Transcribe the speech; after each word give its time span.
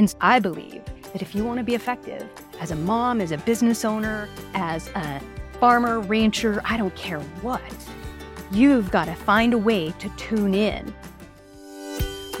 And 0.00 0.14
I 0.22 0.38
believe 0.38 0.82
that 1.12 1.20
if 1.20 1.34
you 1.34 1.44
want 1.44 1.58
to 1.58 1.62
be 1.62 1.74
effective 1.74 2.26
as 2.58 2.70
a 2.70 2.74
mom, 2.74 3.20
as 3.20 3.32
a 3.32 3.36
business 3.36 3.84
owner, 3.84 4.30
as 4.54 4.88
a 4.94 5.20
farmer, 5.60 6.00
rancher, 6.00 6.62
I 6.64 6.78
don't 6.78 6.96
care 6.96 7.20
what, 7.42 7.60
you've 8.50 8.90
got 8.90 9.04
to 9.08 9.14
find 9.14 9.52
a 9.52 9.58
way 9.58 9.90
to 9.98 10.08
tune 10.16 10.54
in. 10.54 10.94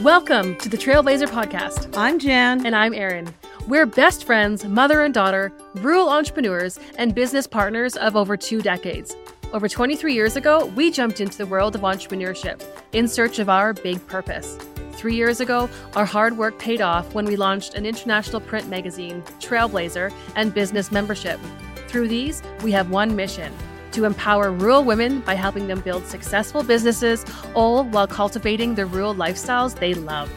Welcome 0.00 0.56
to 0.56 0.70
the 0.70 0.78
Trailblazher 0.78 1.28
Podcast. 1.28 1.94
I'm 1.98 2.18
Jan. 2.18 2.64
And 2.64 2.74
I'm 2.74 2.94
Erin. 2.94 3.28
We're 3.68 3.84
best 3.84 4.24
friends, 4.24 4.64
mother 4.64 5.02
and 5.02 5.12
daughter, 5.12 5.52
rural 5.74 6.08
entrepreneurs, 6.08 6.78
and 6.96 7.14
business 7.14 7.46
partners 7.46 7.94
of 7.94 8.16
over 8.16 8.38
two 8.38 8.62
decades. 8.62 9.14
Over 9.52 9.68
23 9.68 10.14
years 10.14 10.36
ago, 10.36 10.64
we 10.74 10.90
jumped 10.90 11.20
into 11.20 11.36
the 11.36 11.44
world 11.44 11.74
of 11.74 11.82
entrepreneurship 11.82 12.64
in 12.94 13.06
search 13.06 13.38
of 13.38 13.50
our 13.50 13.74
big 13.74 14.06
purpose. 14.06 14.56
Three 15.00 15.16
years 15.16 15.40
ago, 15.40 15.70
our 15.96 16.04
hard 16.04 16.36
work 16.36 16.58
paid 16.58 16.82
off 16.82 17.14
when 17.14 17.24
we 17.24 17.34
launched 17.34 17.72
an 17.72 17.86
international 17.86 18.38
print 18.38 18.68
magazine, 18.68 19.22
Trailblazher, 19.40 20.12
and 20.36 20.52
business 20.52 20.92
membership. 20.92 21.40
Through 21.88 22.08
these, 22.08 22.42
we 22.62 22.70
have 22.72 22.90
one 22.90 23.16
mission 23.16 23.50
to 23.92 24.04
empower 24.04 24.52
rural 24.52 24.84
women 24.84 25.20
by 25.20 25.32
helping 25.32 25.66
them 25.68 25.80
build 25.80 26.04
successful 26.04 26.62
businesses, 26.62 27.24
all 27.54 27.84
while 27.84 28.06
cultivating 28.06 28.74
the 28.74 28.84
rural 28.84 29.14
lifestyles 29.14 29.74
they 29.74 29.94
love. 29.94 30.30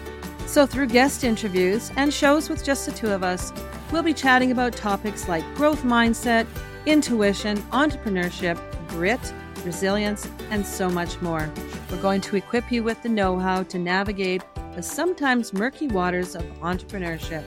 So, 0.45 0.65
through 0.65 0.87
guest 0.87 1.25
interviews 1.25 1.91
and 1.97 2.13
shows 2.13 2.47
with 2.47 2.63
just 2.63 2.85
the 2.85 2.93
two 2.93 3.11
of 3.11 3.21
us, 3.21 3.51
we'll 3.91 4.01
be 4.01 4.13
chatting 4.13 4.53
about 4.53 4.71
topics 4.71 5.27
like 5.27 5.43
growth 5.55 5.83
mindset, 5.83 6.47
intuition, 6.85 7.57
entrepreneurship, 7.73 8.57
grit, 8.87 9.33
resilience, 9.65 10.25
and 10.51 10.65
so 10.65 10.89
much 10.89 11.21
more. 11.21 11.51
We're 11.91 12.01
going 12.01 12.21
to 12.21 12.37
equip 12.37 12.71
you 12.71 12.81
with 12.81 13.01
the 13.03 13.09
know 13.09 13.37
how 13.37 13.63
to 13.63 13.77
navigate 13.77 14.41
the 14.75 14.83
sometimes 14.83 15.53
murky 15.53 15.87
waters 15.87 16.35
of 16.35 16.43
entrepreneurship. 16.61 17.43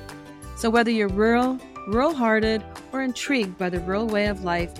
So, 0.57 0.71
whether 0.71 0.91
you're 0.91 1.09
rural, 1.09 1.59
rural 1.89 2.15
hearted, 2.15 2.65
or 2.93 3.03
intrigued 3.03 3.59
by 3.59 3.69
the 3.69 3.81
rural 3.81 4.07
way 4.07 4.27
of 4.27 4.45
life, 4.45 4.73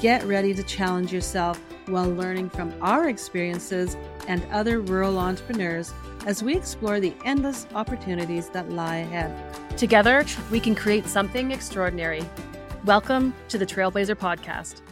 get 0.00 0.24
ready 0.24 0.54
to 0.54 0.62
challenge 0.62 1.12
yourself 1.12 1.58
while 1.86 2.08
learning 2.08 2.50
from 2.50 2.72
our 2.80 3.08
experiences 3.08 3.96
and 4.28 4.44
other 4.52 4.80
rural 4.80 5.18
entrepreneurs 5.18 5.92
as 6.26 6.42
we 6.42 6.54
explore 6.56 7.00
the 7.00 7.12
endless 7.24 7.66
opportunities 7.74 8.48
that 8.50 8.70
lie 8.70 8.96
ahead. 8.96 9.32
Together, 9.76 10.24
we 10.50 10.60
can 10.60 10.74
create 10.74 11.06
something 11.06 11.50
extraordinary. 11.50 12.22
Welcome 12.84 13.34
to 13.48 13.58
the 13.58 13.66
Trailblazher 13.66 14.14
Podcast. 14.14 14.83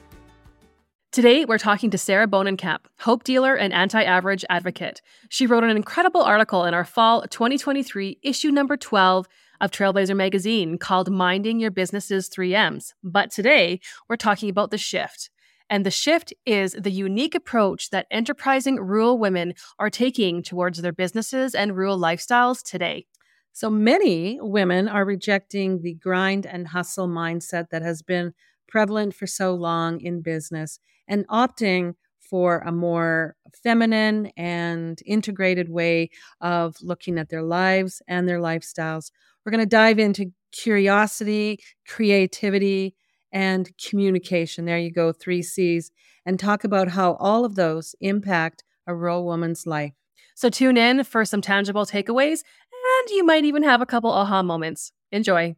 Today, 1.13 1.45
we're 1.45 1.59
talking 1.59 1.91
to 1.91 1.99
Sarah 1.99 2.27
Bohnenkamp, 2.27 2.87
hope 3.01 3.23
dealer 3.23 3.55
and 3.55 3.71
anti 3.75 4.03
average 4.03 4.47
advocate. 4.49 5.03
She 5.29 5.47
wrote 5.47 5.63
an 5.63 5.77
incredible 5.77 6.23
article 6.23 6.65
in 6.65 6.73
our 6.73 6.87
fall 6.87 7.21
2023 7.21 8.21
issue 8.23 8.51
number 8.51 8.79
12 8.79 9.29
of 9.61 9.71
Trailblazher 9.71 10.17
magazine 10.17 10.79
called 10.79 11.11
Minding 11.11 11.61
Your 11.61 11.71
Business's 11.71 12.31
3Ms. 12.31 12.95
But 13.05 13.31
today, 13.31 13.79
we're 14.09 14.17
talking 14.17 14.49
about 14.49 14.71
the 14.71 14.79
shift. 14.79 15.29
And 15.69 15.85
the 15.85 15.91
shift 15.91 16.33
is 16.47 16.73
the 16.81 16.91
unique 16.91 17.35
approach 17.35 17.91
that 17.91 18.07
enterprising 18.11 18.77
rural 18.77 19.19
women 19.19 19.53
are 19.79 19.91
taking 19.91 20.43
towards 20.43 20.81
their 20.81 20.95
businesses 20.95 21.55
and 21.55 21.77
rural 21.77 21.99
lifestyles 21.99 22.63
today. 22.63 23.05
So 23.53 23.69
many 23.69 24.39
women 24.41 24.89
are 24.89 25.05
rejecting 25.05 25.83
the 25.83 25.93
grind 25.93 26.47
and 26.47 26.69
hustle 26.69 27.07
mindset 27.07 27.69
that 27.69 27.83
has 27.83 28.01
been 28.01 28.33
prevalent 28.67 29.15
for 29.15 29.27
so 29.27 29.55
long 29.55 30.01
in 30.01 30.23
business 30.23 30.79
and 31.13 31.29
opting 31.29 31.95
for 32.19 32.61
a 32.61 32.73
more 32.73 33.37
feminine 33.63 34.33
and 34.39 34.99
integrated 35.05 35.69
way 35.69 36.09
of 36.41 36.75
looking 36.81 37.19
at 37.19 37.29
their 37.29 37.43
lives 37.43 38.01
and 38.09 38.27
their 38.27 38.41
lifestyles. 38.41 39.11
We're 39.45 39.53
going 39.53 39.61
to 39.61 39.67
dive 39.67 39.99
into 39.99 40.33
curiosity, 40.53 41.61
creativity, 41.87 42.95
and 43.31 43.71
communication. 43.77 44.65
There 44.65 44.79
you 44.79 44.91
go, 44.91 45.13
three 45.13 45.43
C's, 45.43 45.91
and 46.25 46.41
talk 46.41 46.65
about 46.65 46.89
how 46.89 47.15
all 47.21 47.45
of 47.45 47.57
those 47.57 47.95
impact 48.01 48.65
a 48.87 48.95
rural 48.95 49.27
woman's 49.27 49.67
life. 49.67 49.93
So 50.35 50.49
tune 50.49 50.79
in 50.79 51.05
for 51.05 51.27
some 51.27 51.43
tangible 51.43 51.85
takeaways, 51.85 52.41
and 52.73 53.11
you 53.11 53.25
might 53.25 53.45
even 53.45 53.63
have 53.65 53.83
a 53.83 53.87
couple 53.87 54.11
aha 54.11 54.43
moments. 54.43 54.93
Enjoy. 55.11 55.57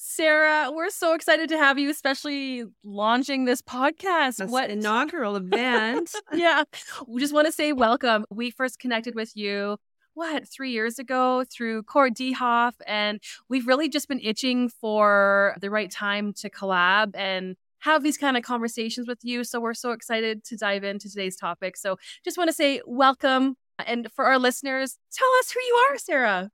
Sarah, 0.00 0.70
we're 0.72 0.90
so 0.90 1.12
excited 1.12 1.48
to 1.48 1.58
have 1.58 1.76
you, 1.76 1.90
especially 1.90 2.64
launching 2.84 3.46
this 3.46 3.60
podcast. 3.60 4.36
That's 4.36 4.50
what 4.50 4.70
inaugural 4.70 5.34
event? 5.36 6.14
yeah. 6.32 6.62
We 7.08 7.20
just 7.20 7.34
want 7.34 7.46
to 7.46 7.52
say 7.52 7.72
welcome. 7.72 8.24
We 8.30 8.52
first 8.52 8.78
connected 8.78 9.16
with 9.16 9.36
you 9.36 9.76
what 10.14 10.48
three 10.48 10.70
years 10.70 11.00
ago 11.00 11.44
through 11.52 11.82
Court 11.82 12.14
Dehoff, 12.14 12.74
and 12.86 13.20
we've 13.48 13.66
really 13.66 13.88
just 13.88 14.06
been 14.06 14.20
itching 14.20 14.68
for 14.68 15.56
the 15.60 15.68
right 15.68 15.90
time 15.90 16.32
to 16.34 16.48
collab 16.48 17.16
and 17.16 17.56
have 17.80 18.04
these 18.04 18.18
kind 18.18 18.36
of 18.36 18.44
conversations 18.44 19.08
with 19.08 19.18
you. 19.24 19.42
So 19.42 19.58
we're 19.60 19.74
so 19.74 19.90
excited 19.90 20.44
to 20.44 20.56
dive 20.56 20.84
into 20.84 21.08
today's 21.10 21.36
topic. 21.36 21.76
So 21.76 21.96
just 22.24 22.38
want 22.38 22.48
to 22.48 22.54
say 22.54 22.80
welcome, 22.86 23.56
and 23.84 24.06
for 24.12 24.26
our 24.26 24.38
listeners, 24.38 24.96
tell 25.12 25.28
us 25.40 25.50
who 25.50 25.60
you 25.60 25.86
are, 25.90 25.98
Sarah. 25.98 26.50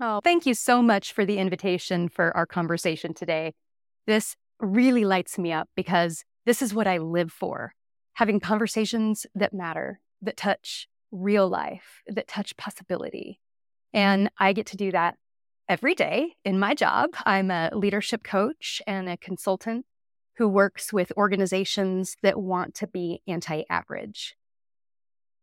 Oh, 0.00 0.20
thank 0.22 0.46
you 0.46 0.54
so 0.54 0.82
much 0.82 1.12
for 1.12 1.24
the 1.24 1.38
invitation 1.38 2.08
for 2.08 2.36
our 2.36 2.46
conversation 2.46 3.14
today. 3.14 3.54
This 4.06 4.36
really 4.60 5.04
lights 5.04 5.38
me 5.38 5.52
up 5.52 5.68
because 5.76 6.24
this 6.46 6.62
is 6.62 6.74
what 6.74 6.86
I 6.86 6.98
live 6.98 7.32
for 7.32 7.74
having 8.14 8.40
conversations 8.40 9.26
that 9.34 9.52
matter, 9.52 10.00
that 10.22 10.36
touch 10.36 10.88
real 11.14 11.48
life 11.48 12.02
that 12.08 12.26
touch 12.28 12.56
possibility. 12.56 13.40
And 13.92 14.30
I 14.38 14.52
get 14.52 14.66
to 14.66 14.76
do 14.76 14.90
that 14.90 15.16
every 15.68 15.94
day 15.94 16.34
in 16.44 16.58
my 16.58 16.74
job. 16.74 17.10
I'm 17.24 17.50
a 17.50 17.70
leadership 17.72 18.24
coach 18.24 18.82
and 18.86 19.08
a 19.08 19.16
consultant 19.16 19.86
who 20.36 20.48
works 20.48 20.92
with 20.92 21.12
organizations 21.16 22.16
that 22.22 22.40
want 22.40 22.74
to 22.74 22.88
be 22.88 23.22
anti 23.28 23.62
average. 23.70 24.34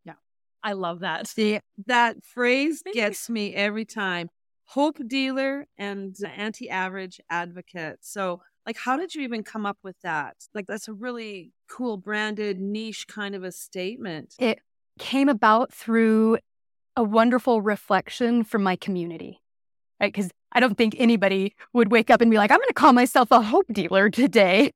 Yeah, 0.03 0.15
I 0.61 0.73
love 0.73 0.99
that. 0.99 1.27
See, 1.27 1.61
that 1.85 2.23
phrase 2.25 2.83
gets 2.93 3.29
me 3.29 3.55
every 3.55 3.85
time. 3.85 4.29
Hope 4.71 4.99
dealer 5.05 5.67
and 5.77 6.15
anti 6.37 6.69
average 6.69 7.19
advocate. 7.29 7.97
So, 7.99 8.41
like, 8.65 8.77
how 8.77 8.95
did 8.95 9.13
you 9.13 9.23
even 9.23 9.43
come 9.43 9.65
up 9.65 9.77
with 9.83 9.97
that? 10.01 10.37
Like, 10.55 10.65
that's 10.65 10.87
a 10.87 10.93
really 10.93 11.51
cool 11.69 11.97
branded 11.97 12.57
niche 12.57 13.05
kind 13.05 13.35
of 13.35 13.43
a 13.43 13.51
statement. 13.51 14.33
It 14.39 14.59
came 14.97 15.27
about 15.27 15.73
through 15.73 16.37
a 16.95 17.03
wonderful 17.03 17.61
reflection 17.61 18.45
from 18.45 18.63
my 18.63 18.77
community, 18.77 19.41
right? 19.99 20.13
Because 20.13 20.31
I 20.53 20.61
don't 20.61 20.77
think 20.77 20.95
anybody 20.97 21.53
would 21.73 21.91
wake 21.91 22.09
up 22.09 22.21
and 22.21 22.31
be 22.31 22.37
like, 22.37 22.49
I'm 22.49 22.59
going 22.59 22.67
to 22.69 22.73
call 22.73 22.93
myself 22.93 23.29
a 23.31 23.41
hope 23.41 23.65
dealer 23.73 24.09
today. 24.09 24.71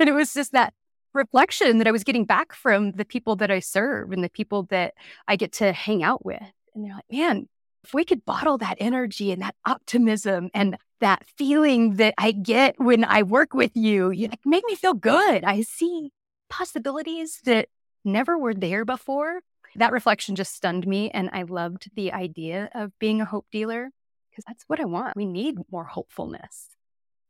And 0.00 0.08
it 0.08 0.14
was 0.14 0.34
just 0.34 0.50
that 0.50 0.74
reflection 1.14 1.78
that 1.78 1.86
I 1.86 1.92
was 1.92 2.02
getting 2.02 2.24
back 2.24 2.52
from 2.52 2.90
the 2.90 3.04
people 3.04 3.36
that 3.36 3.52
I 3.52 3.60
serve 3.60 4.10
and 4.10 4.24
the 4.24 4.30
people 4.30 4.64
that 4.70 4.94
I 5.28 5.36
get 5.36 5.52
to 5.52 5.72
hang 5.72 6.02
out 6.02 6.24
with. 6.24 6.42
And 6.74 6.84
they're 6.84 6.94
like, 6.94 7.04
man, 7.08 7.48
if 7.88 7.94
we 7.94 8.04
could 8.04 8.24
bottle 8.24 8.58
that 8.58 8.76
energy 8.78 9.32
and 9.32 9.42
that 9.42 9.56
optimism 9.64 10.50
and 10.54 10.76
that 11.00 11.24
feeling 11.36 11.94
that 11.94 12.14
I 12.18 12.32
get 12.32 12.78
when 12.78 13.04
I 13.04 13.22
work 13.22 13.54
with 13.54 13.74
you, 13.74 14.10
you 14.10 14.28
make 14.44 14.64
me 14.66 14.74
feel 14.74 14.94
good. 14.94 15.42
I 15.42 15.62
see 15.62 16.10
possibilities 16.50 17.40
that 17.44 17.68
never 18.04 18.38
were 18.38 18.54
there 18.54 18.84
before 18.84 19.40
that 19.76 19.92
reflection 19.92 20.34
just 20.36 20.54
stunned 20.54 20.86
me. 20.86 21.10
And 21.10 21.30
I 21.32 21.42
loved 21.42 21.90
the 21.94 22.12
idea 22.12 22.70
of 22.74 22.98
being 22.98 23.20
a 23.20 23.24
hope 23.26 23.46
dealer 23.50 23.90
because 24.30 24.44
that's 24.46 24.64
what 24.66 24.80
I 24.80 24.84
want. 24.84 25.16
We 25.16 25.26
need 25.26 25.56
more 25.70 25.84
hopefulness. 25.84 26.68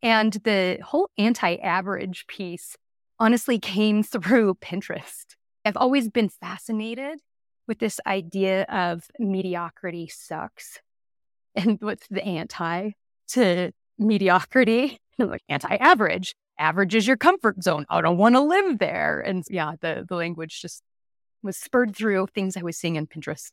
And 0.02 0.32
the 0.32 0.78
whole 0.82 1.10
anti 1.18 1.56
average 1.56 2.26
piece 2.26 2.76
honestly 3.18 3.58
came 3.58 4.02
through 4.02 4.54
Pinterest. 4.54 5.36
I've 5.64 5.76
always 5.76 6.08
been 6.08 6.28
fascinated 6.28 7.20
with 7.68 7.78
this 7.78 8.00
idea 8.06 8.62
of 8.64 9.04
mediocrity 9.18 10.08
sucks. 10.08 10.80
And 11.54 11.78
what's 11.80 12.08
the 12.08 12.24
anti 12.24 12.92
to 13.28 13.72
mediocrity? 13.98 14.98
Like 15.20 15.42
anti 15.48 15.74
average. 15.74 16.36
Average 16.60 16.94
is 16.94 17.08
your 17.08 17.16
comfort 17.16 17.60
zone. 17.60 17.86
I 17.90 18.00
don't 18.00 18.18
want 18.18 18.36
to 18.36 18.40
live 18.40 18.78
there. 18.78 19.18
And 19.18 19.42
yeah, 19.50 19.72
the, 19.80 20.06
the 20.08 20.14
language 20.14 20.62
just 20.62 20.80
was 21.42 21.56
spurred 21.56 21.96
through 21.96 22.28
things 22.32 22.56
I 22.56 22.62
was 22.62 22.78
seeing 22.78 22.96
on 22.96 23.08
Pinterest. 23.08 23.50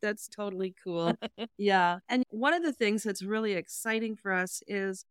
That's 0.00 0.28
totally 0.28 0.72
cool. 0.84 1.16
yeah. 1.58 1.98
And 2.08 2.22
one 2.30 2.54
of 2.54 2.62
the 2.62 2.72
things 2.72 3.02
that's 3.02 3.24
really 3.24 3.54
exciting 3.54 4.14
for 4.14 4.32
us 4.32 4.62
is 4.68 5.04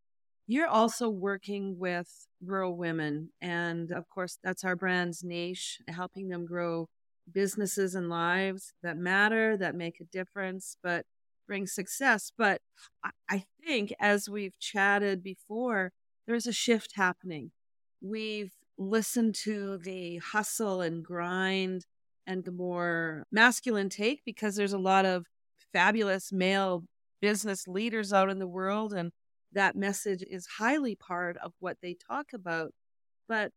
you're 0.48 0.70
also 0.70 1.10
working 1.10 1.78
with 1.78 2.10
rural 2.42 2.78
women. 2.78 3.32
And 3.42 3.92
of 3.92 4.08
course, 4.08 4.40
that's 4.42 4.64
our 4.64 4.78
brand's 4.78 5.22
niche, 5.22 5.82
helping 5.90 6.30
them 6.30 6.46
grow 6.46 6.88
businesses 7.34 7.96
and 7.96 8.10
lives 8.10 8.74
that 8.84 8.98
matter, 8.98 9.58
that 9.58 9.76
make 9.76 10.00
a 10.00 10.06
difference, 10.06 10.78
but 10.82 11.06
bring 11.48 11.68
success. 11.68 12.32
But 12.38 12.62
I 13.30 13.46
think 13.66 13.94
as 14.00 14.30
we've 14.30 14.58
chatted 14.60 15.24
before, 15.24 15.92
there's 16.28 16.48
a 16.48 16.54
shift 16.54 16.94
happening. 16.96 17.52
We've 18.02 18.54
listened 18.78 19.36
to 19.36 19.78
the 19.80 20.18
hustle 20.18 20.82
and 20.82 21.04
grind 21.04 21.86
and 22.26 22.46
the 22.46 22.52
more 22.52 23.26
masculine 23.32 23.90
take 23.90 24.24
because 24.24 24.56
there's 24.56 24.74
a 24.74 24.78
lot 24.78 25.06
of 25.06 25.26
fabulous 25.74 26.32
male 26.32 26.84
business 27.20 27.68
leaders 27.68 28.14
out 28.14 28.30
in 28.30 28.40
the 28.40 28.48
world, 28.48 28.94
and 28.94 29.12
that 29.52 29.76
message 29.76 30.24
is 30.30 30.46
highly 30.46 30.96
part 30.96 31.36
of 31.38 31.54
what 31.60 31.78
they 31.82 31.96
talk 31.96 32.34
about. 32.34 32.74
But 33.28 33.52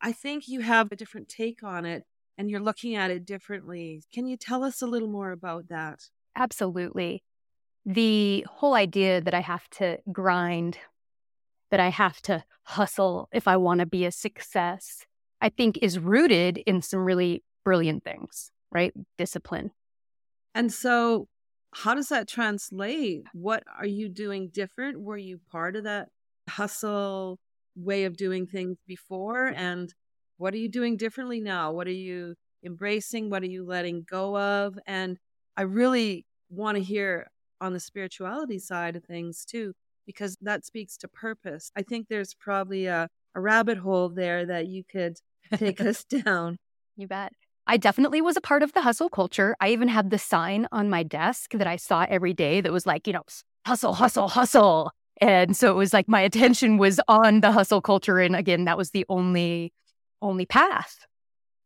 I 0.00 0.12
think 0.12 0.48
you 0.48 0.60
have 0.60 0.90
a 0.92 0.96
different 0.96 1.28
take 1.28 1.62
on 1.62 1.84
it 1.84 2.04
and 2.38 2.50
you're 2.50 2.60
looking 2.60 2.94
at 2.94 3.10
it 3.10 3.24
differently. 3.24 4.02
Can 4.12 4.26
you 4.26 4.36
tell 4.36 4.64
us 4.64 4.82
a 4.82 4.86
little 4.86 5.08
more 5.08 5.32
about 5.32 5.68
that? 5.68 6.00
Absolutely. 6.36 7.22
The 7.84 8.44
whole 8.48 8.74
idea 8.74 9.20
that 9.20 9.34
I 9.34 9.40
have 9.40 9.68
to 9.70 9.98
grind, 10.12 10.78
that 11.70 11.80
I 11.80 11.88
have 11.88 12.20
to 12.22 12.44
hustle 12.64 13.28
if 13.32 13.46
I 13.46 13.56
want 13.56 13.80
to 13.80 13.86
be 13.86 14.04
a 14.04 14.12
success, 14.12 15.06
I 15.40 15.48
think 15.48 15.78
is 15.80 15.98
rooted 15.98 16.58
in 16.58 16.82
some 16.82 17.00
really 17.00 17.42
brilliant 17.64 18.04
things, 18.04 18.50
right? 18.72 18.92
Discipline. 19.18 19.70
And 20.54 20.72
so, 20.72 21.28
how 21.72 21.94
does 21.94 22.08
that 22.08 22.26
translate? 22.26 23.24
What 23.32 23.62
are 23.78 23.86
you 23.86 24.08
doing 24.08 24.48
different? 24.48 25.00
Were 25.00 25.18
you 25.18 25.40
part 25.50 25.76
of 25.76 25.84
that 25.84 26.08
hustle 26.48 27.38
way 27.74 28.04
of 28.04 28.16
doing 28.16 28.46
things 28.46 28.78
before? 28.86 29.48
And 29.48 29.92
what 30.38 30.54
are 30.54 30.58
you 30.58 30.68
doing 30.68 30.96
differently 30.96 31.40
now? 31.40 31.72
What 31.72 31.86
are 31.86 31.92
you 31.92 32.34
embracing? 32.64 33.30
What 33.30 33.42
are 33.42 33.46
you 33.46 33.64
letting 33.64 34.04
go 34.08 34.36
of? 34.38 34.78
And 34.86 35.18
I 35.56 35.62
really 35.62 36.26
want 36.50 36.76
to 36.76 36.82
hear 36.82 37.28
on 37.60 37.72
the 37.72 37.80
spirituality 37.80 38.58
side 38.58 38.96
of 38.96 39.04
things 39.04 39.44
too, 39.44 39.72
because 40.06 40.36
that 40.42 40.64
speaks 40.64 40.96
to 40.98 41.08
purpose. 41.08 41.70
I 41.76 41.82
think 41.82 42.08
there's 42.08 42.34
probably 42.34 42.86
a, 42.86 43.08
a 43.34 43.40
rabbit 43.40 43.78
hole 43.78 44.08
there 44.08 44.44
that 44.46 44.66
you 44.66 44.84
could 44.84 45.16
take 45.56 45.80
us 45.80 46.04
down. 46.24 46.58
You 46.96 47.06
bet. 47.06 47.32
I 47.66 47.76
definitely 47.76 48.20
was 48.20 48.36
a 48.36 48.40
part 48.40 48.62
of 48.62 48.72
the 48.74 48.82
hustle 48.82 49.08
culture. 49.08 49.56
I 49.60 49.70
even 49.70 49.88
had 49.88 50.10
the 50.10 50.18
sign 50.18 50.68
on 50.70 50.88
my 50.88 51.02
desk 51.02 51.52
that 51.52 51.66
I 51.66 51.76
saw 51.76 52.06
every 52.08 52.32
day 52.32 52.60
that 52.60 52.72
was 52.72 52.86
like, 52.86 53.06
you 53.06 53.12
know, 53.12 53.24
hustle, 53.66 53.94
hustle, 53.94 54.28
hustle. 54.28 54.92
And 55.20 55.56
so 55.56 55.70
it 55.70 55.74
was 55.74 55.92
like 55.92 56.08
my 56.08 56.20
attention 56.20 56.78
was 56.78 57.00
on 57.08 57.40
the 57.40 57.50
hustle 57.50 57.80
culture. 57.80 58.18
And 58.20 58.36
again, 58.36 58.66
that 58.66 58.78
was 58.78 58.90
the 58.90 59.04
only 59.08 59.72
only 60.22 60.46
path. 60.46 61.06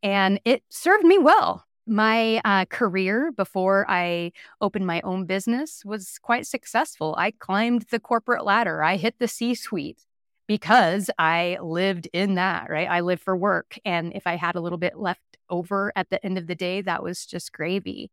And 0.03 0.41
it 0.45 0.63
served 0.69 1.05
me 1.05 1.19
well. 1.19 1.65
My 1.87 2.41
uh, 2.45 2.67
career 2.67 3.33
before 3.33 3.85
I 3.89 4.33
opened 4.61 4.87
my 4.87 5.01
own 5.03 5.27
business 5.27 5.85
was 5.85 6.19
quite 6.23 6.47
successful. 6.47 7.15
I 7.19 7.33
climbed 7.33 7.87
the 7.91 7.99
corporate 7.99 8.45
ladder, 8.45 8.83
I 8.83 8.97
hit 8.97 9.17
the 9.19 9.29
C 9.29 9.55
suite 9.55 10.07
because 10.47 11.11
I 11.17 11.59
lived 11.63 12.09
in 12.13 12.35
that, 12.35 12.69
right? 12.69 12.89
I 12.89 13.01
lived 13.01 13.23
for 13.23 13.37
work. 13.37 13.79
And 13.85 14.13
if 14.15 14.27
I 14.27 14.35
had 14.35 14.57
a 14.57 14.61
little 14.61 14.79
bit 14.79 14.99
left 14.99 15.37
over 15.49 15.93
at 15.95 16.11
the 16.11 16.25
end 16.25 16.39
of 16.39 16.49
the 16.49 16.57
day, 16.57 16.81
that 16.83 17.03
was 17.03 17.25
just 17.25 17.53
gravy. 17.53 18.11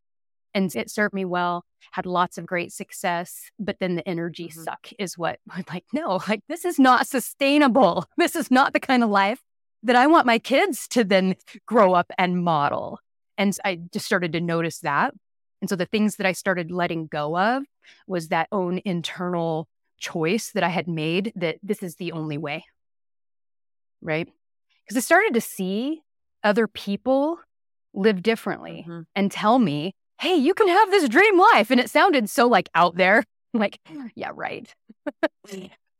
And 0.53 0.75
it 0.75 0.89
served 0.89 1.13
me 1.13 1.25
well, 1.25 1.65
had 1.91 2.05
lots 2.05 2.37
of 2.37 2.45
great 2.45 2.71
success. 2.71 3.49
But 3.59 3.77
then 3.79 3.95
the 3.95 4.07
energy 4.07 4.49
mm-hmm. 4.49 4.61
suck 4.61 4.89
is 4.99 5.17
what 5.17 5.39
I'm 5.49 5.65
like, 5.69 5.85
no, 5.93 6.21
like 6.27 6.41
this 6.47 6.63
is 6.63 6.77
not 6.77 7.07
sustainable. 7.07 8.05
This 8.17 8.35
is 8.35 8.51
not 8.51 8.73
the 8.73 8.79
kind 8.79 9.03
of 9.03 9.09
life 9.09 9.41
that 9.83 9.95
I 9.95 10.07
want 10.07 10.25
my 10.25 10.39
kids 10.39 10.87
to 10.89 11.03
then 11.03 11.35
grow 11.65 11.93
up 11.93 12.11
and 12.17 12.43
model. 12.43 12.99
And 13.37 13.55
I 13.63 13.79
just 13.91 14.05
started 14.05 14.33
to 14.33 14.41
notice 14.41 14.79
that. 14.79 15.13
And 15.61 15.69
so 15.69 15.75
the 15.75 15.85
things 15.85 16.17
that 16.17 16.27
I 16.27 16.31
started 16.31 16.71
letting 16.71 17.07
go 17.07 17.37
of 17.37 17.63
was 18.07 18.29
that 18.29 18.47
own 18.51 18.81
internal 18.85 19.67
choice 19.99 20.51
that 20.51 20.63
I 20.63 20.69
had 20.69 20.87
made 20.87 21.31
that 21.35 21.57
this 21.63 21.81
is 21.81 21.95
the 21.95 22.11
only 22.11 22.37
way. 22.37 22.65
Right. 24.01 24.27
Because 24.83 24.97
I 24.97 25.01
started 25.01 25.33
to 25.33 25.41
see 25.41 26.01
other 26.43 26.67
people 26.67 27.39
live 27.93 28.21
differently 28.21 28.85
mm-hmm. 28.87 29.01
and 29.15 29.31
tell 29.31 29.57
me, 29.59 29.93
hey, 30.19 30.35
you 30.35 30.53
can 30.53 30.67
have 30.67 30.91
this 30.91 31.09
dream 31.09 31.37
life. 31.37 31.71
And 31.71 31.79
it 31.79 31.89
sounded 31.89 32.29
so 32.29 32.47
like 32.47 32.69
out 32.75 32.95
there, 32.95 33.23
like, 33.53 33.79
yeah, 34.15 34.31
right. 34.33 34.73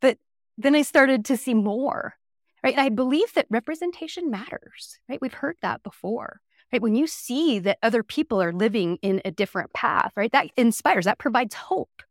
but 0.02 0.18
then 0.58 0.76
I 0.76 0.82
started 0.84 1.26
to 1.26 1.38
see 1.38 1.54
more 1.54 2.16
right? 2.64 2.74
And 2.74 2.82
I 2.82 2.90
believe 2.90 3.34
that 3.34 3.48
representation 3.50 4.30
matters, 4.30 5.00
right? 5.10 5.22
We've 5.22 5.34
heard 5.34 5.58
that 5.62 5.84
before, 5.84 6.42
right? 6.72 6.82
When 6.82 6.96
you 6.96 7.08
see 7.08 7.60
that 7.60 7.80
other 7.82 8.04
people 8.04 8.42
are 8.42 8.54
living 8.54 8.98
in 9.02 9.22
a 9.26 9.32
different 9.32 9.74
path, 9.74 10.12
right? 10.16 10.32
That 10.32 10.48
inspires, 10.58 11.06
that 11.06 11.20
provides 11.20 11.56
hope. 11.56 12.04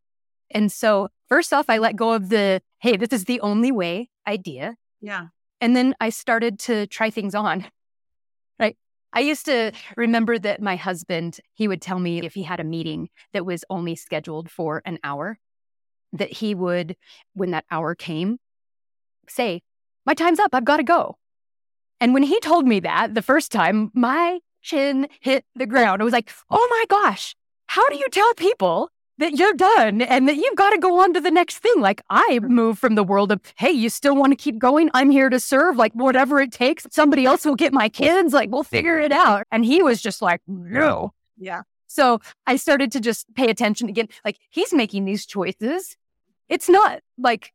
And 0.50 0.70
so, 0.70 1.08
first 1.28 1.52
off, 1.52 1.68
I 1.68 1.78
let 1.78 1.96
go 1.96 2.12
of 2.12 2.28
the, 2.28 2.62
hey, 2.78 2.96
this 2.96 3.12
is 3.12 3.24
the 3.24 3.40
only 3.40 3.72
way 3.72 4.10
idea. 4.26 4.76
Yeah. 5.00 5.28
And 5.60 5.74
then 5.74 5.94
I 6.00 6.10
started 6.10 6.58
to 6.60 6.86
try 6.86 7.10
things 7.10 7.34
on, 7.34 7.66
right? 8.58 8.76
I 9.12 9.20
used 9.20 9.46
to 9.46 9.72
remember 9.96 10.38
that 10.38 10.60
my 10.60 10.76
husband, 10.76 11.40
he 11.54 11.68
would 11.68 11.82
tell 11.82 11.98
me 11.98 12.24
if 12.24 12.34
he 12.34 12.42
had 12.42 12.60
a 12.60 12.64
meeting 12.64 13.08
that 13.32 13.46
was 13.46 13.64
only 13.70 13.96
scheduled 13.96 14.50
for 14.50 14.82
an 14.84 14.98
hour, 15.02 15.38
that 16.12 16.32
he 16.32 16.54
would, 16.54 16.96
when 17.34 17.50
that 17.52 17.64
hour 17.70 17.94
came, 17.94 18.38
say, 19.28 19.62
my 20.06 20.14
time's 20.14 20.38
up. 20.38 20.54
I've 20.54 20.64
got 20.64 20.78
to 20.78 20.84
go. 20.84 21.18
And 22.00 22.14
when 22.14 22.22
he 22.22 22.40
told 22.40 22.66
me 22.66 22.80
that 22.80 23.14
the 23.14 23.22
first 23.22 23.52
time, 23.52 23.90
my 23.94 24.40
chin 24.62 25.08
hit 25.20 25.44
the 25.54 25.66
ground. 25.66 26.02
I 26.02 26.04
was 26.04 26.12
like, 26.12 26.30
oh 26.50 26.68
my 26.70 26.84
gosh, 26.88 27.34
how 27.66 27.88
do 27.88 27.96
you 27.96 28.06
tell 28.10 28.34
people 28.34 28.90
that 29.18 29.32
you're 29.32 29.54
done 29.54 30.02
and 30.02 30.28
that 30.28 30.36
you've 30.36 30.56
got 30.56 30.70
to 30.70 30.78
go 30.78 31.00
on 31.00 31.14
to 31.14 31.20
the 31.20 31.30
next 31.30 31.58
thing? 31.58 31.80
Like, 31.80 32.02
I 32.10 32.40
moved 32.42 32.78
from 32.78 32.96
the 32.96 33.04
world 33.04 33.32
of, 33.32 33.40
hey, 33.56 33.70
you 33.70 33.88
still 33.88 34.14
want 34.14 34.32
to 34.32 34.36
keep 34.36 34.58
going? 34.58 34.90
I'm 34.92 35.10
here 35.10 35.30
to 35.30 35.40
serve. 35.40 35.76
Like, 35.76 35.92
whatever 35.94 36.40
it 36.40 36.52
takes, 36.52 36.86
somebody 36.90 37.24
else 37.24 37.44
will 37.44 37.54
get 37.54 37.72
my 37.72 37.88
kids. 37.88 38.34
Like, 38.34 38.50
we'll 38.50 38.62
figure 38.62 38.98
it 38.98 39.12
out. 39.12 39.46
And 39.50 39.64
he 39.64 39.82
was 39.82 40.02
just 40.02 40.20
like, 40.20 40.42
no. 40.46 41.12
Yeah. 41.38 41.62
So 41.86 42.20
I 42.46 42.56
started 42.56 42.92
to 42.92 43.00
just 43.00 43.32
pay 43.34 43.48
attention 43.48 43.88
again. 43.88 44.08
Like, 44.24 44.38
he's 44.50 44.74
making 44.74 45.06
these 45.06 45.24
choices. 45.24 45.96
It's 46.48 46.68
not 46.68 47.00
like 47.16 47.52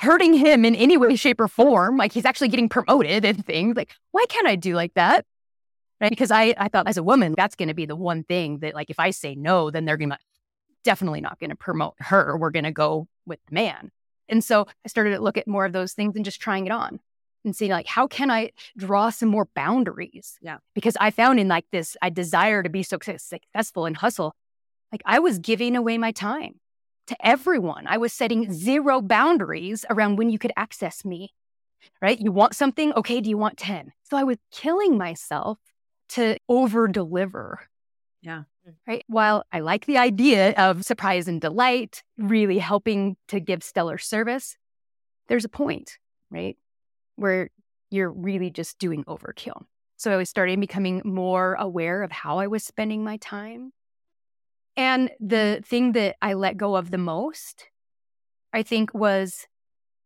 hurting 0.00 0.34
him 0.34 0.64
in 0.64 0.74
any 0.74 0.96
way, 0.96 1.14
shape, 1.14 1.40
or 1.40 1.48
form. 1.48 1.96
Like 1.96 2.12
he's 2.12 2.24
actually 2.24 2.48
getting 2.48 2.68
promoted 2.68 3.24
and 3.24 3.44
things. 3.44 3.76
Like, 3.76 3.90
why 4.12 4.24
can't 4.28 4.46
I 4.46 4.56
do 4.56 4.74
like 4.74 4.94
that? 4.94 5.26
Right. 6.00 6.10
Because 6.10 6.30
I, 6.30 6.54
I 6.56 6.68
thought 6.68 6.88
as 6.88 6.96
a 6.96 7.02
woman, 7.02 7.34
that's 7.36 7.54
going 7.54 7.68
to 7.68 7.74
be 7.74 7.84
the 7.84 7.96
one 7.96 8.24
thing 8.24 8.60
that, 8.60 8.74
like, 8.74 8.88
if 8.88 8.98
I 8.98 9.10
say 9.10 9.34
no, 9.34 9.70
then 9.70 9.84
they're 9.84 9.98
going 9.98 10.10
to 10.10 10.18
definitely 10.82 11.20
not 11.20 11.38
going 11.38 11.50
to 11.50 11.56
promote 11.56 11.94
her. 11.98 12.38
We're 12.38 12.50
going 12.50 12.64
to 12.64 12.72
go 12.72 13.06
with 13.26 13.38
the 13.46 13.54
man. 13.54 13.90
And 14.26 14.42
so 14.42 14.66
I 14.84 14.88
started 14.88 15.10
to 15.10 15.20
look 15.20 15.36
at 15.36 15.46
more 15.46 15.66
of 15.66 15.74
those 15.74 15.92
things 15.92 16.16
and 16.16 16.24
just 16.24 16.40
trying 16.40 16.64
it 16.64 16.72
on 16.72 17.00
and 17.44 17.54
seeing 17.54 17.70
like 17.70 17.86
how 17.86 18.06
can 18.06 18.30
I 18.30 18.52
draw 18.78 19.10
some 19.10 19.28
more 19.28 19.48
boundaries? 19.54 20.38
Yeah. 20.40 20.58
Because 20.74 20.96
I 20.98 21.10
found 21.10 21.38
in 21.38 21.48
like 21.48 21.66
this, 21.70 21.96
I 22.00 22.08
desire 22.08 22.62
to 22.62 22.70
be 22.70 22.82
so 22.82 22.96
successful 23.02 23.84
and 23.84 23.96
hustle. 23.96 24.34
Like 24.92 25.02
I 25.04 25.18
was 25.18 25.38
giving 25.38 25.76
away 25.76 25.98
my 25.98 26.12
time 26.12 26.60
to 27.10 27.26
everyone. 27.26 27.86
I 27.88 27.98
was 27.98 28.12
setting 28.12 28.52
zero 28.52 29.02
boundaries 29.02 29.84
around 29.90 30.16
when 30.16 30.30
you 30.30 30.38
could 30.38 30.52
access 30.56 31.04
me, 31.04 31.34
right? 32.00 32.18
You 32.18 32.30
want 32.30 32.54
something? 32.54 32.92
Okay, 32.94 33.20
do 33.20 33.28
you 33.28 33.36
want 33.36 33.58
10? 33.58 33.92
So 34.04 34.16
I 34.16 34.22
was 34.22 34.38
killing 34.52 34.96
myself 34.96 35.58
to 36.10 36.36
over 36.48 36.86
deliver. 36.86 37.68
Yeah. 38.22 38.44
Right. 38.86 39.02
While 39.08 39.42
I 39.50 39.60
like 39.60 39.86
the 39.86 39.98
idea 39.98 40.52
of 40.52 40.84
surprise 40.84 41.26
and 41.26 41.40
delight, 41.40 42.04
really 42.16 42.58
helping 42.58 43.16
to 43.28 43.40
give 43.40 43.64
stellar 43.64 43.98
service, 43.98 44.56
there's 45.28 45.44
a 45.44 45.48
point, 45.48 45.98
right? 46.30 46.56
Where 47.16 47.50
you're 47.90 48.12
really 48.12 48.50
just 48.50 48.78
doing 48.78 49.02
overkill. 49.04 49.64
So 49.96 50.12
I 50.12 50.16
was 50.16 50.28
starting 50.28 50.60
becoming 50.60 51.02
more 51.04 51.54
aware 51.54 52.04
of 52.04 52.12
how 52.12 52.38
I 52.38 52.46
was 52.46 52.62
spending 52.62 53.02
my 53.02 53.16
time 53.16 53.72
and 54.76 55.10
the 55.20 55.62
thing 55.64 55.92
that 55.92 56.16
I 56.22 56.34
let 56.34 56.56
go 56.56 56.76
of 56.76 56.90
the 56.90 56.98
most, 56.98 57.68
I 58.52 58.62
think, 58.62 58.94
was 58.94 59.46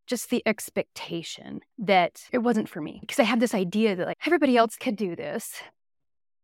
just 0.06 0.30
the 0.30 0.42
expectation 0.46 1.60
that 1.78 2.24
it 2.32 2.38
wasn't 2.38 2.68
for 2.68 2.80
me. 2.80 2.98
Because 3.00 3.18
I 3.18 3.24
had 3.24 3.40
this 3.40 3.54
idea 3.54 3.96
that 3.96 4.06
like 4.06 4.18
everybody 4.26 4.56
else 4.56 4.76
could 4.76 4.96
do 4.96 5.16
this, 5.16 5.62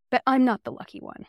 but 0.09 0.21
I'm 0.25 0.45
not 0.45 0.63
the 0.63 0.71
lucky 0.71 0.99
one. 0.99 1.25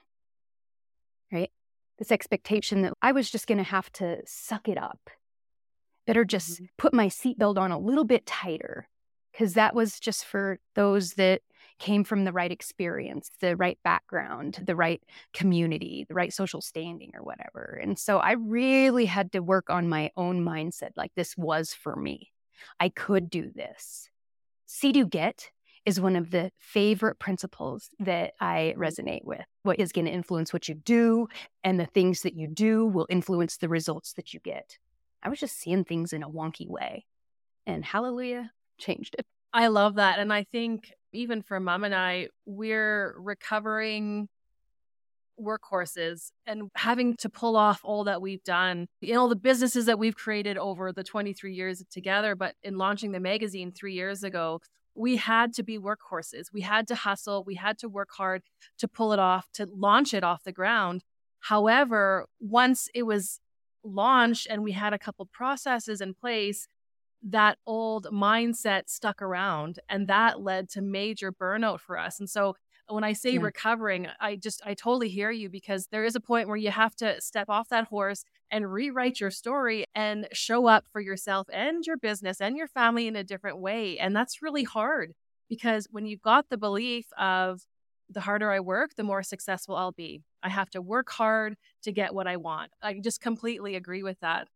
Right? 1.30 1.50
This 1.98 2.12
expectation 2.12 2.82
that 2.82 2.94
I 3.02 3.12
was 3.12 3.30
just 3.30 3.46
going 3.46 3.58
to 3.58 3.64
have 3.64 3.90
to 3.92 4.20
suck 4.26 4.68
it 4.68 4.78
up. 4.78 5.10
Better 6.06 6.24
just 6.24 6.54
mm-hmm. 6.54 6.64
put 6.78 6.94
my 6.94 7.08
seatbelt 7.08 7.58
on 7.58 7.70
a 7.70 7.78
little 7.78 8.04
bit 8.04 8.26
tighter. 8.26 8.88
Because 9.30 9.54
that 9.54 9.74
was 9.74 9.98
just 9.98 10.26
for 10.26 10.58
those 10.74 11.14
that 11.14 11.40
came 11.82 12.04
from 12.04 12.24
the 12.24 12.32
right 12.32 12.52
experience, 12.52 13.28
the 13.40 13.56
right 13.56 13.76
background, 13.82 14.62
the 14.64 14.76
right 14.76 15.02
community, 15.34 16.06
the 16.08 16.14
right 16.14 16.32
social 16.32 16.60
standing, 16.60 17.10
or 17.12 17.24
whatever. 17.24 17.76
And 17.82 17.98
so 17.98 18.18
I 18.18 18.32
really 18.32 19.04
had 19.04 19.32
to 19.32 19.40
work 19.40 19.68
on 19.68 19.88
my 19.88 20.12
own 20.16 20.44
mindset 20.44 20.90
like 20.96 21.10
this 21.16 21.36
was 21.36 21.74
for 21.74 21.96
me. 21.96 22.30
I 22.78 22.88
could 22.88 23.28
do 23.28 23.50
this. 23.52 24.08
See, 24.66 24.92
do, 24.92 25.04
get 25.04 25.50
is 25.84 26.00
one 26.00 26.14
of 26.14 26.30
the 26.30 26.52
favorite 26.56 27.18
principles 27.18 27.90
that 27.98 28.34
I 28.40 28.74
resonate 28.78 29.24
with. 29.24 29.44
What 29.64 29.80
is 29.80 29.90
going 29.90 30.04
to 30.04 30.12
influence 30.12 30.52
what 30.52 30.68
you 30.68 30.76
do, 30.76 31.26
and 31.64 31.80
the 31.80 31.86
things 31.86 32.22
that 32.22 32.34
you 32.34 32.46
do 32.46 32.86
will 32.86 33.08
influence 33.10 33.56
the 33.56 33.68
results 33.68 34.12
that 34.12 34.32
you 34.32 34.38
get. 34.38 34.78
I 35.20 35.28
was 35.28 35.40
just 35.40 35.58
seeing 35.58 35.82
things 35.82 36.12
in 36.12 36.22
a 36.22 36.30
wonky 36.30 36.68
way. 36.68 37.06
And 37.66 37.84
hallelujah, 37.84 38.52
changed 38.78 39.16
it. 39.18 39.26
I 39.52 39.66
love 39.68 39.96
that. 39.96 40.18
And 40.18 40.32
I 40.32 40.44
think 40.44 40.92
even 41.12 41.42
for 41.42 41.60
mom 41.60 41.84
and 41.84 41.94
I, 41.94 42.28
we're 42.46 43.14
recovering 43.18 44.28
workhorses 45.40 46.30
and 46.46 46.70
having 46.74 47.16
to 47.16 47.28
pull 47.28 47.56
off 47.56 47.80
all 47.84 48.04
that 48.04 48.22
we've 48.22 48.42
done, 48.44 48.86
you 49.00 49.14
know, 49.14 49.28
the 49.28 49.36
businesses 49.36 49.86
that 49.86 49.98
we've 49.98 50.16
created 50.16 50.56
over 50.56 50.92
the 50.92 51.04
23 51.04 51.54
years 51.54 51.82
together, 51.90 52.34
but 52.34 52.54
in 52.62 52.78
launching 52.78 53.12
the 53.12 53.20
magazine 53.20 53.72
three 53.72 53.94
years 53.94 54.22
ago, 54.22 54.60
we 54.94 55.16
had 55.16 55.54
to 55.54 55.62
be 55.62 55.78
workhorses. 55.78 56.52
We 56.52 56.60
had 56.60 56.86
to 56.88 56.94
hustle. 56.94 57.44
We 57.44 57.54
had 57.54 57.78
to 57.78 57.88
work 57.88 58.10
hard 58.12 58.42
to 58.78 58.88
pull 58.88 59.12
it 59.12 59.18
off, 59.18 59.48
to 59.54 59.66
launch 59.66 60.12
it 60.12 60.22
off 60.22 60.44
the 60.44 60.52
ground. 60.52 61.02
However, 61.40 62.26
once 62.40 62.88
it 62.94 63.04
was 63.04 63.40
launched 63.82 64.46
and 64.48 64.62
we 64.62 64.72
had 64.72 64.92
a 64.92 64.98
couple 64.98 65.26
processes 65.26 66.00
in 66.00 66.14
place, 66.14 66.68
that 67.22 67.58
old 67.66 68.06
mindset 68.12 68.88
stuck 68.88 69.22
around 69.22 69.78
and 69.88 70.08
that 70.08 70.40
led 70.40 70.68
to 70.70 70.80
major 70.80 71.32
burnout 71.32 71.80
for 71.80 71.96
us. 71.98 72.18
And 72.18 72.28
so 72.28 72.56
when 72.88 73.04
I 73.04 73.12
say 73.12 73.34
yeah. 73.34 73.40
recovering, 73.40 74.08
I 74.20 74.36
just, 74.36 74.60
I 74.64 74.74
totally 74.74 75.08
hear 75.08 75.30
you 75.30 75.48
because 75.48 75.86
there 75.86 76.04
is 76.04 76.16
a 76.16 76.20
point 76.20 76.48
where 76.48 76.56
you 76.56 76.70
have 76.70 76.96
to 76.96 77.20
step 77.20 77.48
off 77.48 77.68
that 77.68 77.86
horse 77.86 78.24
and 78.50 78.72
rewrite 78.72 79.20
your 79.20 79.30
story 79.30 79.86
and 79.94 80.26
show 80.32 80.66
up 80.66 80.86
for 80.92 81.00
yourself 81.00 81.46
and 81.52 81.86
your 81.86 81.96
business 81.96 82.40
and 82.40 82.56
your 82.56 82.68
family 82.68 83.06
in 83.06 83.16
a 83.16 83.24
different 83.24 83.58
way. 83.58 83.98
And 83.98 84.14
that's 84.14 84.42
really 84.42 84.64
hard 84.64 85.12
because 85.48 85.86
when 85.90 86.06
you've 86.06 86.22
got 86.22 86.48
the 86.48 86.58
belief 86.58 87.06
of 87.18 87.62
the 88.10 88.20
harder 88.20 88.50
I 88.50 88.60
work, 88.60 88.94
the 88.96 89.02
more 89.02 89.22
successful 89.22 89.76
I'll 89.76 89.92
be. 89.92 90.22
I 90.42 90.48
have 90.48 90.70
to 90.70 90.82
work 90.82 91.10
hard 91.10 91.56
to 91.82 91.92
get 91.92 92.14
what 92.14 92.26
I 92.26 92.36
want. 92.36 92.72
I 92.82 93.00
just 93.02 93.20
completely 93.20 93.76
agree 93.76 94.02
with 94.02 94.18
that. 94.20 94.48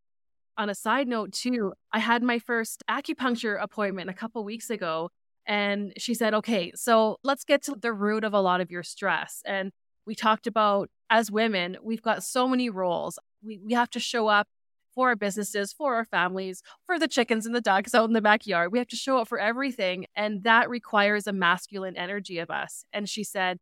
On 0.59 0.71
a 0.71 0.75
side 0.75 1.07
note, 1.07 1.33
too, 1.33 1.75
I 1.93 1.99
had 1.99 2.23
my 2.23 2.39
first 2.39 2.83
acupuncture 2.89 3.61
appointment 3.61 4.09
a 4.11 4.15
couple 4.15 4.43
weeks 4.45 4.71
ago 4.71 5.11
and 5.47 5.93
she 5.97 6.15
said, 6.15 6.35
okay, 6.35 6.73
so 6.75 7.19
let's 7.23 7.45
get 7.45 7.63
to 7.65 7.77
the 7.81 7.93
root 7.93 8.25
of 8.25 8.35
a 8.35 8.41
lot 8.41 8.61
of 8.61 8.71
your 8.71 8.83
stress. 8.83 9.43
And 9.45 9.71
we 10.07 10.15
talked 10.15 10.47
about 10.47 10.91
as 11.09 11.31
women, 11.31 11.77
we've 11.83 12.03
got 12.03 12.25
so 12.25 12.49
many 12.49 12.69
roles. 12.69 13.19
We, 13.45 13.61
we 13.65 13.75
have 13.75 13.91
to 13.91 14.01
show 14.01 14.27
up 14.29 14.49
for 14.95 15.09
our 15.09 15.17
businesses, 15.17 15.73
for 15.73 15.95
our 15.95 16.07
families, 16.07 16.63
for 16.87 16.99
the 16.99 17.07
chickens 17.07 17.45
and 17.45 17.55
the 17.55 17.61
ducks 17.61 17.95
out 17.95 18.09
in 18.09 18.15
the 18.15 18.23
backyard. 18.23 18.73
We 18.73 18.79
have 18.79 18.89
to 18.89 18.97
show 18.97 19.19
up 19.19 19.29
for 19.29 19.39
everything. 19.39 20.07
And 20.17 20.43
that 20.45 20.71
requires 20.71 21.27
a 21.27 21.33
masculine 21.33 21.97
energy 21.97 22.39
of 22.39 22.51
us. 22.51 22.85
And 22.93 23.09
she 23.09 23.23
said, 23.23 23.59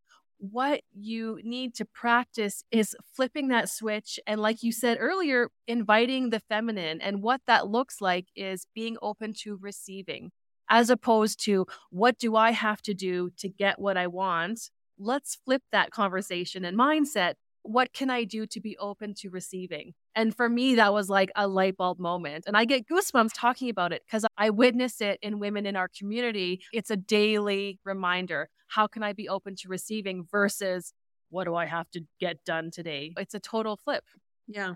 what 0.50 0.82
you 0.92 1.40
need 1.42 1.74
to 1.76 1.84
practice 1.84 2.64
mm. 2.72 2.78
is 2.78 2.96
flipping 3.14 3.48
that 3.48 3.68
switch. 3.68 4.18
And 4.26 4.40
like 4.40 4.62
you 4.62 4.72
said 4.72 4.98
earlier, 5.00 5.50
inviting 5.66 6.30
the 6.30 6.40
feminine. 6.40 7.00
And 7.00 7.22
what 7.22 7.40
that 7.46 7.68
looks 7.68 8.00
like 8.00 8.28
is 8.36 8.66
being 8.74 8.96
open 9.00 9.32
to 9.42 9.56
receiving 9.60 10.30
as 10.68 10.90
opposed 10.90 11.44
to 11.44 11.66
what 11.90 12.18
do 12.18 12.36
I 12.36 12.52
have 12.52 12.80
to 12.82 12.94
do 12.94 13.30
to 13.38 13.48
get 13.48 13.78
what 13.78 13.96
I 13.96 14.06
want? 14.06 14.70
Let's 14.98 15.36
flip 15.44 15.62
that 15.72 15.90
conversation 15.90 16.64
and 16.64 16.78
mindset. 16.78 17.34
What 17.62 17.92
can 17.92 18.10
I 18.10 18.24
do 18.24 18.46
to 18.46 18.60
be 18.60 18.76
open 18.78 19.14
to 19.18 19.30
receiving? 19.30 19.94
And 20.14 20.34
for 20.34 20.48
me, 20.48 20.76
that 20.76 20.92
was 20.92 21.08
like 21.08 21.30
a 21.34 21.48
light 21.48 21.76
bulb 21.76 21.98
moment. 21.98 22.44
And 22.46 22.56
I 22.56 22.64
get 22.64 22.86
goosebumps 22.88 23.30
talking 23.34 23.68
about 23.68 23.92
it 23.92 24.02
because 24.06 24.24
I 24.36 24.50
witness 24.50 25.00
it 25.00 25.18
in 25.22 25.38
women 25.38 25.66
in 25.66 25.76
our 25.76 25.88
community. 25.88 26.62
It's 26.72 26.90
a 26.90 26.96
daily 26.96 27.80
reminder. 27.84 28.48
How 28.68 28.86
can 28.86 29.02
I 29.02 29.12
be 29.12 29.28
open 29.28 29.56
to 29.56 29.68
receiving 29.68 30.24
versus 30.30 30.92
what 31.30 31.44
do 31.44 31.54
I 31.54 31.66
have 31.66 31.90
to 31.92 32.02
get 32.20 32.44
done 32.44 32.70
today? 32.70 33.12
It's 33.16 33.34
a 33.34 33.40
total 33.40 33.76
flip. 33.76 34.04
Yeah. 34.46 34.74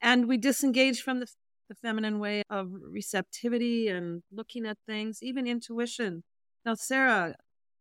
And 0.00 0.28
we 0.28 0.36
disengage 0.36 1.02
from 1.02 1.20
the 1.20 1.26
the 1.68 1.74
feminine 1.74 2.18
way 2.18 2.42
of 2.50 2.70
receptivity 2.90 3.88
and 3.88 4.22
looking 4.32 4.66
at 4.66 4.78
things, 4.86 5.22
even 5.22 5.46
intuition. 5.46 6.22
Now, 6.64 6.74
Sarah, 6.74 7.34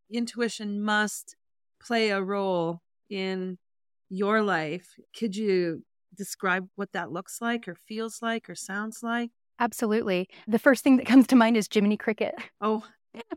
intuition 0.10 0.82
must 0.82 1.36
play 1.82 2.10
a 2.10 2.22
role 2.22 2.82
in 3.10 3.58
your 4.10 4.42
life. 4.42 4.96
Could 5.18 5.36
you 5.36 5.84
describe 6.16 6.68
what 6.76 6.92
that 6.94 7.12
looks 7.12 7.42
like 7.42 7.68
or 7.68 7.76
feels 7.76 8.22
like 8.22 8.50
or 8.50 8.56
sounds 8.56 9.04
like? 9.04 9.32
Absolutely. 9.60 10.28
The 10.48 10.60
first 10.60 10.84
thing 10.84 10.98
that 10.98 11.06
comes 11.06 11.28
to 11.28 11.36
mind 11.36 11.58
is 11.58 11.68
Jiminy 11.72 11.98
Cricket. 11.98 12.36
Oh, 12.62 12.84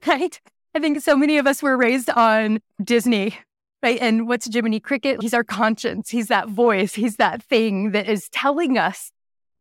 right. 0.07 0.41
I 0.75 0.81
think 0.81 1.01
so 1.01 1.17
many 1.17 1.39
of 1.39 1.47
us 1.47 1.63
were 1.63 1.77
raised 1.77 2.11
on 2.11 2.61
Disney, 2.83 3.37
right? 3.83 3.99
And 4.01 4.27
what's 4.27 4.53
Jiminy 4.53 4.81
Cricket? 4.81 5.23
He's 5.23 5.35
our 5.35 5.45
conscience. 5.45 6.09
He's 6.11 6.29
that 6.29 6.49
voice. 6.49 6.95
He's 6.95 7.17
that 7.17 7.43
thing 7.43 7.93
that 7.93 8.09
is 8.09 8.29
telling 8.31 8.79
us 8.79 9.13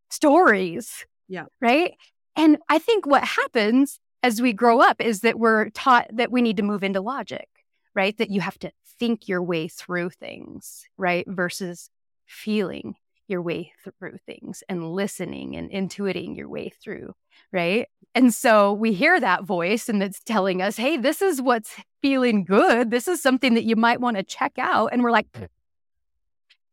stories. 0.10 1.06
Yeah. 1.28 1.46
Right. 1.62 1.96
And 2.36 2.58
I 2.70 2.80
think 2.80 3.06
what 3.06 3.24
happens 3.24 4.00
as 4.24 4.42
we 4.42 4.54
grow 4.54 4.80
up 4.80 5.02
is 5.02 5.22
that 5.22 5.40
we're 5.40 5.70
taught 5.70 6.08
that 6.14 6.32
we 6.32 6.42
need 6.42 6.58
to 6.58 6.64
move 6.64 6.84
into 6.84 7.02
logic, 7.02 7.48
right? 7.94 8.18
That 8.18 8.30
you 8.30 8.42
have 8.42 8.58
to 8.60 8.72
think 9.00 9.28
your 9.28 9.44
way 9.44 9.68
through 9.68 10.12
things, 10.12 10.86
right? 10.98 11.26
Versus 11.28 11.90
feeling 12.26 12.96
your 13.28 13.42
way 13.42 13.74
through 13.84 14.18
things 14.26 14.64
and 14.70 14.92
listening 14.92 15.56
and 15.56 15.70
intuiting 15.70 16.36
your 16.36 16.50
way 16.50 16.72
through, 16.82 17.14
right? 17.52 17.88
And 18.16 18.34
so 18.34 18.74
we 18.74 18.94
hear 18.94 19.20
that 19.20 19.44
voice 19.44 19.90
and 19.90 20.02
it's 20.02 20.22
telling 20.24 20.62
us, 20.62 20.78
hey, 20.78 20.98
this 20.98 21.22
is 21.22 21.42
what's 21.42 21.76
feeling 22.02 22.46
good. 22.46 22.90
This 22.90 23.08
is 23.08 23.22
something 23.22 23.54
that 23.56 23.66
you 23.66 23.76
might 23.76 24.02
want 24.02 24.18
to 24.18 24.24
check 24.24 24.54
out. 24.58 24.88
And 24.94 25.04
we're 25.04 25.12
like, 25.12 25.28
hmm. 25.36 25.46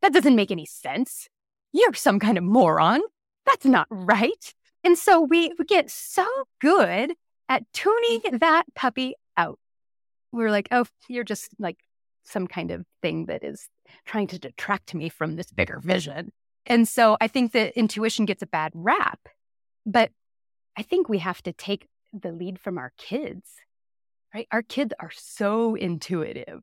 that 0.02 0.12
doesn't 0.12 0.36
make 0.36 0.50
any 0.50 0.66
sense. 0.66 1.28
You're 1.72 1.94
some 1.94 2.20
kind 2.20 2.38
of 2.38 2.44
moron 2.44 3.00
that's 3.44 3.66
not 3.66 3.86
right. 3.90 4.54
And 4.82 4.98
so 4.98 5.20
we, 5.20 5.52
we 5.58 5.64
get 5.64 5.90
so 5.90 6.26
good 6.60 7.12
at 7.48 7.72
tuning 7.72 8.20
mm-hmm. 8.20 8.36
that 8.38 8.64
puppy 8.74 9.14
out. 9.36 9.58
We're 10.32 10.50
like, 10.50 10.68
oh, 10.70 10.86
you're 11.08 11.24
just 11.24 11.50
like 11.58 11.78
some 12.24 12.46
kind 12.46 12.70
of 12.70 12.84
thing 13.02 13.26
that 13.26 13.44
is 13.44 13.68
trying 14.04 14.26
to 14.28 14.38
detract 14.38 14.94
me 14.94 15.08
from 15.08 15.36
this 15.36 15.52
bigger 15.52 15.78
vision. 15.82 16.32
And 16.66 16.88
so 16.88 17.16
I 17.20 17.28
think 17.28 17.52
that 17.52 17.76
intuition 17.76 18.24
gets 18.24 18.42
a 18.42 18.46
bad 18.46 18.72
rap, 18.74 19.20
but 19.84 20.10
I 20.76 20.82
think 20.82 21.08
we 21.08 21.18
have 21.18 21.42
to 21.42 21.52
take 21.52 21.88
the 22.12 22.32
lead 22.32 22.58
from 22.58 22.78
our 22.78 22.92
kids, 22.96 23.50
right? 24.34 24.48
Our 24.50 24.62
kids 24.62 24.92
are 24.98 25.10
so 25.14 25.74
intuitive, 25.74 26.62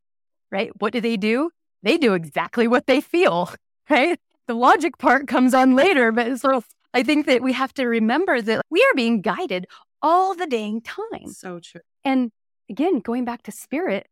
right? 0.52 0.72
What 0.80 0.94
do 0.94 1.02
they 1.02 1.18
do? 1.18 1.52
They 1.84 1.98
do 1.98 2.14
exactly 2.14 2.68
what 2.68 2.88
they 2.88 3.02
feel, 3.02 3.50
right? 3.90 4.20
the 4.52 4.58
logic 4.58 4.98
part 4.98 5.28
comes 5.28 5.54
on 5.54 5.76
later, 5.76 6.12
but 6.12 6.38
sort 6.38 6.56
of, 6.56 6.66
I 6.94 7.04
think 7.04 7.26
that 7.28 7.42
we 7.42 7.54
have 7.54 7.74
to 7.76 7.86
remember 7.86 8.42
that 8.42 8.62
we 8.70 8.84
are 8.84 8.94
being 8.96 9.22
guided 9.22 9.66
all 10.02 10.36
the 10.36 10.46
dang 10.46 10.82
time. 10.82 11.28
So 11.28 11.60
true. 11.60 11.80
And 12.04 12.32
again, 12.70 13.00
going 13.00 13.24
back 13.24 13.44
to 13.44 13.52
spirit, 13.52 14.08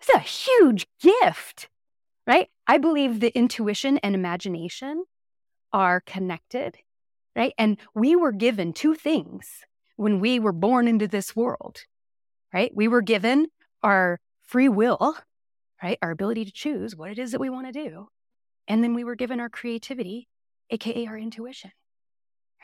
it's 0.00 0.08
a 0.08 0.18
huge 0.18 0.86
gift, 1.00 1.68
right? 2.26 2.48
I 2.66 2.78
believe 2.78 3.20
the 3.20 3.36
intuition 3.38 3.98
and 3.98 4.16
imagination 4.16 5.04
are 5.74 6.00
connected, 6.00 6.76
right? 7.36 7.52
And 7.58 7.76
we 7.94 8.16
were 8.16 8.32
given 8.32 8.72
two 8.72 8.94
things 8.94 9.64
when 9.96 10.20
we 10.20 10.38
were 10.38 10.52
born 10.52 10.88
into 10.88 11.08
this 11.08 11.36
world, 11.36 11.80
right? 12.52 12.70
We 12.74 12.88
were 12.88 13.02
given 13.02 13.48
our 13.82 14.20
free 14.42 14.68
will, 14.68 15.16
right? 15.82 15.98
Our 16.00 16.12
ability 16.12 16.44
to 16.44 16.52
choose 16.52 16.96
what 16.96 17.10
it 17.10 17.18
is 17.18 17.32
that 17.32 17.40
we 17.40 17.50
want 17.50 17.66
to 17.66 17.72
do. 17.72 18.08
And 18.68 18.82
then 18.82 18.94
we 18.94 19.04
were 19.04 19.16
given 19.16 19.40
our 19.40 19.50
creativity, 19.50 20.28
AKA 20.70 21.06
our 21.08 21.18
intuition, 21.18 21.72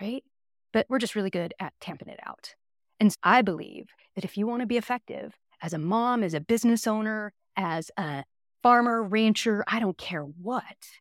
right? 0.00 0.24
But 0.72 0.86
we're 0.88 0.98
just 0.98 1.16
really 1.16 1.30
good 1.30 1.52
at 1.58 1.74
tamping 1.80 2.08
it 2.08 2.20
out. 2.24 2.54
And 3.00 3.14
I 3.22 3.42
believe 3.42 3.88
that 4.14 4.24
if 4.24 4.36
you 4.36 4.46
want 4.46 4.60
to 4.60 4.66
be 4.66 4.76
effective 4.76 5.34
as 5.60 5.72
a 5.72 5.78
mom, 5.78 6.22
as 6.22 6.32
a 6.32 6.40
business 6.40 6.86
owner, 6.86 7.32
as 7.56 7.90
a 7.96 8.24
farmer, 8.62 9.02
rancher, 9.02 9.64
I 9.66 9.80
don't 9.80 9.98
care 9.98 10.22
what, 10.22 10.99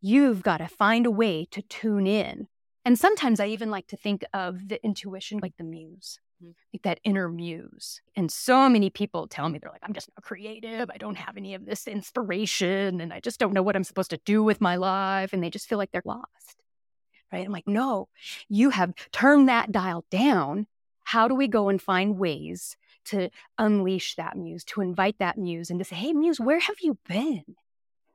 you've 0.00 0.42
got 0.42 0.58
to 0.58 0.68
find 0.68 1.06
a 1.06 1.10
way 1.10 1.46
to 1.50 1.62
tune 1.62 2.06
in. 2.06 2.48
And 2.84 2.98
sometimes 2.98 3.40
I 3.40 3.46
even 3.48 3.70
like 3.70 3.86
to 3.88 3.96
think 3.96 4.24
of 4.32 4.68
the 4.68 4.82
intuition 4.84 5.38
like 5.42 5.56
the 5.56 5.64
muse. 5.64 6.18
Mm-hmm. 6.42 6.52
like 6.72 6.82
that 6.84 7.00
inner 7.04 7.28
muse. 7.28 8.00
And 8.16 8.32
so 8.32 8.66
many 8.70 8.88
people 8.88 9.28
tell 9.28 9.50
me, 9.50 9.58
they're 9.58 9.70
like, 9.70 9.82
I'm 9.84 9.92
just 9.92 10.08
not 10.08 10.24
creative. 10.24 10.88
I 10.88 10.96
don't 10.96 11.18
have 11.18 11.36
any 11.36 11.52
of 11.52 11.66
this 11.66 11.86
inspiration. 11.86 13.02
And 13.02 13.12
I 13.12 13.20
just 13.20 13.38
don't 13.38 13.52
know 13.52 13.62
what 13.62 13.76
I'm 13.76 13.84
supposed 13.84 14.08
to 14.08 14.20
do 14.24 14.42
with 14.42 14.58
my 14.58 14.76
life. 14.76 15.34
And 15.34 15.42
they 15.42 15.50
just 15.50 15.68
feel 15.68 15.76
like 15.76 15.90
they're 15.90 16.00
lost. 16.02 16.56
Right. 17.30 17.44
I'm 17.44 17.52
like, 17.52 17.68
no, 17.68 18.08
you 18.48 18.70
have 18.70 18.94
turned 19.12 19.50
that 19.50 19.70
dial 19.70 20.06
down. 20.10 20.66
How 21.04 21.28
do 21.28 21.34
we 21.34 21.46
go 21.46 21.68
and 21.68 21.80
find 21.80 22.18
ways 22.18 22.74
to 23.06 23.28
unleash 23.58 24.14
that 24.14 24.34
muse, 24.36 24.64
to 24.64 24.80
invite 24.80 25.18
that 25.18 25.36
muse 25.36 25.68
and 25.68 25.78
to 25.78 25.84
say, 25.84 25.96
hey, 25.96 26.14
muse, 26.14 26.40
where 26.40 26.58
have 26.58 26.76
you 26.80 26.96
been? 27.06 27.44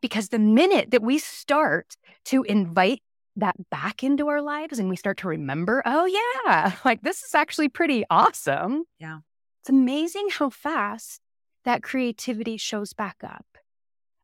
Because 0.06 0.30
the 0.30 0.38
minute 0.38 0.92
that 0.92 1.02
we 1.02 1.18
start 1.18 1.98
to 2.26 2.44
invite 2.44 3.02
that 3.38 3.56
back 3.72 4.04
into 4.04 4.28
our 4.28 4.40
lives 4.40 4.78
and 4.78 4.88
we 4.88 4.96
start 4.96 5.18
to 5.18 5.28
remember, 5.28 5.82
oh, 5.84 6.06
yeah, 6.06 6.74
like 6.86 7.02
this 7.02 7.24
is 7.24 7.34
actually 7.34 7.70
pretty 7.70 8.04
awesome. 8.12 8.84
Yeah. 9.00 9.22
It's 9.64 9.70
amazing 9.72 10.28
how 10.30 10.52
fast 10.52 11.22
that 11.64 11.82
creativity 11.82 12.56
shows 12.58 12.94
back 12.94 13.18
up, 13.24 13.48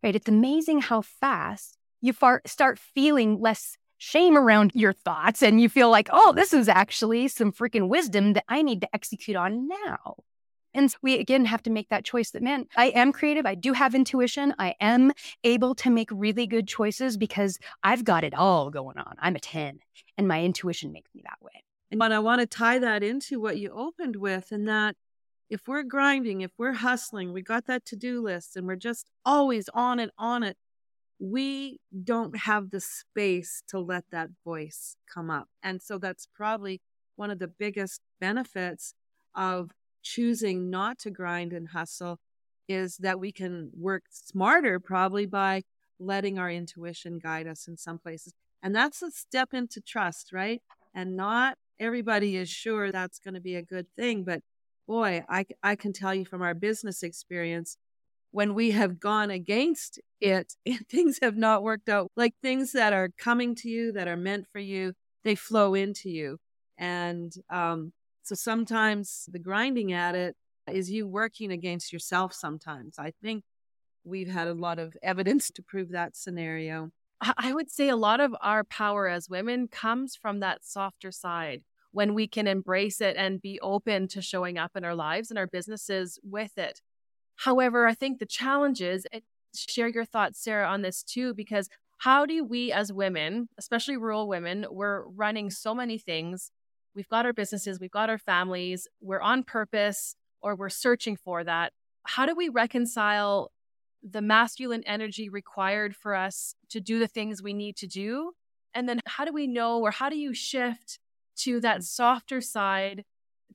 right? 0.04 0.16
It's 0.16 0.30
amazing 0.30 0.82
how 0.82 1.02
fast 1.02 1.80
you 2.00 2.14
far- 2.14 2.44
start 2.46 2.78
feeling 2.78 3.42
less 3.42 3.76
shame 3.98 4.38
around 4.38 4.74
your 4.76 4.94
thoughts 4.94 5.42
and 5.42 5.60
you 5.60 5.68
feel 5.68 5.90
like, 5.90 6.10
oh, 6.14 6.32
this 6.32 6.54
is 6.54 6.70
actually 6.70 7.28
some 7.28 7.52
freaking 7.52 7.88
wisdom 7.88 8.34
that 8.34 8.44
I 8.48 8.62
need 8.62 8.82
to 8.82 8.96
execute 8.96 9.36
on 9.36 9.68
now. 9.68 10.18
And 10.74 10.94
we 11.02 11.20
again 11.20 11.46
have 11.46 11.64
to 11.64 11.70
make 11.70 11.90
that 11.90 12.06
choice 12.06 12.32
that, 12.32 12.42
man, 12.42 12.66
I 12.78 12.88
am 12.88 13.12
creative. 13.12 13.46
I 13.46 13.56
do 13.56 13.74
have 13.74 13.94
intuition. 13.94 14.54
I 14.58 14.76
am 14.80 15.12
able 15.44 15.76
to 15.76 15.90
make 15.90 16.10
really 16.12 16.48
good 16.48 16.68
choices 16.68 17.18
because 17.18 17.60
I've 17.84 18.04
got 18.04 18.24
it 18.24 18.34
all 18.34 18.70
going 18.70 18.98
on. 18.98 19.16
I'm 19.20 19.36
a 19.36 19.40
10 19.40 19.80
and 20.18 20.28
my 20.28 20.44
intuition 20.44 20.92
makes 20.92 21.14
me 21.14 21.22
that 21.24 21.42
way. 21.42 21.64
And 21.92 22.02
I 22.02 22.20
want 22.20 22.40
to 22.40 22.48
tie 22.48 22.80
that 22.80 23.04
into 23.04 23.42
what 23.42 23.58
you 23.58 23.70
opened 23.70 24.16
with, 24.16 24.54
and 24.54 24.66
that 24.70 24.96
if 25.50 25.68
we're 25.68 25.84
grinding, 25.84 26.40
if 26.40 26.52
we're 26.58 26.72
hustling, 26.72 27.34
we 27.34 27.42
got 27.42 27.66
that 27.68 27.84
to 27.88 27.98
do 27.98 28.22
list 28.22 28.56
and 28.56 28.66
we're 28.66 28.78
just 28.78 29.10
always 29.26 29.68
on 29.74 30.00
it, 30.00 30.10
on 30.18 30.44
it, 30.44 30.56
we 31.20 31.82
don't 32.04 32.36
have 32.38 32.70
the 32.70 32.80
space 32.80 33.62
to 33.68 33.80
let 33.80 34.06
that 34.12 34.30
voice 34.46 34.96
come 35.14 35.30
up. 35.30 35.50
And 35.62 35.82
so 35.82 35.98
that's 35.98 36.26
probably 36.34 36.82
one 37.18 37.30
of 37.30 37.40
the 37.40 37.50
biggest 37.50 38.00
benefits 38.22 38.94
of 39.36 39.72
choosing 40.02 40.70
not 40.70 41.00
to 41.00 41.12
grind 41.12 41.54
and 41.54 41.70
hustle 41.70 42.20
is 42.68 42.98
that 42.98 43.20
we 43.20 43.32
can 43.32 43.70
work 43.78 44.04
smarter 44.10 44.80
probably 44.80 45.26
by 45.26 45.64
letting 46.00 46.40
our 46.40 46.50
intuition 46.50 47.20
guide 47.20 47.48
us 47.48 47.68
in 47.68 47.78
some 47.78 48.00
places. 48.00 48.34
And 48.64 48.76
that's 48.76 49.02
a 49.02 49.12
step 49.12 49.54
into 49.54 49.82
trust, 49.82 50.32
right? 50.32 50.62
And 50.94 51.16
not 51.16 51.58
everybody 51.80 52.38
is 52.38 52.50
sure 52.50 52.92
that's 52.92 53.20
going 53.20 53.34
to 53.34 53.42
be 53.42 53.56
a 53.56 53.62
good 53.62 53.88
thing. 53.96 54.24
But 54.24 54.42
boy, 54.88 55.24
I, 55.30 55.46
I 55.64 55.76
can 55.76 55.94
tell 55.94 56.14
you 56.14 56.26
from 56.26 56.42
our 56.42 56.54
business 56.54 57.04
experience, 57.04 57.78
when 58.32 58.54
we 58.54 58.72
have 58.72 59.00
gone 59.00 59.30
against 59.30 60.00
it, 60.20 60.54
things 60.90 61.20
have 61.22 61.36
not 61.36 61.64
worked 61.64 61.90
out. 61.90 62.12
Like 62.16 62.34
things 62.42 62.72
that 62.74 62.94
are 62.94 63.10
coming 63.18 63.56
to 63.56 63.70
you, 63.70 63.92
that 63.94 64.08
are 64.08 64.18
meant 64.18 64.48
for 64.52 64.60
you, 64.60 64.94
they 65.24 65.36
flow 65.36 65.74
into 65.76 66.10
you. 66.10 66.38
And 66.78 67.34
um, 67.50 67.94
so 68.32 68.36
sometimes 68.36 69.28
the 69.30 69.40
grinding 69.40 69.92
at 69.92 70.16
it 70.16 70.38
is 70.72 70.90
you 70.90 71.06
working 71.06 71.52
against 71.52 71.92
yourself 71.92 72.32
sometimes. 72.32 72.98
I 72.98 73.12
think 73.22 73.44
we've 74.06 74.30
had 74.30 74.48
a 74.48 74.54
lot 74.54 74.80
of 74.80 74.96
evidence 75.04 75.52
to 75.56 75.62
prove 75.62 75.90
that 75.90 76.16
scenario. 76.16 76.92
I 77.38 77.52
would 77.54 77.70
say 77.70 77.90
a 77.90 77.98
lot 77.98 78.22
of 78.22 78.34
our 78.40 78.64
power 78.64 79.10
as 79.10 79.28
women 79.28 79.68
comes 79.68 80.16
from 80.16 80.40
that 80.40 80.64
softer 80.64 81.12
side 81.12 81.64
when 81.92 82.14
we 82.14 82.26
can 82.26 82.48
embrace 82.48 83.02
it 83.02 83.18
and 83.18 83.42
be 83.42 83.60
open 83.60 84.08
to 84.08 84.22
showing 84.22 84.58
up 84.58 84.78
in 84.78 84.86
our 84.86 84.96
lives 84.96 85.30
and 85.30 85.38
our 85.38 85.46
businesses 85.46 86.18
with 86.24 86.58
it. 86.58 86.80
However, 87.36 87.86
I 87.86 87.94
think 87.94 88.20
the 88.20 88.26
challenge 88.26 88.82
is 88.82 89.06
share 89.54 89.90
your 89.90 90.06
thoughts, 90.06 90.42
Sarah, 90.42 90.70
on 90.70 90.84
this 90.84 91.04
too, 91.04 91.34
because 91.34 91.68
how 91.98 92.26
do 92.26 92.46
we 92.46 92.72
as 92.72 92.94
women, 92.94 93.50
especially 93.58 93.98
rural 93.98 94.30
women, 94.30 94.68
we're 94.72 95.04
running 95.04 95.50
so 95.50 95.76
many 95.76 95.98
things 95.98 96.50
We've 96.96 97.10
got 97.10 97.26
our 97.26 97.34
businesses, 97.34 97.80
we've 97.80 97.92
got 97.92 98.10
our 98.10 98.18
families, 98.18 98.88
we're 99.02 99.22
on 99.22 99.44
purpose 99.44 100.16
or 100.42 100.56
we're 100.56 100.70
searching 100.70 101.16
for 101.16 101.44
that. 101.44 101.74
How 102.04 102.26
do 102.26 102.36
we 102.36 102.50
reconcile 102.50 103.52
the 104.04 104.22
masculine 104.22 104.84
energy 104.86 105.30
required 105.30 105.96
for 105.96 106.16
us 106.16 106.56
to 106.70 106.82
do 106.82 107.00
the 107.00 107.08
things 107.08 107.42
we 107.42 107.54
need 107.54 107.78
to 107.78 107.88
do? 107.88 108.34
And 108.74 108.90
then 108.90 109.00
how 109.06 109.26
do 109.26 109.34
we 109.34 109.48
know 109.48 109.80
or 109.80 109.92
how 109.92 110.10
do 110.10 110.18
you 110.18 110.34
shift 110.34 111.00
to 111.38 111.60
that 111.62 111.84
softer 111.84 112.42
side 112.42 113.04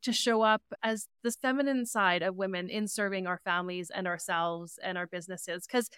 to 0.02 0.12
show 0.12 0.42
up 0.42 0.62
as 0.82 1.08
the 1.22 1.30
feminine 1.30 1.86
side 1.86 2.22
of 2.22 2.36
women 2.36 2.68
in 2.68 2.86
serving 2.86 3.26
our 3.26 3.40
families 3.44 3.90
and 3.90 4.06
ourselves 4.06 4.78
and 4.82 4.96
our 4.96 5.06
businesses? 5.06 5.66
Because 5.66 5.90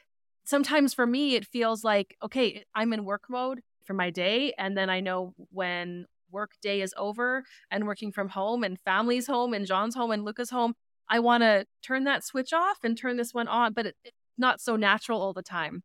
sometimes 0.44 0.94
for 0.94 1.06
me, 1.06 1.34
it 1.34 1.44
feels 1.44 1.84
like, 1.84 2.16
okay, 2.22 2.64
I'm 2.74 2.92
in 2.92 3.04
work 3.04 3.24
mode 3.28 3.60
for 3.84 3.94
my 3.94 4.10
day. 4.10 4.54
And 4.56 4.76
then 4.76 4.88
I 4.88 5.00
know 5.00 5.34
when 5.50 6.06
work 6.30 6.52
day 6.62 6.80
is 6.80 6.94
over 6.96 7.44
and 7.70 7.86
working 7.86 8.12
from 8.12 8.28
home 8.28 8.64
and 8.64 8.78
family's 8.80 9.26
home 9.26 9.54
and 9.54 9.66
John's 9.66 9.94
home 9.94 10.10
and 10.10 10.24
Luca's 10.24 10.50
home, 10.50 10.74
I 11.08 11.20
want 11.20 11.42
to 11.42 11.66
turn 11.82 12.04
that 12.04 12.24
switch 12.24 12.52
off 12.52 12.78
and 12.84 12.96
turn 12.96 13.16
this 13.16 13.32
one 13.32 13.48
on, 13.48 13.72
but 13.72 13.86
it, 13.86 13.96
it's 14.04 14.16
not 14.36 14.60
so 14.60 14.76
natural 14.76 15.20
all 15.20 15.32
the 15.32 15.42
time. 15.42 15.82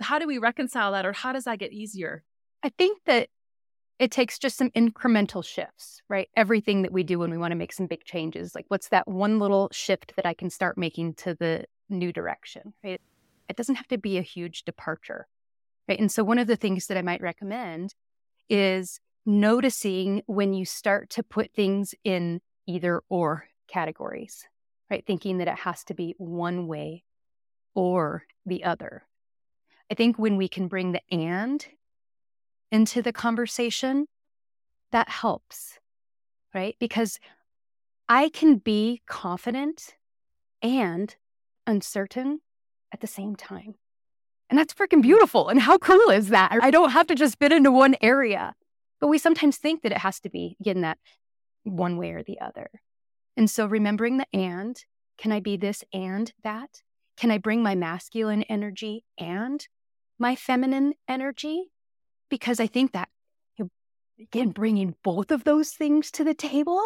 How 0.00 0.18
do 0.18 0.26
we 0.26 0.38
reconcile 0.38 0.92
that 0.92 1.06
or 1.06 1.12
how 1.12 1.32
does 1.32 1.44
that 1.44 1.58
get 1.58 1.72
easier? 1.72 2.24
I 2.62 2.70
think 2.70 3.00
that 3.06 3.28
it 3.98 4.10
takes 4.10 4.38
just 4.38 4.56
some 4.56 4.70
incremental 4.70 5.44
shifts, 5.44 6.00
right? 6.08 6.28
Everything 6.34 6.82
that 6.82 6.92
we 6.92 7.02
do 7.02 7.18
when 7.18 7.30
we 7.30 7.36
want 7.36 7.52
to 7.52 7.56
make 7.56 7.72
some 7.72 7.86
big 7.86 8.04
changes, 8.04 8.54
like 8.54 8.64
what's 8.68 8.88
that 8.88 9.06
one 9.06 9.38
little 9.38 9.68
shift 9.72 10.14
that 10.16 10.24
I 10.24 10.32
can 10.32 10.48
start 10.48 10.78
making 10.78 11.14
to 11.14 11.34
the 11.38 11.64
new 11.90 12.12
direction, 12.12 12.72
right? 12.82 13.00
It 13.48 13.56
doesn't 13.56 13.74
have 13.74 13.88
to 13.88 13.98
be 13.98 14.16
a 14.16 14.22
huge 14.22 14.64
departure, 14.64 15.26
right? 15.86 15.98
And 15.98 16.10
so 16.10 16.24
one 16.24 16.38
of 16.38 16.46
the 16.46 16.56
things 16.56 16.86
that 16.86 16.96
I 16.96 17.02
might 17.02 17.20
recommend 17.20 17.94
is 18.48 19.00
noticing 19.26 20.22
when 20.26 20.52
you 20.52 20.64
start 20.64 21.10
to 21.10 21.22
put 21.22 21.52
things 21.52 21.94
in 22.04 22.40
either 22.66 23.02
or 23.08 23.46
categories, 23.68 24.44
right? 24.90 25.04
Thinking 25.06 25.38
that 25.38 25.48
it 25.48 25.58
has 25.60 25.84
to 25.84 25.94
be 25.94 26.14
one 26.18 26.66
way 26.66 27.04
or 27.74 28.24
the 28.46 28.64
other. 28.64 29.04
I 29.90 29.94
think 29.94 30.18
when 30.18 30.36
we 30.36 30.48
can 30.48 30.68
bring 30.68 30.92
the 30.92 31.02
and 31.10 31.64
into 32.70 33.02
the 33.02 33.12
conversation, 33.12 34.06
that 34.92 35.08
helps, 35.08 35.78
right? 36.54 36.76
Because 36.78 37.18
I 38.08 38.28
can 38.28 38.56
be 38.56 39.02
confident 39.06 39.96
and 40.62 41.14
uncertain 41.66 42.40
at 42.92 43.00
the 43.00 43.06
same 43.06 43.36
time. 43.36 43.74
And 44.48 44.58
that's 44.58 44.74
freaking 44.74 45.02
beautiful. 45.02 45.48
And 45.48 45.60
how 45.60 45.78
cool 45.78 46.10
is 46.10 46.28
that? 46.28 46.58
I 46.60 46.70
don't 46.72 46.90
have 46.90 47.06
to 47.08 47.14
just 47.14 47.38
fit 47.38 47.52
into 47.52 47.70
one 47.70 47.94
area. 48.00 48.54
But 49.00 49.08
we 49.08 49.18
sometimes 49.18 49.56
think 49.56 49.82
that 49.82 49.92
it 49.92 49.98
has 49.98 50.20
to 50.20 50.30
be, 50.30 50.56
again, 50.60 50.82
that 50.82 50.98
one 51.64 51.96
way 51.96 52.10
or 52.12 52.22
the 52.22 52.40
other. 52.40 52.70
And 53.36 53.48
so 53.48 53.66
remembering 53.66 54.18
the 54.18 54.26
and, 54.32 54.76
can 55.18 55.32
I 55.32 55.40
be 55.40 55.56
this 55.56 55.82
and 55.92 56.32
that? 56.42 56.82
Can 57.16 57.30
I 57.30 57.38
bring 57.38 57.62
my 57.62 57.74
masculine 57.74 58.42
energy 58.44 59.04
and 59.18 59.66
my 60.18 60.36
feminine 60.36 60.94
energy? 61.08 61.70
Because 62.28 62.60
I 62.60 62.66
think 62.66 62.92
that, 62.92 63.08
again, 64.18 64.50
bringing 64.50 64.94
both 65.02 65.30
of 65.30 65.44
those 65.44 65.70
things 65.70 66.10
to 66.12 66.24
the 66.24 66.34
table, 66.34 66.82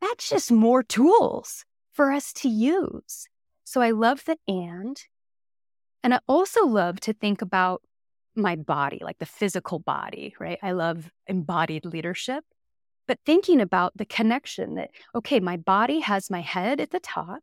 that's 0.00 0.28
just 0.28 0.52
more 0.52 0.82
tools 0.82 1.64
for 1.92 2.12
us 2.12 2.32
to 2.34 2.48
use. 2.48 3.26
So 3.64 3.80
I 3.80 3.90
love 3.90 4.24
the 4.24 4.36
and. 4.46 4.96
And 6.02 6.14
I 6.14 6.20
also 6.28 6.64
love 6.64 7.00
to 7.00 7.12
think 7.12 7.42
about 7.42 7.82
my 8.38 8.56
body, 8.56 9.00
like 9.02 9.18
the 9.18 9.26
physical 9.26 9.78
body, 9.78 10.34
right? 10.38 10.58
I 10.62 10.72
love 10.72 11.10
embodied 11.26 11.84
leadership. 11.84 12.44
But 13.06 13.18
thinking 13.24 13.60
about 13.60 13.96
the 13.96 14.04
connection 14.04 14.74
that, 14.74 14.90
okay, 15.14 15.40
my 15.40 15.56
body 15.56 16.00
has 16.00 16.30
my 16.30 16.40
head 16.40 16.80
at 16.80 16.90
the 16.90 17.00
top, 17.00 17.40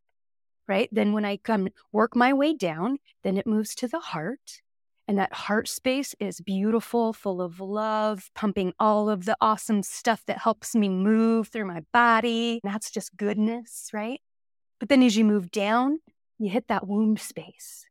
right? 0.68 0.90
Then 0.92 1.14
when 1.14 1.26
I 1.26 1.38
come 1.38 1.70
work 1.92 2.16
my 2.16 2.34
way 2.34 2.54
down, 2.54 3.00
then 3.24 3.38
it 3.38 3.48
moves 3.48 3.74
to 3.76 3.88
the 3.88 4.00
heart. 4.00 4.62
And 5.08 5.20
that 5.20 5.34
heart 5.34 5.68
space 5.68 6.16
is 6.20 6.42
beautiful, 6.42 7.14
full 7.14 7.42
of 7.42 7.60
love, 7.60 8.32
pumping 8.34 8.74
all 8.80 9.08
of 9.08 9.26
the 9.26 9.38
awesome 9.40 9.84
stuff 9.84 10.24
that 10.26 10.40
helps 10.40 10.76
me 10.76 10.90
move 10.90 11.50
through 11.50 11.66
my 11.66 11.82
body. 11.94 12.60
That's 12.64 12.90
just 12.90 13.16
goodness, 13.16 13.90
right? 13.94 14.20
But 14.80 14.90
then 14.90 15.04
as 15.04 15.16
you 15.16 15.24
move 15.24 15.52
down, 15.52 16.00
you 16.40 16.50
hit 16.50 16.68
that 16.68 16.88
womb 16.88 17.18
space, 17.18 17.85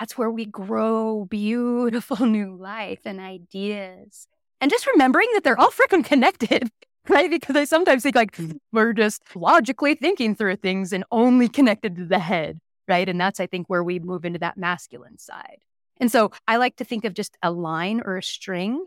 that's 0.00 0.16
where 0.16 0.30
we 0.30 0.46
grow 0.46 1.26
beautiful 1.26 2.16
new 2.26 2.56
life 2.56 3.00
and 3.04 3.20
ideas. 3.20 4.26
And 4.60 4.70
just 4.70 4.86
remembering 4.86 5.28
that 5.34 5.44
they're 5.44 5.60
all 5.60 5.70
freaking 5.70 6.04
connected, 6.04 6.70
right? 7.08 7.30
Because 7.30 7.54
I 7.54 7.64
sometimes 7.64 8.02
think 8.02 8.16
like 8.16 8.32
mm. 8.32 8.56
we're 8.72 8.94
just 8.94 9.22
logically 9.36 9.94
thinking 9.94 10.34
through 10.34 10.56
things 10.56 10.92
and 10.94 11.04
only 11.12 11.48
connected 11.48 11.96
to 11.96 12.06
the 12.06 12.18
head, 12.18 12.58
right? 12.88 13.08
And 13.08 13.20
that's, 13.20 13.40
I 13.40 13.46
think, 13.46 13.68
where 13.68 13.84
we 13.84 13.98
move 13.98 14.24
into 14.24 14.38
that 14.38 14.56
masculine 14.56 15.18
side. 15.18 15.58
And 15.98 16.10
so 16.10 16.32
I 16.48 16.56
like 16.56 16.76
to 16.76 16.84
think 16.84 17.04
of 17.04 17.12
just 17.12 17.36
a 17.42 17.50
line 17.50 18.00
or 18.02 18.16
a 18.16 18.22
string 18.22 18.86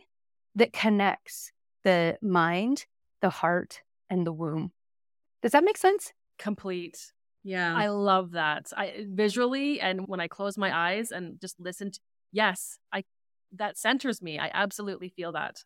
that 0.56 0.73
connects 0.73 1.52
the 1.84 2.17
mind, 2.23 2.86
the 3.21 3.30
heart, 3.30 3.82
and 4.10 4.26
the 4.26 4.34
womb. 4.34 4.71
Does 5.43 5.52
that 5.52 5.63
make 5.63 5.78
sense? 5.78 6.12
Complete. 6.39 7.13
Yeah. 7.43 7.75
I 7.75 7.88
love 7.89 8.32
that. 8.32 8.71
I 8.75 9.06
visually 9.10 9.82
and 9.82 10.08
when 10.08 10.19
I 10.19 10.27
close 10.27 10.58
my 10.58 10.75
eyes 10.75 11.12
and 11.12 11.39
just 11.41 11.60
listen 11.60 11.91
to 11.91 11.99
yes, 12.32 12.77
I 12.91 13.03
that 13.56 13.77
centers 13.77 14.21
me. 14.21 14.39
I 14.39 14.49
absolutely 14.53 15.10
feel 15.10 15.34
that. 15.34 15.63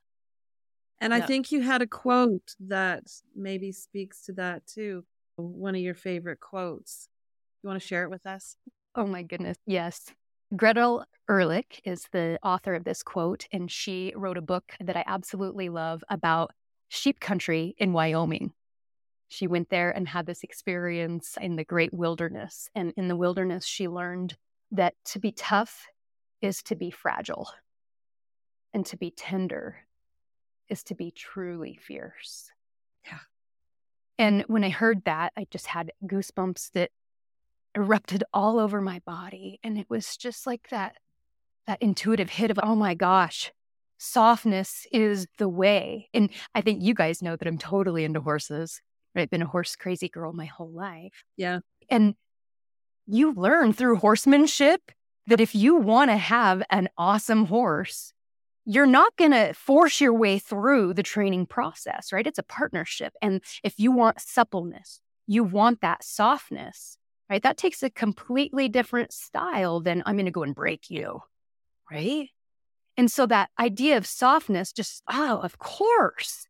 And 1.00 1.12
yeah. 1.12 1.18
I 1.18 1.22
think 1.22 1.52
you 1.52 1.62
had 1.62 1.82
a 1.82 1.88
quote 1.88 2.56
that 2.60 3.04
maybe 3.36 3.72
speaks 3.72 4.26
to 4.26 4.34
that 4.34 4.66
too. 4.66 5.06
One 5.36 5.76
of 5.76 5.82
your 5.82 5.94
favorite 5.94 6.40
quotes. 6.40 7.08
You 7.64 7.68
want 7.70 7.82
to 7.82 7.88
share 7.88 8.04
it 8.04 8.10
with 8.10 8.26
us? 8.26 8.56
Oh 8.96 9.06
my 9.06 9.22
goodness. 9.22 9.58
Yes. 9.66 10.06
Gretel 10.56 11.06
Ehrlich 11.30 11.82
is 11.84 12.08
the 12.12 12.40
author 12.42 12.74
of 12.74 12.86
this 12.86 13.04
quote, 13.04 13.48
and 13.52 13.70
she 13.70 14.14
wrote 14.16 14.38
a 14.38 14.42
book 14.42 14.74
that 14.80 14.96
I 14.96 15.04
absolutely 15.06 15.70
love 15.70 16.04
about 16.10 16.52
sheep 16.88 17.20
country 17.20 17.76
in 17.78 17.92
Wyoming. 17.94 18.54
She 19.28 19.48
went 19.48 19.70
there 19.70 19.92
and 19.92 20.08
had 20.08 20.26
this 20.26 20.44
experience 20.44 21.38
in 21.40 21.56
the 21.56 21.66
great 21.66 21.94
wilderness. 21.94 22.70
And 22.74 22.94
in 22.96 23.08
the 23.08 23.16
wilderness, 23.16 23.66
she 23.66 23.88
learned 23.88 24.38
that 24.72 24.94
to 25.06 25.20
be 25.20 25.32
tough 25.32 25.88
is 26.42 26.62
to 26.64 26.76
be 26.76 26.92
fragile, 26.92 27.50
and 28.74 28.86
to 28.86 28.98
be 28.98 29.12
tender 29.12 29.78
is 30.70 30.84
to 30.84 30.96
be 30.96 31.10
truly 31.12 31.80
fierce. 31.82 32.52
Yeah. 33.06 33.20
And 34.18 34.44
when 34.48 34.64
I 34.64 34.70
heard 34.70 35.04
that, 35.06 35.32
I 35.38 35.48
just 35.50 35.68
had 35.68 35.92
goosebumps 36.06 36.72
that 36.74 36.92
erupted 37.76 38.24
all 38.34 38.60
over 38.60 38.82
my 38.82 39.00
body. 39.06 39.60
And 39.64 39.78
it 39.78 39.90
was 39.90 40.18
just 40.18 40.46
like 40.46 40.70
that, 40.70 40.98
that 41.66 41.82
intuitive 41.82 42.30
hit 42.30 42.52
of, 42.52 42.60
oh 42.62 42.76
my 42.76 42.94
gosh, 42.94 43.52
softness 43.98 44.86
is 44.92 45.28
the 45.38 45.50
way. 45.50 46.10
And 46.14 46.30
I 46.54 46.62
think 46.62 46.84
you 46.84 46.94
guys 46.94 47.22
know 47.22 47.36
that 47.36 47.48
I'm 47.48 47.58
totally 47.58 48.04
into 48.04 48.22
horses. 48.22 48.82
I've 49.20 49.30
been 49.30 49.42
a 49.42 49.48
horse 49.48 49.76
crazy 49.76 50.10
girl 50.10 50.34
my 50.34 50.46
whole 50.46 50.72
life. 50.72 51.24
Yeah. 51.36 51.60
And 51.90 52.16
you 53.06 53.34
learn 53.34 53.74
through 53.74 53.98
horsemanship 53.98 54.92
that 55.28 55.42
if 55.42 55.56
you 55.56 55.76
want 55.76 56.10
to 56.10 56.18
have 56.18 56.64
an 56.70 56.90
awesome 56.98 57.46
horse, 57.46 58.14
you're 58.66 58.86
not 58.86 59.16
going 59.16 59.32
to 59.32 59.54
force 59.54 60.02
your 60.02 60.14
way 60.14 60.40
through 60.40 60.94
the 60.94 61.04
training 61.04 61.46
process, 61.46 62.12
right? 62.12 62.28
It's 62.28 62.40
a 62.40 62.44
partnership. 62.44 63.14
And 63.22 63.42
if 63.64 63.80
you 63.80 63.92
want 63.92 64.20
suppleness, 64.20 65.00
you 65.26 65.44
want 65.44 65.82
that 65.82 66.04
softness, 66.04 66.98
right? 67.30 67.42
That 67.42 67.58
takes 67.58 67.82
a 67.84 67.90
completely 67.90 68.68
different 68.68 69.14
style 69.14 69.80
than 69.80 70.04
I'm 70.06 70.16
going 70.16 70.26
to 70.26 70.32
go 70.32 70.44
and 70.44 70.56
break 70.56 70.90
you, 70.90 71.22
right? 71.90 72.30
And 72.98 73.12
so 73.12 73.26
that 73.28 73.50
idea 73.60 73.96
of 73.96 74.06
softness 74.06 74.74
just, 74.74 75.04
oh, 75.08 75.40
of 75.40 75.60
course. 75.60 76.48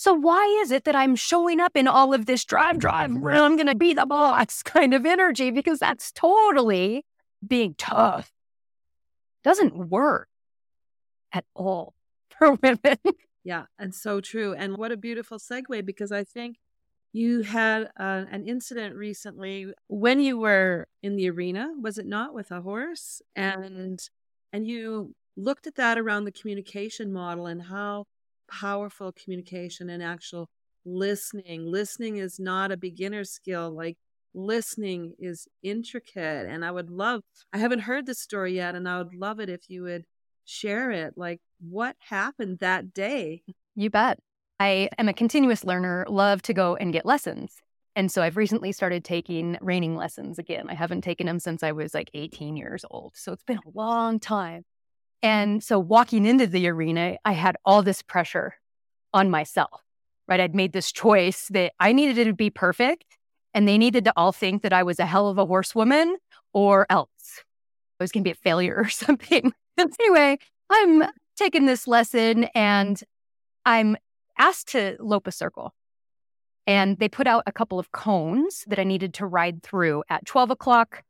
So 0.00 0.14
why 0.14 0.44
is 0.62 0.70
it 0.70 0.84
that 0.84 0.94
I'm 0.94 1.16
showing 1.16 1.58
up 1.58 1.72
in 1.74 1.88
all 1.88 2.14
of 2.14 2.26
this 2.26 2.44
drive, 2.44 2.78
drive, 2.78 3.10
I'm 3.10 3.56
going 3.56 3.66
to 3.66 3.74
be 3.74 3.94
the 3.94 4.06
boss 4.06 4.62
kind 4.64 4.94
of 4.94 5.04
energy? 5.04 5.50
Because 5.50 5.80
that's 5.80 6.12
totally 6.12 7.04
being 7.44 7.74
tough. 7.76 8.30
Doesn't 9.42 9.88
work 9.90 10.28
at 11.32 11.46
all 11.52 11.94
for 12.30 12.52
women. 12.52 12.98
Yeah, 13.42 13.64
and 13.76 13.92
so 13.92 14.20
true. 14.20 14.54
And 14.54 14.76
what 14.76 14.92
a 14.92 14.96
beautiful 14.96 15.36
segue 15.40 15.84
because 15.84 16.12
I 16.12 16.22
think 16.22 16.58
you 17.12 17.42
had 17.42 17.90
uh, 17.98 18.26
an 18.30 18.46
incident 18.46 18.94
recently 18.94 19.72
when 19.88 20.20
you 20.20 20.38
were 20.38 20.86
in 21.02 21.16
the 21.16 21.28
arena, 21.28 21.72
was 21.76 21.98
it 21.98 22.06
not, 22.06 22.32
with 22.32 22.52
a 22.52 22.60
horse? 22.60 23.20
And 23.34 24.00
and 24.52 24.64
you 24.64 25.16
looked 25.36 25.66
at 25.66 25.74
that 25.74 25.98
around 25.98 26.24
the 26.24 26.30
communication 26.30 27.12
model 27.12 27.46
and 27.46 27.62
how 27.62 28.04
powerful 28.48 29.12
communication 29.12 29.90
and 29.90 30.02
actual 30.02 30.48
listening. 30.84 31.66
Listening 31.66 32.16
is 32.16 32.38
not 32.38 32.72
a 32.72 32.76
beginner 32.76 33.24
skill. 33.24 33.70
Like 33.70 33.96
listening 34.34 35.14
is 35.18 35.48
intricate. 35.62 36.46
And 36.46 36.64
I 36.64 36.70
would 36.70 36.90
love, 36.90 37.22
I 37.52 37.58
haven't 37.58 37.80
heard 37.80 38.06
this 38.06 38.20
story 38.20 38.54
yet, 38.54 38.74
and 38.74 38.88
I 38.88 38.98
would 38.98 39.14
love 39.14 39.40
it 39.40 39.48
if 39.48 39.68
you 39.68 39.82
would 39.82 40.04
share 40.44 40.90
it. 40.90 41.14
Like, 41.16 41.40
what 41.60 41.96
happened 42.00 42.58
that 42.60 42.94
day? 42.94 43.42
You 43.74 43.90
bet. 43.90 44.18
I 44.60 44.88
am 44.98 45.08
a 45.08 45.12
continuous 45.12 45.64
learner, 45.64 46.04
love 46.08 46.42
to 46.42 46.54
go 46.54 46.74
and 46.74 46.92
get 46.92 47.06
lessons. 47.06 47.56
And 47.94 48.10
so 48.10 48.22
I've 48.22 48.36
recently 48.36 48.72
started 48.72 49.04
taking 49.04 49.56
reining 49.60 49.96
lessons 49.96 50.38
again. 50.38 50.66
I 50.68 50.74
haven't 50.74 51.02
taken 51.02 51.26
them 51.26 51.38
since 51.38 51.62
I 51.62 51.72
was 51.72 51.94
like 51.94 52.10
18 52.14 52.56
years 52.56 52.84
old. 52.90 53.12
So 53.16 53.32
it's 53.32 53.44
been 53.44 53.58
a 53.58 53.70
long 53.78 54.20
time. 54.20 54.64
And 55.22 55.62
so 55.62 55.78
walking 55.78 56.26
into 56.26 56.46
the 56.46 56.68
arena, 56.68 57.16
I 57.24 57.32
had 57.32 57.56
all 57.64 57.82
this 57.82 58.02
pressure 58.02 58.54
on 59.12 59.30
myself, 59.30 59.82
right? 60.28 60.40
I'd 60.40 60.54
made 60.54 60.72
this 60.72 60.92
choice 60.92 61.48
that 61.48 61.72
I 61.80 61.92
needed 61.92 62.24
to 62.24 62.32
be 62.32 62.50
perfect 62.50 63.18
and 63.54 63.66
they 63.66 63.78
needed 63.78 64.04
to 64.04 64.12
all 64.16 64.32
think 64.32 64.62
that 64.62 64.72
I 64.72 64.82
was 64.82 64.98
a 64.98 65.06
hell 65.06 65.28
of 65.28 65.38
a 65.38 65.46
horsewoman 65.46 66.16
or 66.52 66.86
else 66.90 67.42
I 67.98 68.04
was 68.04 68.12
going 68.12 68.22
to 68.22 68.28
be 68.28 68.32
a 68.32 68.36
failure 68.36 68.76
or 68.76 68.88
something. 68.88 69.52
anyway, 69.78 70.38
I'm 70.70 71.04
taking 71.36 71.66
this 71.66 71.88
lesson 71.88 72.44
and 72.54 73.02
I'm 73.64 73.96
asked 74.38 74.68
to 74.68 74.96
lope 75.00 75.26
a 75.26 75.32
circle. 75.32 75.74
And 76.66 76.98
they 76.98 77.08
put 77.08 77.26
out 77.26 77.44
a 77.46 77.52
couple 77.52 77.78
of 77.78 77.92
cones 77.92 78.64
that 78.68 78.78
I 78.78 78.84
needed 78.84 79.14
to 79.14 79.26
ride 79.26 79.62
through 79.62 80.04
at 80.10 80.26
12 80.26 80.50
o'clock, 80.50 81.02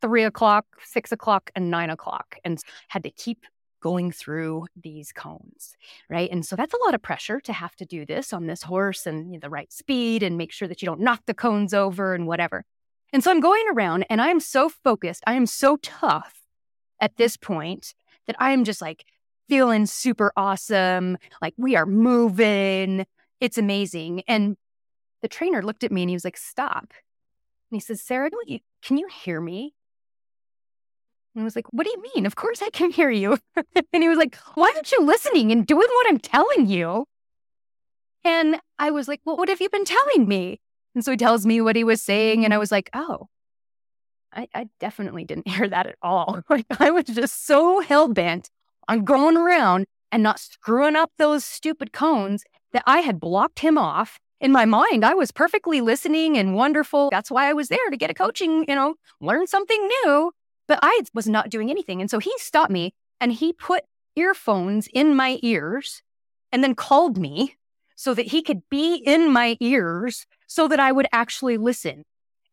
three 0.00 0.24
o'clock, 0.24 0.66
six 0.84 1.12
o'clock, 1.12 1.50
and 1.54 1.70
nine 1.70 1.90
o'clock, 1.90 2.36
and 2.44 2.62
had 2.88 3.02
to 3.04 3.10
keep 3.10 3.44
going 3.80 4.12
through 4.12 4.66
these 4.80 5.12
cones, 5.12 5.74
right? 6.08 6.30
And 6.30 6.44
so 6.44 6.54
that's 6.54 6.74
a 6.74 6.84
lot 6.84 6.94
of 6.94 7.02
pressure 7.02 7.40
to 7.40 7.52
have 7.52 7.74
to 7.76 7.86
do 7.86 8.04
this 8.04 8.32
on 8.32 8.46
this 8.46 8.62
horse 8.62 9.06
and 9.06 9.32
you 9.32 9.38
know, 9.38 9.40
the 9.40 9.50
right 9.50 9.72
speed 9.72 10.22
and 10.22 10.36
make 10.36 10.52
sure 10.52 10.68
that 10.68 10.82
you 10.82 10.86
don't 10.86 11.00
knock 11.00 11.22
the 11.26 11.34
cones 11.34 11.72
over 11.74 12.14
and 12.14 12.26
whatever. 12.26 12.64
And 13.12 13.24
so 13.24 13.30
I'm 13.30 13.40
going 13.40 13.64
around 13.72 14.04
and 14.08 14.20
I 14.20 14.28
am 14.28 14.40
so 14.40 14.68
focused, 14.68 15.24
I 15.26 15.34
am 15.34 15.46
so 15.46 15.76
tough 15.78 16.42
at 17.00 17.16
this 17.16 17.36
point 17.36 17.94
that 18.26 18.36
I 18.38 18.52
am 18.52 18.64
just 18.64 18.80
like 18.80 19.04
feeling 19.48 19.86
super 19.86 20.32
awesome. 20.36 21.16
Like 21.42 21.54
we 21.56 21.74
are 21.74 21.86
moving. 21.86 23.06
It's 23.40 23.58
amazing. 23.58 24.22
And 24.28 24.56
the 25.22 25.28
trainer 25.28 25.62
looked 25.62 25.84
at 25.84 25.90
me 25.90 26.02
and 26.02 26.10
he 26.10 26.14
was 26.14 26.24
like, 26.24 26.36
stop. 26.36 26.92
And 27.70 27.76
he 27.76 27.80
says, 27.80 28.00
Sarah, 28.00 28.30
can 28.82 28.98
you 28.98 29.08
hear 29.08 29.40
me? 29.40 29.74
And 31.34 31.42
I 31.42 31.44
was 31.44 31.56
like, 31.56 31.66
What 31.72 31.86
do 31.86 31.90
you 31.90 32.02
mean? 32.14 32.26
Of 32.26 32.36
course 32.36 32.62
I 32.62 32.70
can 32.70 32.90
hear 32.90 33.10
you. 33.10 33.38
and 33.56 34.02
he 34.02 34.08
was 34.08 34.18
like, 34.18 34.36
Why 34.54 34.72
aren't 34.74 34.92
you 34.92 35.02
listening 35.02 35.52
and 35.52 35.66
doing 35.66 35.88
what 35.88 36.06
I'm 36.08 36.18
telling 36.18 36.66
you? 36.66 37.06
And 38.24 38.60
I 38.78 38.90
was 38.90 39.08
like, 39.08 39.20
Well, 39.24 39.36
what 39.36 39.48
have 39.48 39.60
you 39.60 39.68
been 39.70 39.84
telling 39.84 40.26
me? 40.28 40.60
And 40.94 41.04
so 41.04 41.12
he 41.12 41.16
tells 41.16 41.46
me 41.46 41.60
what 41.60 41.76
he 41.76 41.84
was 41.84 42.02
saying. 42.02 42.44
And 42.44 42.52
I 42.52 42.58
was 42.58 42.72
like, 42.72 42.90
Oh, 42.94 43.28
I, 44.32 44.48
I 44.54 44.68
definitely 44.78 45.24
didn't 45.24 45.48
hear 45.54 45.68
that 45.68 45.86
at 45.86 45.96
all. 46.02 46.40
Like 46.50 46.66
I 46.78 46.90
was 46.90 47.04
just 47.04 47.46
so 47.46 47.80
hell 47.80 48.08
bent 48.08 48.50
on 48.88 49.04
going 49.04 49.36
around 49.36 49.86
and 50.10 50.22
not 50.22 50.40
screwing 50.40 50.96
up 50.96 51.12
those 51.16 51.44
stupid 51.44 51.92
cones 51.92 52.44
that 52.72 52.82
I 52.86 53.00
had 53.00 53.20
blocked 53.20 53.60
him 53.60 53.78
off. 53.78 54.18
In 54.40 54.52
my 54.52 54.64
mind, 54.64 55.04
I 55.04 55.14
was 55.14 55.30
perfectly 55.30 55.80
listening 55.80 56.36
and 56.38 56.54
wonderful. 56.54 57.10
That's 57.10 57.30
why 57.30 57.48
I 57.48 57.52
was 57.52 57.68
there 57.68 57.90
to 57.90 57.96
get 57.96 58.10
a 58.10 58.14
coaching, 58.14 58.64
you 58.66 58.74
know, 58.74 58.94
learn 59.20 59.46
something 59.46 59.88
new. 60.04 60.32
But 60.70 60.78
I 60.84 61.00
was 61.12 61.26
not 61.26 61.50
doing 61.50 61.68
anything. 61.68 62.00
And 62.00 62.08
so 62.08 62.20
he 62.20 62.32
stopped 62.36 62.70
me 62.70 62.94
and 63.20 63.32
he 63.32 63.52
put 63.52 63.82
earphones 64.14 64.86
in 64.94 65.16
my 65.16 65.40
ears 65.42 66.00
and 66.52 66.62
then 66.62 66.76
called 66.76 67.18
me 67.18 67.56
so 67.96 68.14
that 68.14 68.28
he 68.28 68.40
could 68.40 68.62
be 68.70 68.94
in 68.94 69.32
my 69.32 69.56
ears 69.58 70.28
so 70.46 70.68
that 70.68 70.78
I 70.78 70.92
would 70.92 71.08
actually 71.10 71.56
listen 71.56 72.04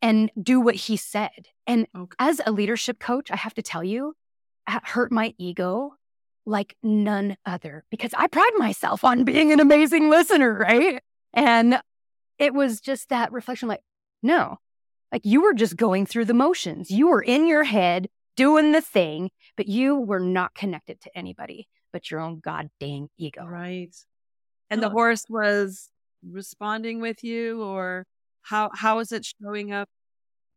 and 0.01 0.31
do 0.41 0.59
what 0.59 0.73
he 0.73 0.97
said. 0.97 1.49
And 1.67 1.85
okay. 1.95 2.15
as 2.17 2.41
a 2.43 2.51
leadership 2.51 2.97
coach, 2.97 3.29
I 3.29 3.35
have 3.35 3.53
to 3.53 3.61
tell 3.61 3.83
you, 3.83 4.15
it 4.67 4.81
hurt 4.83 5.11
my 5.11 5.35
ego 5.37 5.93
like 6.43 6.75
none 6.81 7.37
other 7.45 7.83
because 7.91 8.15
I 8.17 8.25
pride 8.25 8.53
myself 8.57 9.03
on 9.03 9.25
being 9.25 9.51
an 9.51 9.59
amazing 9.59 10.09
listener, 10.09 10.57
right? 10.57 11.03
And 11.33 11.79
it 12.39 12.55
was 12.55 12.81
just 12.81 13.09
that 13.09 13.31
reflection 13.31 13.67
like, 13.67 13.83
no, 14.23 14.57
like 15.11 15.21
you 15.25 15.41
were 15.41 15.53
just 15.53 15.77
going 15.77 16.05
through 16.05 16.25
the 16.25 16.33
motions. 16.33 16.91
You 16.91 17.07
were 17.07 17.21
in 17.21 17.47
your 17.47 17.63
head 17.63 18.09
doing 18.35 18.71
the 18.71 18.81
thing, 18.81 19.31
but 19.55 19.67
you 19.67 19.97
were 19.97 20.19
not 20.19 20.53
connected 20.53 21.01
to 21.01 21.17
anybody 21.17 21.67
but 21.91 22.11
your 22.11 22.19
own 22.19 22.39
god 22.39 22.69
dang 22.79 23.09
ego. 23.17 23.43
Right. 23.45 23.95
And 24.69 24.83
the 24.83 24.89
horse 24.89 25.25
was 25.29 25.89
responding 26.29 26.99
with 27.01 27.23
you 27.23 27.63
or 27.63 28.05
how 28.41 28.69
how 28.73 28.99
is 28.99 29.11
it 29.11 29.25
showing 29.25 29.71
up 29.71 29.89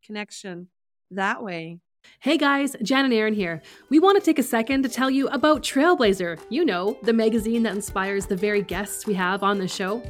connection 0.04 0.68
that 1.10 1.42
way? 1.42 1.78
Hey 2.20 2.38
guys, 2.38 2.76
Jan 2.82 3.04
and 3.04 3.14
Erin 3.14 3.34
here. 3.34 3.62
We 3.88 3.98
want 3.98 4.18
to 4.18 4.24
take 4.24 4.38
a 4.38 4.42
second 4.42 4.82
to 4.82 4.88
tell 4.88 5.10
you 5.10 5.28
about 5.28 5.62
Trailblazher. 5.62 6.38
You 6.48 6.64
know, 6.64 6.98
the 7.02 7.12
magazine 7.12 7.62
that 7.62 7.74
inspires 7.74 8.26
the 8.26 8.36
very 8.36 8.62
guests 8.62 9.06
we 9.06 9.14
have 9.14 9.42
on 9.42 9.58
the 9.58 9.68
show. 9.68 10.02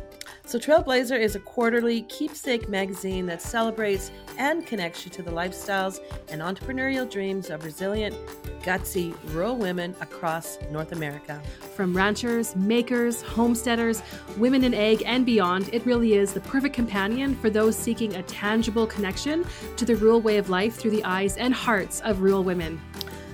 So, 0.50 0.58
Trailblazher 0.58 1.16
is 1.16 1.36
a 1.36 1.38
quarterly 1.38 2.02
keepsake 2.08 2.68
magazine 2.68 3.24
that 3.26 3.40
celebrates 3.40 4.10
and 4.36 4.66
connects 4.66 5.04
you 5.04 5.10
to 5.12 5.22
the 5.22 5.30
lifestyles 5.30 6.00
and 6.28 6.42
entrepreneurial 6.42 7.08
dreams 7.08 7.50
of 7.50 7.64
resilient, 7.64 8.16
gutsy 8.64 9.14
rural 9.32 9.54
women 9.54 9.94
across 10.00 10.58
North 10.72 10.90
America. 10.90 11.40
From 11.76 11.96
ranchers, 11.96 12.56
makers, 12.56 13.22
homesteaders, 13.22 14.02
women 14.38 14.64
in 14.64 14.74
ag, 14.74 15.04
and 15.06 15.24
beyond, 15.24 15.72
it 15.72 15.86
really 15.86 16.14
is 16.14 16.32
the 16.32 16.40
perfect 16.40 16.74
companion 16.74 17.36
for 17.36 17.48
those 17.48 17.76
seeking 17.76 18.16
a 18.16 18.22
tangible 18.24 18.88
connection 18.88 19.46
to 19.76 19.84
the 19.84 19.94
rural 19.94 20.20
way 20.20 20.36
of 20.36 20.50
life 20.50 20.74
through 20.74 20.90
the 20.90 21.04
eyes 21.04 21.36
and 21.36 21.54
hearts 21.54 22.00
of 22.00 22.22
rural 22.22 22.42
women. 22.42 22.80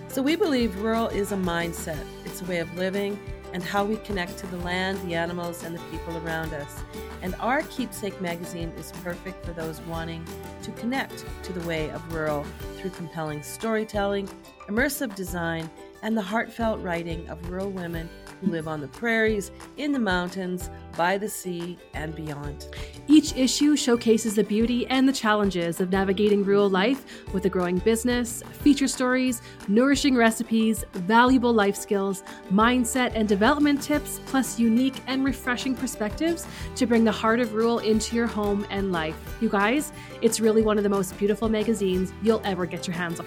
So, 0.09 0.21
we 0.21 0.37
believe 0.37 0.83
rural 0.83 1.09
is 1.09 1.33
a 1.33 1.37
mindset, 1.37 2.05
it's 2.27 2.43
a 2.43 2.45
way 2.45 2.59
of 2.59 2.77
living 2.77 3.19
and 3.57 3.65
how 3.65 3.83
we 3.83 3.97
connect 3.97 4.37
to 4.37 4.47
the 4.49 4.59
land, 4.59 5.01
the 5.09 5.15
animals, 5.15 5.65
and 5.65 5.75
the 5.75 5.81
people 5.91 6.15
around 6.19 6.53
us. 6.53 6.83
And 7.23 7.35
our 7.37 7.63
Keepsake 7.63 8.21
magazine 8.21 8.69
is 8.77 8.93
perfect 9.03 9.47
for 9.47 9.55
those 9.55 9.81
wanting 9.81 10.27
to 10.63 10.71
connect 10.73 11.25
to 11.45 11.55
the 11.55 11.67
way 11.67 11.89
of 11.89 12.13
rural 12.13 12.45
through 12.77 12.91
compelling 12.91 13.43
storytelling, 13.43 14.29
immersive 14.69 15.15
design, 15.15 15.71
and 16.03 16.15
the 16.15 16.21
heartfelt 16.21 16.83
writing 16.83 17.27
of 17.31 17.49
rural 17.49 17.71
women 17.71 18.11
who 18.41 18.51
live 18.51 18.69
on 18.69 18.81
the 18.81 18.89
prairies, 18.89 19.51
in 19.77 19.93
the 19.93 19.99
mountains, 19.99 20.71
by 20.97 21.19
the 21.19 21.29
sea, 21.29 21.79
and 21.95 22.15
beyond. 22.15 22.69
Each 23.07 23.37
issue 23.37 23.77
showcases 23.77 24.35
the 24.35 24.45
beauty 24.45 24.87
and 24.89 25.09
the 25.09 25.13
challenges 25.13 25.81
of 25.81 25.91
navigating 25.91 26.45
rural 26.45 26.69
life 26.69 27.05
with 27.33 27.45
a 27.45 27.49
growing 27.49 27.79
business, 27.79 28.43
feature 28.63 28.89
stories, 28.89 29.43
nourishing 29.69 30.17
recipes, 30.17 30.85
valuable 30.93 31.53
life 31.53 31.77
skills, 31.77 32.23
mindset 32.53 33.13
and 33.15 33.29
development 33.29 33.83
tips, 33.83 34.21
plus 34.27 34.59
unique 34.59 35.01
and 35.07 35.25
refreshing 35.25 35.75
perspectives 35.75 36.47
to 36.75 36.87
bring 36.87 37.05
the 37.05 37.13
heart 37.13 37.41
of 37.41 37.55
rural 37.55 37.79
into 37.81 38.17
your 38.17 38.27
home 38.27 38.67
and 38.71 38.93
life. 38.93 39.17
You 39.41 39.49
guys, 39.49 39.93
it's 40.23 40.41
really 40.41 40.63
one 40.63 40.79
of 40.79 40.85
the 40.85 40.91
most 40.91 41.17
beautiful 41.19 41.49
magazines 41.49 42.13
you'll 42.23 42.43
ever 42.45 42.67
get 42.67 42.87
your 42.87 42.97
hands 42.97 43.21
on. 43.21 43.27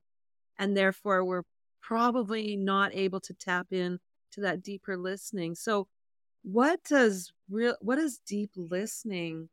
and 0.57 0.75
therefore 0.75 1.23
we're 1.23 1.43
probably 1.81 2.55
not 2.55 2.93
able 2.93 3.19
to 3.21 3.33
tap 3.33 3.67
in 3.71 3.99
to 4.31 4.41
that 4.41 4.63
deeper 4.63 4.97
listening. 4.97 5.55
So 5.55 5.87
what 6.43 6.83
does 6.83 7.31
real 7.49 7.75
what 7.81 7.95
does 7.95 8.19
deep 8.19 8.51
listening 8.55 9.49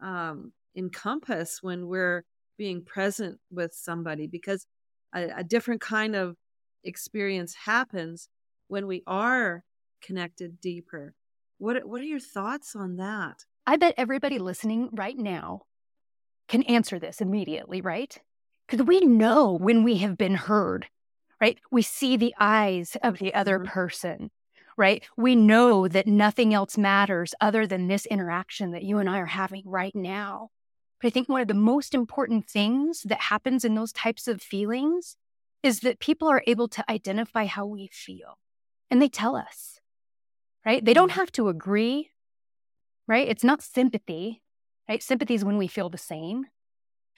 um, 0.00 0.52
encompass 0.74 1.62
when 1.62 1.86
we're 1.86 2.24
being 2.58 2.82
present 2.82 3.38
with 3.50 3.72
somebody? 3.74 4.26
Because 4.26 4.66
a, 5.14 5.28
a 5.38 5.44
different 5.44 5.80
kind 5.80 6.16
of 6.16 6.36
experience 6.82 7.54
happens 7.54 8.28
when 8.68 8.86
we 8.86 9.02
are 9.06 9.64
connected 10.02 10.60
deeper. 10.60 11.14
What 11.58 11.86
what 11.86 12.00
are 12.00 12.04
your 12.04 12.20
thoughts 12.20 12.74
on 12.74 12.96
that? 12.96 13.44
I 13.66 13.76
bet 13.76 13.94
everybody 13.96 14.38
listening 14.38 14.88
right 14.92 15.16
now 15.16 15.62
can 16.48 16.62
answer 16.64 16.98
this 16.98 17.20
immediately, 17.20 17.80
right? 17.80 18.18
Because 18.66 18.86
we 18.86 19.00
know 19.00 19.52
when 19.52 19.84
we 19.84 19.98
have 19.98 20.16
been 20.16 20.34
heard, 20.34 20.86
right? 21.40 21.58
We 21.70 21.82
see 21.82 22.16
the 22.16 22.34
eyes 22.40 22.96
of 23.02 23.18
the 23.18 23.34
other 23.34 23.58
mm-hmm. 23.58 23.68
person 23.68 24.30
right? 24.80 25.04
We 25.14 25.36
know 25.36 25.88
that 25.88 26.06
nothing 26.06 26.54
else 26.54 26.78
matters 26.78 27.34
other 27.38 27.66
than 27.66 27.86
this 27.86 28.06
interaction 28.06 28.70
that 28.70 28.82
you 28.82 28.96
and 28.96 29.10
I 29.10 29.18
are 29.18 29.26
having 29.26 29.62
right 29.66 29.94
now. 29.94 30.48
But 30.98 31.08
I 31.08 31.10
think 31.10 31.28
one 31.28 31.42
of 31.42 31.48
the 31.48 31.54
most 31.54 31.94
important 31.94 32.48
things 32.48 33.02
that 33.02 33.20
happens 33.20 33.62
in 33.62 33.74
those 33.74 33.92
types 33.92 34.26
of 34.26 34.40
feelings 34.40 35.16
is 35.62 35.80
that 35.80 36.00
people 36.00 36.28
are 36.28 36.42
able 36.46 36.66
to 36.68 36.90
identify 36.90 37.44
how 37.44 37.66
we 37.66 37.90
feel 37.92 38.38
and 38.90 39.02
they 39.02 39.08
tell 39.10 39.36
us, 39.36 39.80
right? 40.64 40.82
They 40.82 40.94
don't 40.94 41.10
mm-hmm. 41.10 41.20
have 41.20 41.32
to 41.32 41.48
agree, 41.48 42.12
right? 43.06 43.28
It's 43.28 43.44
not 43.44 43.62
sympathy, 43.62 44.40
right? 44.88 45.02
Sympathy 45.02 45.34
is 45.34 45.44
when 45.44 45.58
we 45.58 45.68
feel 45.68 45.90
the 45.90 45.98
same. 45.98 46.46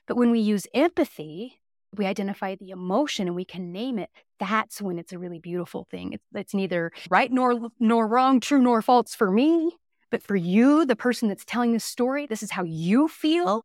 But 0.09 0.17
when 0.17 0.33
we 0.33 0.41
use 0.41 0.67
empathy, 0.75 1.61
we 1.97 2.07
identify 2.07 2.55
the 2.55 2.71
emotion 2.71 3.27
and 3.27 3.37
we 3.37 3.45
can 3.45 3.73
name 3.73 3.99
it, 3.99 4.11
that's 4.39 4.81
when 4.81 4.99
it's 4.99 5.13
a 5.13 5.19
really 5.19 5.39
beautiful 5.39 5.87
thing. 5.91 6.15
It's, 6.15 6.25
it's 6.35 6.55
neither 6.55 6.93
right 7.11 7.31
nor 7.31 7.69
nor 7.79 8.07
wrong, 8.07 8.41
true 8.41 8.61
nor 8.61 8.83
false 8.83 9.15
for 9.15 9.31
me, 9.31 9.77
but 10.11 10.23
for 10.23 10.37
you, 10.37 10.85
the 10.85 10.97
person 10.97 11.29
that's 11.29 11.45
telling 11.45 11.73
the 11.73 11.81
story, 11.81 12.27
this 12.27 12.43
is 12.43 12.53
how 12.53 12.65
you 12.65 13.09
feel. 13.09 13.65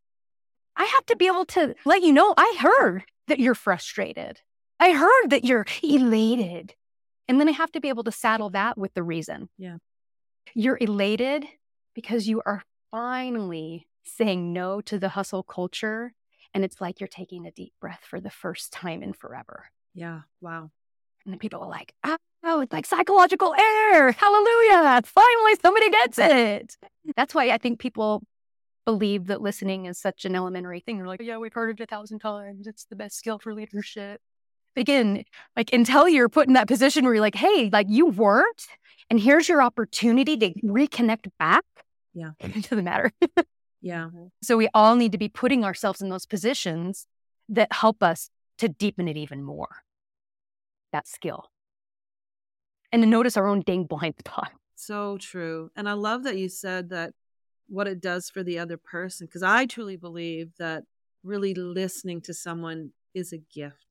I 0.75 0.85
have 0.85 1.05
to 1.07 1.15
be 1.15 1.27
able 1.27 1.45
to 1.45 1.75
let 1.85 2.03
you 2.03 2.13
know 2.13 2.33
I 2.37 2.55
heard 2.59 3.03
that 3.27 3.39
you're 3.39 3.55
frustrated. 3.55 4.41
I 4.79 4.91
heard 4.91 5.29
that 5.29 5.43
you're 5.43 5.65
elated. 5.83 6.75
And 7.27 7.39
then 7.39 7.49
I 7.49 7.51
have 7.51 7.71
to 7.73 7.81
be 7.81 7.89
able 7.89 8.03
to 8.05 8.11
saddle 8.11 8.49
that 8.51 8.77
with 8.77 8.93
the 8.93 9.03
reason. 9.03 9.49
Yeah. 9.57 9.77
You're 10.53 10.77
elated 10.79 11.45
because 11.93 12.27
you 12.27 12.41
are 12.45 12.63
finally 12.91 13.87
saying 14.05 14.53
no 14.53 14.79
to 14.81 14.97
the 14.97 15.09
hustle 15.09 15.43
culture 15.43 16.13
and 16.53 16.63
it's 16.63 16.81
like 16.81 16.99
you're 16.99 17.07
taking 17.07 17.45
a 17.45 17.51
deep 17.51 17.73
breath 17.79 18.01
for 18.03 18.19
the 18.19 18.29
first 18.29 18.71
time 18.71 19.03
in 19.03 19.13
forever. 19.13 19.65
Yeah. 19.93 20.21
Wow. 20.41 20.71
And 21.25 21.33
then 21.33 21.39
people 21.39 21.61
are 21.61 21.69
like, 21.69 21.93
oh, 22.03 22.17
oh 22.43 22.61
it's 22.61 22.71
like 22.71 22.85
psychological 22.85 23.53
air. 23.53 24.11
Hallelujah. 24.11 25.01
Finally, 25.05 25.55
somebody 25.61 25.89
gets 25.89 26.17
it. 26.19 26.77
That's 27.15 27.35
why 27.35 27.49
I 27.49 27.57
think 27.57 27.79
people 27.79 28.23
believe 28.85 29.27
that 29.27 29.41
listening 29.41 29.85
is 29.85 29.99
such 29.99 30.23
an 30.23 30.35
elementary 30.35 30.79
thing. 30.79 30.97
They're 30.97 31.07
like, 31.07 31.21
yeah, 31.21 31.37
we've 31.37 31.53
heard 31.53 31.77
it 31.77 31.83
a 31.83 31.85
thousand 31.85 32.19
times. 32.19 32.67
It's 32.67 32.85
the 32.85 32.95
best 32.95 33.17
skill 33.17 33.37
for 33.37 33.53
leadership. 33.53 34.21
Again, 34.77 35.25
like 35.57 35.73
until 35.73 36.07
you're 36.07 36.29
put 36.29 36.47
in 36.47 36.53
that 36.53 36.69
position 36.69 37.03
where 37.03 37.13
you're 37.13 37.21
like, 37.21 37.35
hey, 37.35 37.69
like 37.73 37.87
you 37.89 38.05
weren't, 38.05 38.67
and 39.09 39.19
here's 39.19 39.49
your 39.49 39.61
opportunity 39.61 40.37
to 40.37 40.53
reconnect 40.63 41.29
back. 41.37 41.65
Yeah. 42.13 42.31
To 42.63 42.75
the 42.75 42.81
matter. 42.81 43.11
Yeah. 43.81 44.05
Mm-hmm. 44.05 44.27
So 44.41 44.57
we 44.57 44.69
all 44.73 44.95
need 44.95 45.11
to 45.11 45.17
be 45.17 45.29
putting 45.29 45.63
ourselves 45.63 46.01
in 46.01 46.09
those 46.09 46.25
positions 46.25 47.07
that 47.49 47.71
help 47.71 48.03
us 48.03 48.29
to 48.57 48.67
deepen 48.67 49.07
it 49.07 49.17
even 49.17 49.43
more. 49.43 49.83
That 50.91 51.07
skill. 51.07 51.51
And 52.91 53.03
to 53.03 53.07
notice 53.07 53.37
our 53.37 53.47
own 53.47 53.61
dang 53.61 53.83
blind 53.83 54.15
spot. 54.19 54.51
So 54.75 55.17
true. 55.17 55.71
And 55.75 55.89
I 55.89 55.93
love 55.93 56.23
that 56.23 56.37
you 56.37 56.49
said 56.49 56.89
that 56.89 57.13
what 57.67 57.87
it 57.87 57.99
does 57.99 58.29
for 58.29 58.43
the 58.43 58.59
other 58.59 58.77
person, 58.77 59.27
because 59.27 59.43
I 59.43 59.65
truly 59.65 59.97
believe 59.97 60.51
that 60.57 60.83
really 61.23 61.53
listening 61.53 62.21
to 62.21 62.33
someone 62.33 62.91
is 63.13 63.33
a 63.33 63.37
gift. 63.37 63.85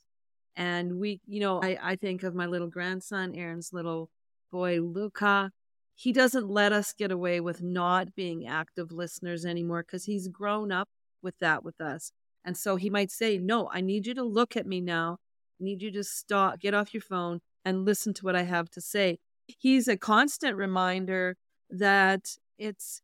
And 0.57 0.99
we, 0.99 1.21
you 1.27 1.41
know, 1.41 1.61
I, 1.63 1.79
I 1.83 1.97
think 1.97 2.23
of 2.23 2.35
my 2.35 2.47
little 2.47 2.69
grandson, 2.69 3.35
Erin's 3.35 3.73
little 3.73 4.11
boy, 4.51 4.81
Luca 4.81 5.53
he 5.97 6.13
doesn't 6.13 6.49
let 6.49 6.73
us 6.73 6.93
get 6.93 7.11
away 7.11 7.41
with 7.41 7.63
not 7.63 8.15
being 8.15 8.47
active 8.47 8.93
listeners 8.93 9.47
anymore 9.47 9.83
because 9.83 10.05
he's 10.05 10.29
grown 10.29 10.71
up 10.71 10.89
with 11.23 11.39
that 11.39 11.65
with 11.65 11.81
us. 11.81 12.13
And 12.45 12.57
so 12.57 12.77
he 12.77 12.91
might 12.91 13.11
say, 13.11 13.39
No, 13.39 13.69
I 13.73 13.81
need 13.81 14.07
you 14.07 14.15
to 14.15 14.23
look 14.23 14.57
at 14.57 14.67
me 14.67 14.81
now. 14.81 15.19
I 15.59 15.65
need 15.65 15.83
you 15.83 15.91
to 15.93 16.05
stop, 16.05 16.61
get 16.61 16.75
off 16.75 16.93
your 16.93 17.01
phone 17.01 17.41
and 17.65 17.87
listen 17.87 18.13
to 18.15 18.25
what 18.25 18.37
I 18.37 18.43
have 18.43 18.71
to 18.73 18.81
say. 18.81 19.19
He's 19.47 19.89
a 19.89 19.97
constant 19.97 20.57
reminder 20.57 21.37
that 21.71 22.37
it's 22.59 23.01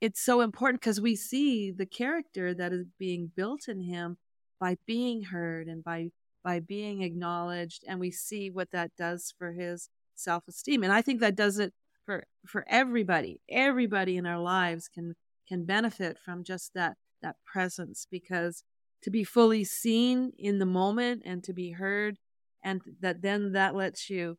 it's 0.00 0.20
so 0.20 0.40
important 0.40 0.80
because 0.80 1.00
we 1.00 1.16
see 1.16 1.72
the 1.72 1.86
character 1.86 2.54
that 2.54 2.72
is 2.72 2.86
being 2.98 3.32
built 3.34 3.66
in 3.66 3.80
him 3.80 4.18
by 4.60 4.76
being 4.86 5.24
heard 5.24 5.66
and 5.66 5.82
by 5.82 6.10
by 6.44 6.60
being 6.60 7.02
acknowledged 7.02 7.82
and 7.88 7.98
we 7.98 8.10
see 8.10 8.50
what 8.50 8.70
that 8.70 8.92
does 8.96 9.34
for 9.36 9.52
his 9.52 9.88
self-esteem 10.14 10.82
and 10.82 10.92
i 10.92 11.02
think 11.02 11.20
that 11.20 11.34
does 11.34 11.58
it 11.58 11.72
for 12.06 12.24
for 12.46 12.64
everybody. 12.68 13.40
Everybody 13.50 14.16
in 14.16 14.24
our 14.24 14.40
lives 14.40 14.88
can 14.88 15.14
can 15.46 15.66
benefit 15.66 16.18
from 16.18 16.44
just 16.44 16.72
that 16.74 16.96
that 17.22 17.36
presence 17.44 18.06
because 18.10 18.62
to 19.02 19.10
be 19.10 19.24
fully 19.24 19.64
seen 19.64 20.32
in 20.38 20.58
the 20.58 20.66
moment 20.66 21.22
and 21.26 21.44
to 21.44 21.52
be 21.52 21.72
heard 21.72 22.18
and 22.64 22.80
that 23.00 23.22
then 23.22 23.52
that 23.52 23.74
lets 23.74 24.08
you 24.08 24.38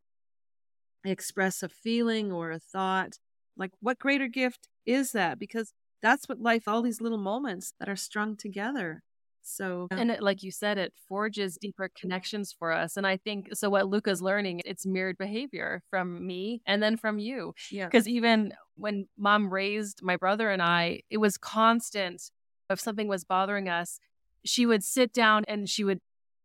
express 1.06 1.62
a 1.62 1.70
feeling 1.70 2.32
or 2.32 2.52
a 2.52 2.60
thought. 2.60 3.20
Like 3.56 3.72
what 3.80 4.00
greater 4.00 4.28
gift 4.28 4.68
is 4.86 5.12
that? 5.12 5.38
Because 5.38 5.74
that's 6.02 6.28
what 6.28 6.42
life 6.42 6.68
all 6.68 6.82
these 6.82 7.02
little 7.02 7.18
moments 7.18 7.74
that 7.80 7.90
are 7.90 7.96
strung 7.96 8.36
together 8.36 9.04
So, 9.48 9.88
and 9.92 10.12
it, 10.12 10.22
like 10.22 10.44
you 10.44 10.52
said, 10.52 10.78
it 10.78 10.94
forges 11.08 11.58
deeper 11.58 11.90
connections 12.00 12.54
for 12.58 12.72
us. 12.72 12.98
And 12.98 13.08
I 13.08 13.18
think 13.18 13.50
so. 13.54 13.70
What 13.70 13.88
Luca's 13.88 14.22
learning, 14.22 14.62
it's 14.66 14.86
mirrored 14.86 15.18
behavior 15.18 15.84
from 15.90 16.26
me 16.26 16.62
and 16.66 16.84
then 16.84 16.98
from 16.98 17.18
you. 17.18 17.54
yeah. 17.72 17.86
Because 17.86 18.08
even 18.08 18.54
when 18.76 19.08
mom 19.18 19.52
raised 19.52 20.02
my 20.04 20.18
brother 20.18 20.50
and 20.50 20.62
I, 20.62 21.02
it 21.10 21.18
was 21.18 21.38
constant. 21.38 22.22
If 22.70 22.80
something 22.80 23.08
was 23.08 23.24
bothering 23.24 23.70
us, 23.70 24.00
she 24.44 24.66
would 24.66 24.84
sit 24.84 25.14
down 25.14 25.46
and 25.48 25.70
she 25.70 25.84
would 25.84 26.00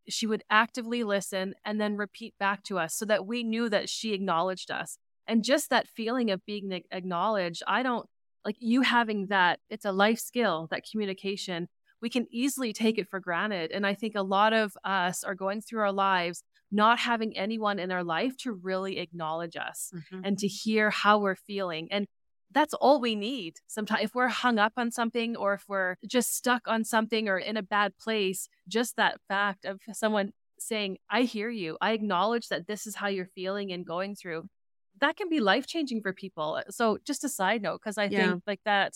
she 0.09 0.27
would 0.27 0.43
actively 0.51 1.05
listen 1.05 1.55
and 1.65 1.81
then 1.81 1.97
repeat 1.97 2.35
back 2.39 2.65
to 2.65 2.79
us 2.79 2.95
so 2.95 3.05
that 3.05 3.25
we 3.25 3.45
knew 3.45 3.69
that 3.69 3.89
she 3.89 4.13
acknowledged 4.13 4.71
us. 4.71 4.99
And 5.29 5.45
just 5.45 5.71
that 5.71 5.87
feeling 5.87 6.31
of 6.31 6.45
being 6.45 6.83
acknowledged, 6.91 7.63
I 7.69 7.85
don't 7.85 8.09
like 8.45 8.57
you 8.59 8.83
having 8.83 9.27
that, 9.29 9.61
it's 9.71 9.85
a 9.85 9.93
life 9.93 10.19
skill, 10.19 10.67
that 10.71 10.83
communication. 10.91 11.69
We 12.03 12.11
can 12.11 12.27
easily 12.31 12.73
take 12.73 12.99
it 12.99 13.09
for 13.09 13.21
granted. 13.21 13.71
And 13.71 13.87
I 13.87 13.95
think 13.95 14.15
a 14.17 14.23
lot 14.23 14.53
of 14.53 14.77
us 14.85 15.23
are 15.25 15.35
going 15.37 15.61
through 15.63 15.81
our 15.81 15.93
lives 15.93 16.43
not 16.71 16.99
having 16.99 17.37
anyone 17.37 17.79
in 17.79 17.93
our 17.93 18.03
life 18.03 18.37
to 18.39 18.53
really 18.53 18.99
acknowledge 18.99 19.57
us 19.57 19.93
Mhm. 19.95 20.23
and 20.25 20.39
to 20.39 20.49
hear 20.49 20.91
how 20.91 21.19
we're 21.19 21.35
feeling. 21.37 21.91
And 21.93 22.07
that's 22.51 22.75
all 22.75 23.01
we 23.01 23.15
need. 23.15 23.61
Sometimes, 23.67 24.03
if 24.05 24.15
we're 24.15 24.29
hung 24.29 24.59
up 24.59 24.73
on 24.77 24.91
something 24.91 25.37
or 25.37 25.55
if 25.55 25.69
we're 25.69 25.97
just 26.07 26.35
stuck 26.35 26.67
on 26.67 26.85
something 26.85 27.29
or 27.29 27.39
in 27.39 27.57
a 27.57 27.63
bad 27.63 27.97
place, 27.99 28.49
just 28.69 28.97
that 28.97 29.21
fact 29.29 29.65
of 29.65 29.81
someone 29.93 30.33
saying, 30.59 30.99
I 31.09 31.23
hear 31.23 31.51
you, 31.51 31.77
I 31.81 31.93
acknowledge 31.93 32.49
that 32.49 32.67
this 32.67 32.87
is 32.87 32.97
how 32.97 33.09
you're 33.09 33.27
feeling 33.27 33.73
and 33.73 33.87
going 33.87 34.15
through, 34.17 34.49
that 35.01 35.17
can 35.17 35.29
be 35.29 35.41
life 35.41 35.67
changing 35.67 36.01
for 36.03 36.13
people. 36.13 36.63
So, 36.71 36.99
just 37.05 37.25
a 37.25 37.29
side 37.29 37.63
note, 37.63 37.81
because 37.81 37.99
I 37.99 38.05
Yeah. 38.05 38.33
think 38.33 38.43
like 38.47 38.61
that. 38.65 38.95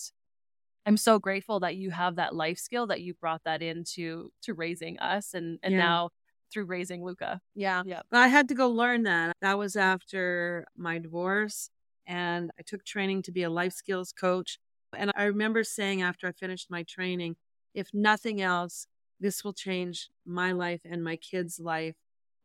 I'm 0.87 0.97
so 0.97 1.19
grateful 1.19 1.59
that 1.59 1.75
you 1.75 1.91
have 1.91 2.15
that 2.15 2.33
life 2.33 2.57
skill 2.57 2.87
that 2.87 3.01
you 3.01 3.13
brought 3.13 3.43
that 3.43 3.61
into 3.61 4.31
to 4.43 4.53
raising 4.53 4.97
us 4.99 5.33
and 5.33 5.59
and 5.61 5.73
Yeah. 5.73 5.79
now 5.79 6.09
through 6.51 6.65
raising 6.65 7.03
Luca. 7.03 7.41
Yeah. 7.55 7.83
Yeah. 7.85 8.03
I 8.11 8.29
had 8.29 8.47
to 8.47 8.55
go 8.55 8.69
learn 8.69 9.03
that. 9.03 9.35
That 9.41 9.57
was 9.57 9.75
after 9.75 10.65
my 10.77 10.97
divorce. 10.97 11.69
And 12.07 12.51
I 12.57 12.61
took 12.63 12.85
training 12.85 13.23
to 13.23 13.33
be 13.33 13.43
a 13.43 13.49
life 13.49 13.73
skills 13.73 14.13
coach. 14.13 14.59
And 14.93 15.11
I 15.15 15.25
remember 15.25 15.65
saying 15.65 16.01
after 16.01 16.25
I 16.25 16.31
finished 16.31 16.71
my 16.71 16.83
training, 16.83 17.35
if 17.73 17.89
nothing 17.93 18.41
else, 18.41 18.87
this 19.19 19.43
will 19.43 19.51
change 19.53 20.09
my 20.25 20.53
life 20.53 20.81
and 20.85 21.03
my 21.03 21.17
kids' 21.17 21.59
life 21.59 21.97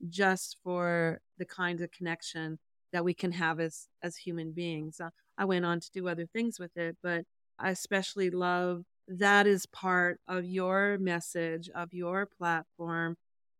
just 0.08 0.56
for 0.64 1.20
the 1.38 1.44
kind 1.44 1.80
of 1.80 1.92
connection 1.92 2.58
that 2.92 3.04
we 3.04 3.14
can 3.14 3.30
have 3.32 3.60
as 3.60 3.88
as 4.02 4.16
human 4.16 4.50
beings. 4.52 5.00
Uh, 5.00 5.10
I 5.38 5.44
went 5.44 5.64
on 5.64 5.78
to 5.78 5.90
do 5.92 6.08
other 6.08 6.26
things 6.26 6.58
with 6.58 6.76
it, 6.76 6.96
but 7.02 7.24
I 7.62 7.70
especially 7.70 8.28
love 8.30 8.82
that 9.06 9.46
is 9.46 9.66
part 9.66 10.20
of 10.26 10.44
your 10.44 10.98
message 10.98 11.70
of 11.74 11.94
your 11.94 12.26
platform 12.26 13.16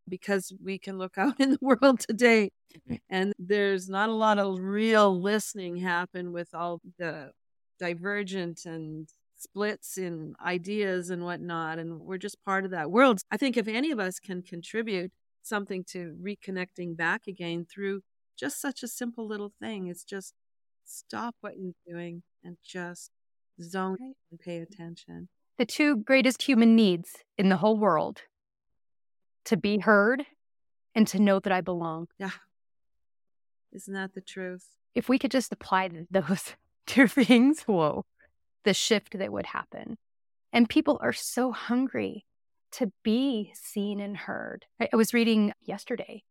because 0.08 0.52
we 0.62 0.78
can 0.78 0.98
look 0.98 1.16
out 1.18 1.38
in 1.40 1.52
the 1.52 1.58
world 1.60 2.00
today 2.00 2.50
mm-hmm. 2.76 2.96
and 3.08 3.32
there's 3.38 3.88
not 3.88 4.08
a 4.08 4.14
lot 4.14 4.38
of 4.38 4.58
real 4.58 5.20
listening 5.20 5.76
happen 5.76 6.32
with 6.32 6.52
all 6.52 6.80
the 6.98 7.30
divergent 7.78 8.66
and 8.66 9.08
splits 9.36 9.98
in 9.98 10.34
ideas 10.44 11.10
and 11.10 11.24
whatnot 11.24 11.78
and 11.78 12.00
we're 12.00 12.18
just 12.18 12.42
part 12.44 12.64
of 12.64 12.70
that 12.70 12.90
world. 12.90 13.20
I 13.30 13.36
think 13.36 13.56
if 13.56 13.68
any 13.68 13.90
of 13.90 13.98
us 13.98 14.18
can 14.18 14.42
contribute 14.42 15.12
something 15.42 15.84
to 15.84 16.16
reconnecting 16.22 16.96
back 16.96 17.26
again 17.26 17.66
through 17.72 18.02
just 18.36 18.60
such 18.60 18.82
a 18.82 18.88
simple 18.88 19.26
little 19.26 19.52
thing 19.60 19.88
it's 19.88 20.04
just 20.04 20.34
stop 20.84 21.34
what 21.40 21.54
you're 21.58 21.72
doing 21.86 22.22
and 22.44 22.56
just 22.64 23.10
zone 23.60 24.14
and 24.30 24.40
pay 24.40 24.58
attention 24.58 25.28
The 25.58 25.66
two 25.66 25.96
greatest 25.96 26.42
human 26.42 26.74
needs 26.74 27.18
in 27.36 27.48
the 27.48 27.58
whole 27.58 27.76
world 27.76 28.22
to 29.44 29.56
be 29.56 29.78
heard 29.78 30.24
and 30.94 31.06
to 31.08 31.18
know 31.18 31.40
that 31.40 31.52
I 31.52 31.60
belong. 31.60 32.08
Yeah. 32.18 32.30
Isn't 33.72 33.94
that 33.94 34.14
the 34.14 34.20
truth 34.20 34.66
If 34.94 35.08
we 35.08 35.18
could 35.18 35.30
just 35.30 35.52
apply 35.52 35.90
those 36.10 36.54
two 36.86 37.08
things, 37.08 37.62
whoa, 37.62 38.04
the 38.64 38.74
shift 38.74 39.18
that 39.18 39.32
would 39.32 39.46
happen. 39.46 39.98
And 40.52 40.68
people 40.68 40.98
are 41.00 41.12
so 41.14 41.52
hungry 41.52 42.26
to 42.72 42.92
be 43.02 43.52
seen 43.54 44.00
and 44.00 44.16
heard. 44.16 44.66
I, 44.80 44.88
I 44.92 44.96
was 44.96 45.14
reading 45.14 45.52
yesterday 45.62 46.24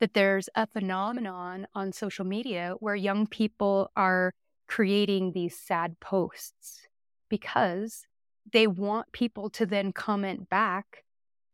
that 0.00 0.14
there's 0.14 0.48
a 0.54 0.66
phenomenon 0.66 1.66
on 1.74 1.92
social 1.92 2.24
media 2.24 2.74
where 2.80 2.96
young 2.96 3.26
people 3.26 3.90
are 3.96 4.34
creating 4.72 5.32
these 5.32 5.54
sad 5.54 6.00
posts 6.00 6.88
because 7.28 8.06
they 8.50 8.66
want 8.66 9.12
people 9.12 9.50
to 9.50 9.66
then 9.66 9.92
comment 9.92 10.48
back, 10.48 11.04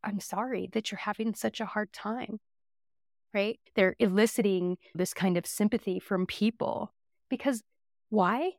I'm 0.04 0.20
sorry 0.20 0.68
that 0.72 0.92
you're 0.92 1.00
having 1.00 1.34
such 1.34 1.60
a 1.60 1.66
hard 1.66 1.92
time. 1.92 2.38
Right? 3.34 3.58
They're 3.74 3.96
eliciting 3.98 4.78
this 4.94 5.12
kind 5.12 5.36
of 5.36 5.46
sympathy 5.46 5.98
from 5.98 6.26
people 6.26 6.94
because 7.28 7.62
why? 8.08 8.52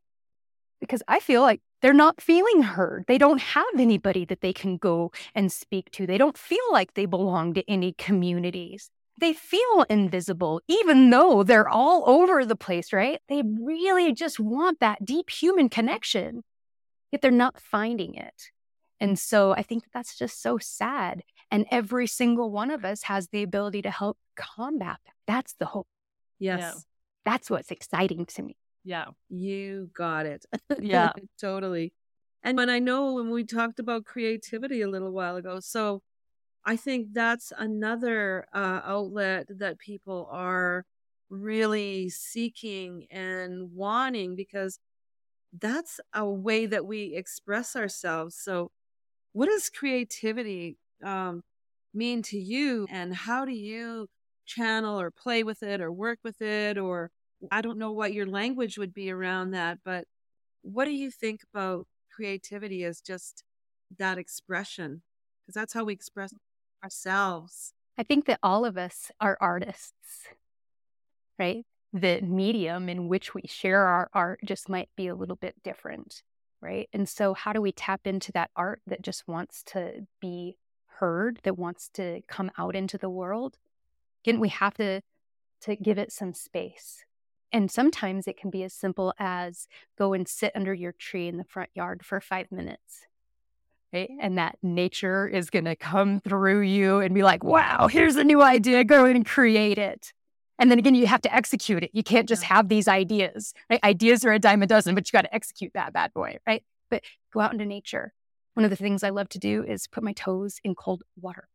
Because 0.82 1.02
I 1.08 1.22
feel 1.22 1.42
like 1.42 1.62
they're 1.82 1.94
not 1.94 2.20
feeling 2.20 2.62
heard. 2.62 3.06
They 3.08 3.18
don't 3.18 3.42
have 3.42 3.66
anybody 3.78 4.26
that 4.26 4.42
they 4.42 4.52
can 4.52 4.76
go 4.76 5.14
and 5.34 5.50
speak 5.54 5.90
to. 5.92 6.06
They 6.06 6.18
don't 6.18 6.38
feel 6.38 6.68
like 6.70 6.96
they 6.96 7.06
belong 7.06 7.54
to 7.54 7.72
any 7.72 7.94
communities. 7.94 8.92
They 9.20 9.34
feel 9.34 9.86
invisible, 9.90 10.62
even 10.68 11.10
though 11.10 11.44
they're 11.44 11.68
all 11.68 12.04
over 12.08 12.46
the 12.46 12.56
place, 12.56 12.94
right? 12.94 13.20
They 13.28 13.44
really 13.44 14.14
just 14.14 14.40
want 14.40 14.80
that 14.80 15.04
deep 15.04 15.30
human 15.30 15.68
connection, 15.68 16.44
yet 17.12 17.22
they're 17.22 17.32
not 17.32 17.60
finding 17.60 18.16
it. 18.16 18.52
And 19.00 19.18
so 19.18 19.52
I 19.52 19.64
think 19.64 19.84
that's 19.94 20.18
just 20.18 20.42
so 20.42 20.58
sad. 20.58 21.24
And 21.52 21.66
every 21.72 22.08
single 22.08 22.52
one 22.52 22.72
of 22.72 22.86
us 22.86 23.04
has 23.04 23.30
the 23.30 23.44
ability 23.44 23.82
to 23.84 23.92
help 23.92 24.18
combat 24.36 25.00
that. 25.06 25.14
That's 25.28 25.54
the 25.60 25.66
hope. 25.66 25.88
yes 26.40 26.86
That's 27.26 27.50
what's 27.50 27.72
exciting 27.72 28.26
to 28.28 28.44
me. 28.44 28.56
Yeah. 28.84 29.06
You 29.30 29.90
got 29.94 30.26
it. 30.26 30.46
Yeah. 30.80 31.12
totally. 31.42 31.94
And 32.42 32.58
when 32.58 32.70
I 32.70 32.80
know 32.80 33.14
when 33.16 33.30
we 33.30 33.44
talked 33.44 33.80
about 33.80 34.06
creativity 34.06 34.82
a 34.82 34.88
little 34.88 35.12
while 35.12 35.36
ago, 35.36 35.60
so 35.60 36.02
I 36.70 36.76
think 36.76 37.14
that's 37.14 37.52
another 37.58 38.46
uh, 38.54 38.82
outlet 38.86 39.48
that 39.58 39.80
people 39.80 40.30
are 40.30 40.86
really 41.28 42.10
seeking 42.10 43.08
and 43.10 43.74
wanting 43.74 44.36
because 44.36 44.78
that's 45.60 46.00
a 46.14 46.30
way 46.30 46.68
that 46.68 46.86
we 46.86 47.16
express 47.16 47.76
ourselves. 47.76 48.36
So, 48.36 48.70
what 49.34 49.48
does 49.48 49.72
creativity 49.72 50.78
um, 51.04 51.42
mean 51.92 52.22
to 52.24 52.38
you, 52.38 52.86
and 52.92 53.16
how 53.16 53.46
do 53.46 53.52
you 53.52 54.08
channel 54.46 55.02
or 55.02 55.10
play 55.10 55.42
with 55.42 55.64
it 55.64 55.82
or 55.82 55.92
work 55.92 56.20
with 56.24 56.40
it 56.40 56.78
or 56.78 57.10
I 57.50 57.62
don't 57.62 57.80
know 57.80 57.94
what 57.94 58.14
your 58.14 58.28
language 58.28 58.78
would 58.78 58.94
be 58.94 59.10
around 59.10 59.52
that, 59.52 59.80
but 59.84 60.06
what 60.62 60.86
do 60.86 60.92
you 60.92 61.10
think 61.10 61.42
about 61.52 61.88
creativity 62.12 62.84
as 62.84 63.02
just 63.02 63.44
that 63.98 64.20
expression? 64.20 65.02
Because 65.42 65.56
that's 65.56 65.74
how 65.74 65.86
we 65.86 65.94
express 65.94 66.32
ourselves. 66.84 67.74
I 67.98 68.04
think 68.04 68.26
that 68.26 68.40
all 68.42 68.66
of 68.66 68.78
us 68.78 69.12
are 69.20 69.38
artists, 69.42 70.28
right? 71.38 71.66
The 71.92 72.22
medium 72.22 72.88
in 72.88 73.08
which 73.08 73.34
we 73.34 73.42
share 73.46 73.86
our 73.86 74.10
art 74.14 74.40
just 74.46 74.70
might 74.70 74.90
be 74.96 75.08
a 75.08 75.16
little 75.16 75.36
bit 75.36 75.56
different, 75.64 76.24
right? 76.62 76.88
And 76.94 77.10
so, 77.10 77.34
how 77.34 77.52
do 77.52 77.62
we 77.62 77.72
tap 77.72 78.02
into 78.06 78.32
that 78.34 78.52
art 78.56 78.82
that 78.88 79.02
just 79.02 79.28
wants 79.28 79.64
to 79.68 80.08
be 80.22 80.58
heard, 81.00 81.40
that 81.44 81.58
wants 81.58 81.90
to 81.96 82.22
come 82.28 82.52
out 82.58 82.76
into 82.76 82.98
the 82.98 83.10
world? 83.10 83.58
Again, 84.24 84.40
we 84.40 84.50
have 84.50 84.76
to 84.76 85.02
to 85.62 85.76
give 85.76 85.98
it 85.98 86.12
some 86.12 86.34
space. 86.34 87.04
And 87.52 87.72
sometimes 87.72 88.28
it 88.28 88.38
can 88.38 88.50
be 88.50 88.64
as 88.64 88.74
simple 88.74 89.14
as 89.20 89.68
go 89.98 90.14
and 90.14 90.28
sit 90.28 90.52
under 90.56 90.74
your 90.74 90.94
tree 90.94 91.28
in 91.28 91.38
the 91.38 91.44
front 91.44 91.70
yard 91.74 92.06
for 92.06 92.22
five 92.22 92.52
minutes 92.52 93.08
right? 93.94 94.10
And 94.20 94.38
that 94.38 94.58
nature 94.62 95.28
is 95.28 95.50
going 95.50 95.66
to 95.66 95.76
come 95.76 96.20
through 96.20 96.62
you 96.62 97.00
and 97.00 97.14
be 97.14 97.24
like, 97.24 97.44
wow, 97.44 97.88
here's 97.88 98.16
a 98.16 98.24
new 98.24 98.42
idea. 98.42 98.84
Go 98.84 99.06
and 99.06 99.26
create 99.26 99.78
it. 99.78 100.14
And 100.60 100.70
then 100.70 100.78
again, 100.78 100.96
you 100.96 101.08
have 101.08 101.22
to 101.22 101.34
execute 101.34 101.84
it. 101.84 101.92
You 101.94 102.04
can't 102.04 102.28
just 102.28 102.44
have 102.44 102.68
these 102.68 102.88
ideas, 102.88 103.54
right? 103.70 103.84
Ideas 103.84 104.26
are 104.26 104.34
a 104.34 104.40
dime 104.40 104.62
a 104.62 104.68
dozen, 104.68 104.94
but 104.94 105.08
you 105.08 105.18
got 105.18 105.24
to 105.24 105.34
execute 105.34 105.72
that 105.74 105.94
bad 105.94 106.14
boy, 106.14 106.38
right? 106.46 106.64
But 106.90 107.04
go 107.34 107.40
out 107.40 107.54
into 107.54 107.66
nature. 107.66 108.14
One 108.56 108.66
of 108.66 108.70
the 108.70 108.76
things 108.76 109.04
I 109.04 109.10
love 109.10 109.30
to 109.30 109.40
do 109.40 109.64
is 109.64 109.88
put 109.88 110.04
my 110.04 110.12
toes 110.12 110.60
in 110.64 110.76
cold 110.76 111.04
water, 111.20 111.48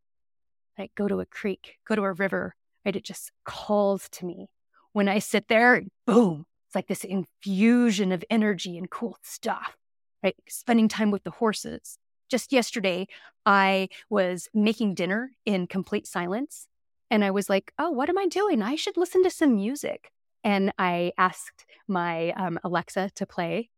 right? 0.79 0.91
Go 0.97 1.07
to 1.07 1.21
a 1.21 1.27
creek, 1.27 1.77
go 1.87 1.95
to 1.95 2.03
a 2.03 2.13
river, 2.13 2.55
right? 2.85 2.97
It 2.97 3.05
just 3.05 3.31
calls 3.45 4.09
to 4.13 4.25
me. 4.25 4.49
When 4.93 5.09
I 5.09 5.19
sit 5.19 5.49
there, 5.49 5.83
boom, 6.07 6.47
it's 6.67 6.75
like 6.75 6.87
this 6.87 7.05
infusion 7.05 8.11
of 8.11 8.25
energy 8.31 8.79
and 8.79 8.89
cool 8.89 9.19
stuff, 9.23 9.77
right? 10.23 10.37
Spending 10.49 10.89
time 10.89 11.11
with 11.11 11.25
the 11.25 11.31
horses, 11.33 11.99
just 12.29 12.53
yesterday, 12.53 13.07
I 13.47 13.89
was 14.09 14.49
making 14.55 14.95
dinner 14.95 15.33
in 15.45 15.67
complete 15.67 16.07
silence. 16.07 16.69
And 17.11 17.25
I 17.25 17.31
was 17.31 17.49
like, 17.49 17.73
oh, 17.79 17.91
what 17.91 18.09
am 18.09 18.19
I 18.19 18.27
doing? 18.27 18.63
I 18.63 18.77
should 18.77 18.97
listen 18.97 19.23
to 19.25 19.31
some 19.31 19.55
music. 19.57 20.11
And 20.43 20.73
I 20.79 21.13
asked 21.17 21.65
my 21.89 22.33
um, 22.33 22.59
Alexa 22.65 23.11
to 23.15 23.27
play, 23.27 23.71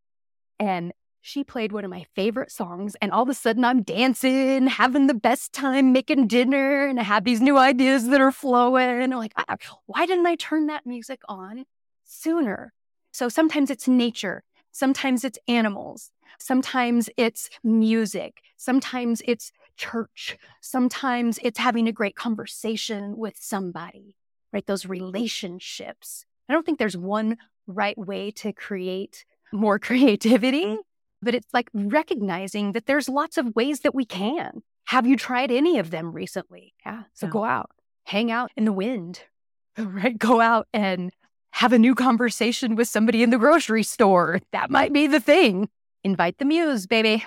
and 0.59 0.93
she 1.21 1.43
played 1.43 1.73
one 1.73 1.85
of 1.85 1.91
my 1.91 2.07
favorite 2.15 2.53
songs, 2.53 2.97
and 3.03 3.11
all 3.11 3.25
of 3.25 3.29
a 3.29 3.35
sudden 3.35 3.65
I'm 3.65 3.83
dancing, 3.83 4.69
having 4.69 5.07
the 5.09 5.15
best 5.15 5.53
time 5.53 5.93
making 5.93 6.29
dinner, 6.29 6.87
and 6.87 7.01
I 7.01 7.03
have 7.03 7.25
these 7.25 7.41
new 7.41 7.59
ideas 7.59 8.09
that 8.09 8.21
are 8.21 8.33
flowing. 8.33 9.03
I'm 9.03 9.11
like, 9.11 9.33
ah, 9.37 9.57
why 9.87 10.07
didn't 10.07 10.27
I 10.27 10.37
turn 10.37 10.67
that 10.69 10.87
music 10.87 11.21
on 11.29 11.65
sooner? 12.05 12.73
So 13.13 13.29
sometimes 13.29 13.71
it's 13.71 13.89
nature, 13.89 14.45
sometimes 14.71 15.25
it's 15.25 15.39
animals, 15.49 16.11
sometimes 16.39 17.09
it's 17.17 17.51
music, 17.63 18.43
sometimes 18.57 19.23
it's 19.27 19.53
church, 19.77 20.37
sometimes 20.61 21.39
it's 21.43 21.59
having 21.59 21.89
a 21.89 21.93
great 21.93 22.17
conversation 22.17 23.17
with 23.17 23.37
somebody, 23.39 24.17
right? 24.53 24.67
Those 24.67 24.87
relationships. 24.87 26.25
I 26.49 26.53
don't 26.53 26.65
think 26.65 26.79
there's 26.79 26.97
one 26.97 27.39
right 27.67 27.99
way 27.99 28.31
to 28.31 28.53
create 28.53 29.25
more 29.53 29.79
creativity 29.89 30.65
mm. 30.65 30.79
but 31.23 31.35
it's 31.35 31.53
like 31.53 31.69
recognizing 31.73 32.73
that 32.73 32.87
there's 32.87 33.09
lots 33.09 33.39
of 33.39 33.55
ways 33.55 33.81
that 33.81 33.95
we 33.95 34.05
can. 34.05 34.63
Have 34.87 35.07
you 35.07 35.17
tried 35.17 35.51
any 35.51 35.79
of 35.79 35.91
them 35.91 36.13
recently? 36.13 36.75
Yeah. 36.85 37.05
So 37.13 37.27
go 37.27 37.45
out, 37.45 37.71
hang 38.05 38.31
out 38.31 38.53
in 38.57 38.65
the 38.65 38.73
wind, 38.73 39.23
right? 39.79 40.17
Go 40.17 40.41
out 40.41 40.69
and 40.73 41.13
have 41.51 41.73
a 41.73 41.79
new 41.79 41.95
conversation 41.95 42.77
with 42.77 42.87
somebody 42.87 43.23
in 43.23 43.31
the 43.31 43.39
grocery 43.39 43.83
store. 43.83 44.41
That 44.53 44.71
might 44.71 44.93
be 44.93 45.07
the 45.07 45.21
thing. 45.21 45.69
Invite 46.07 46.39
the 46.39 46.45
muse, 46.45 46.87
baby. 46.87 47.25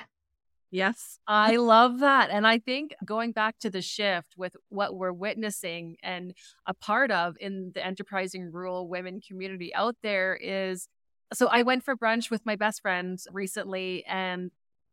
Yes, 0.72 1.20
I 1.28 1.58
love 1.58 2.00
that. 2.00 2.30
And 2.30 2.48
I 2.48 2.60
think 2.60 2.96
going 3.04 3.34
back 3.34 3.60
to 3.60 3.70
the 3.70 3.82
shift 3.82 4.36
with 4.38 4.56
what 4.70 4.96
we're 4.96 5.12
witnessing 5.12 5.98
and 6.02 6.34
a 6.66 6.74
part 6.74 7.12
of 7.12 7.36
in 7.42 7.74
the 7.76 7.86
enterprising 7.86 8.54
rural 8.54 8.88
women 8.88 9.20
community 9.20 9.76
out 9.76 9.98
there 10.02 10.34
is 10.34 10.88
so 11.34 11.48
I 11.48 11.64
went 11.64 11.84
for 11.84 11.98
brunch 11.98 12.32
with 12.32 12.46
my 12.46 12.56
best 12.56 12.82
friend 12.82 13.20
recently, 13.34 14.06
and 14.06 14.50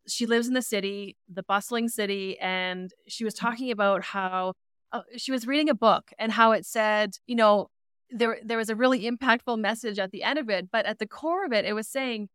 she 0.08 0.26
lives 0.26 0.48
in 0.48 0.54
the 0.54 0.62
city, 0.62 1.16
the 1.32 1.44
bustling 1.44 1.88
city, 1.88 2.40
and 2.40 2.92
she 3.06 3.22
was 3.22 3.34
talking 3.34 3.70
about 3.70 4.02
how 4.02 4.54
uh, 4.90 5.02
she 5.16 5.30
was 5.30 5.46
reading 5.46 5.68
a 5.68 5.74
book 5.74 6.10
and 6.18 6.32
how 6.32 6.50
it 6.50 6.66
said, 6.66 7.18
you 7.28 7.36
know, 7.36 7.70
there 8.10 8.38
there 8.42 8.58
was 8.58 8.68
a 8.68 8.74
really 8.74 9.08
impactful 9.08 9.60
message 9.60 10.00
at 10.00 10.10
the 10.10 10.24
end 10.24 10.40
of 10.40 10.50
it, 10.50 10.72
but 10.72 10.86
at 10.86 10.98
the 10.98 11.06
core 11.06 11.44
of 11.44 11.52
it, 11.52 11.64
it 11.64 11.72
was 11.72 11.86
saying, 11.86 12.28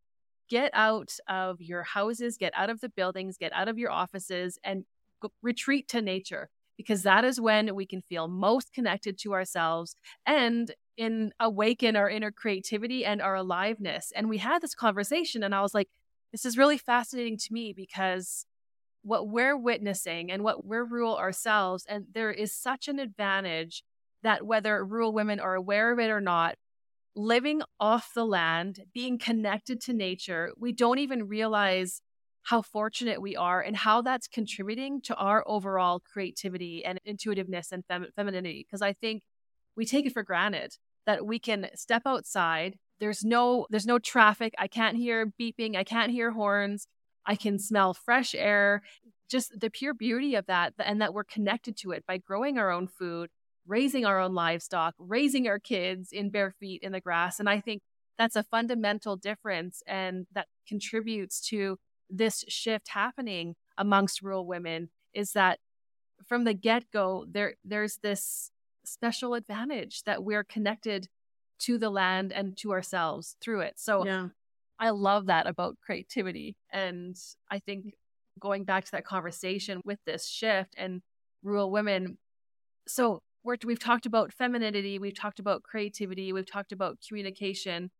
get 0.52 0.70
out 0.74 1.16
of 1.30 1.62
your 1.62 1.82
houses, 1.82 2.36
get 2.36 2.52
out 2.58 2.70
of 2.70 2.82
the 2.82 2.90
buildings, 2.90 3.38
get 3.38 3.54
out 3.54 3.70
of 3.70 3.80
your 3.80 3.90
offices, 3.90 4.60
and 4.66 4.84
go, 5.22 5.32
retreat 5.42 5.88
to 5.88 6.02
nature 6.02 6.50
because 6.76 7.04
that 7.04 7.24
is 7.24 7.40
when 7.40 7.74
we 7.74 7.86
can 7.86 8.02
feel 8.02 8.28
most 8.28 8.74
connected 8.74 9.18
to 9.18 9.34
ourselves 9.34 9.96
and 10.26 10.76
in 10.98 11.32
awaken 11.40 11.96
our 11.96 12.10
inner 12.10 12.32
creativity 12.32 13.06
and 13.06 13.22
our 13.22 13.36
aliveness. 13.36 14.12
And 14.14 14.28
we 14.28 14.40
had 14.40 14.62
this 14.62 14.76
conversation, 14.76 15.42
and 15.42 15.56
I 15.56 15.62
was 15.62 15.74
like, 15.74 15.88
this 16.34 16.46
is 16.46 16.58
really 16.58 16.78
fascinating 16.78 17.38
to 17.38 17.54
me 17.54 17.72
because 17.72 18.46
what 19.04 19.30
we're 19.30 19.58
witnessing 19.58 20.32
and 20.32 20.44
what 20.44 20.66
we're 20.66 20.84
rural 20.84 21.18
ourselves, 21.18 21.86
and 21.88 22.08
there 22.14 22.32
is 22.32 22.52
such 22.52 22.90
an 22.90 23.00
advantage 23.00 23.84
that 24.22 24.46
whether 24.46 24.84
rural 24.84 25.14
women 25.14 25.40
are 25.40 25.56
aware 25.56 25.94
of 25.94 26.00
it 26.00 26.10
or 26.10 26.22
not, 26.22 26.56
living 27.16 27.62
off 27.80 28.14
the 28.14 28.26
land, 28.26 28.80
being 28.94 29.18
connected 29.18 29.82
to 29.82 29.94
nature, 29.94 30.52
we 30.58 30.72
don't 30.72 31.00
even 31.00 31.28
realize 31.28 32.02
how 32.44 32.62
fortunate 32.62 33.22
we 33.22 33.36
are 33.36 33.62
and 33.62 33.76
how 33.76 34.02
that's 34.02 34.28
contributing 34.28 35.02
to 35.02 35.16
our 35.16 35.44
overall 35.46 36.00
creativity 36.00 36.84
and 36.84 37.00
intuitiveness 37.06 37.72
and 37.72 37.86
fem- 37.86 38.08
femininity. 38.16 38.66
Because 38.68 38.82
I 38.82 38.94
think 38.94 39.24
we 39.76 39.86
take 39.86 40.06
it 40.06 40.14
for 40.14 40.24
granted 40.24 40.76
that 41.06 41.26
we 41.26 41.40
can 41.40 41.70
step 41.76 42.04
outside. 42.06 42.78
There's 43.00 43.24
no 43.24 43.68
there's 43.70 43.86
no 43.86 44.00
traffic. 44.00 44.54
I 44.58 44.68
can't 44.68 44.98
hear 44.98 45.32
beeping. 45.40 45.76
I 45.76 45.84
can't 45.84 46.12
hear 46.12 46.32
horns. 46.32 46.88
I 47.26 47.36
can 47.36 47.60
smell 47.60 47.94
fresh 47.94 48.34
air. 48.36 48.82
Just 49.30 49.60
the 49.60 49.70
pure 49.70 49.94
beauty 49.94 50.36
of 50.36 50.48
that 50.48 50.74
and 50.80 51.02
that 51.02 51.14
we're 51.14 51.24
connected 51.24 51.78
to 51.78 51.92
it 51.92 52.04
by 52.08 52.18
growing 52.18 52.58
our 52.58 52.70
own 52.70 52.88
food, 52.88 53.30
raising 53.68 54.06
our 54.06 54.20
own 54.20 54.34
livestock, 54.34 54.96
raising 54.98 55.48
our 55.48 55.60
kids 55.60 56.12
in 56.12 56.30
bare 56.30 56.52
feet 56.60 56.82
in 56.84 56.92
the 56.92 57.02
grass. 57.02 57.40
And 57.40 57.50
I 57.50 57.60
think 57.60 57.82
that's 58.18 58.36
a 58.36 58.44
fundamental 58.44 59.16
difference 59.16 59.82
and 59.88 60.28
that 60.34 60.48
contributes 60.68 61.42
to 61.50 61.78
this 62.10 62.44
shift 62.48 62.90
happening 62.90 63.56
amongst 63.78 64.22
rural 64.22 64.46
women 64.46 64.90
is 65.14 65.32
that 65.32 65.60
from 66.28 66.44
the 66.44 66.54
get-go 66.54 67.26
there 67.30 67.56
there's 67.64 67.98
this 68.04 68.52
special 68.84 69.34
advantage 69.34 70.04
that 70.04 70.24
we're 70.24 70.44
connected 70.44 71.08
to 71.60 71.78
the 71.78 71.90
land 71.90 72.32
and 72.32 72.58
to 72.58 72.72
ourselves 72.72 73.38
through 73.42 73.62
it. 73.62 73.74
So 73.78 74.06
yeah. 74.06 74.28
I 74.80 74.90
love 74.90 75.28
that 75.28 75.48
about 75.48 75.78
creativity. 75.84 76.58
And 76.72 77.16
I 77.50 77.60
think 77.60 77.94
going 78.40 78.64
back 78.64 78.86
to 78.86 78.92
that 78.92 79.06
conversation 79.06 79.82
with 79.86 80.00
this 80.06 80.28
shift 80.28 80.74
and 80.78 81.02
rural 81.44 81.72
women. 81.72 82.18
So 82.88 83.22
we 83.44 83.74
have 83.74 83.80
talked 83.80 84.06
about 84.06 84.34
femininity, 84.34 85.00
we've 85.00 85.18
talked 85.18 85.40
about 85.40 85.64
creativity, 85.64 86.32
we've 86.34 86.50
talked 86.50 86.72
about 86.72 87.00
communication. 87.08 87.92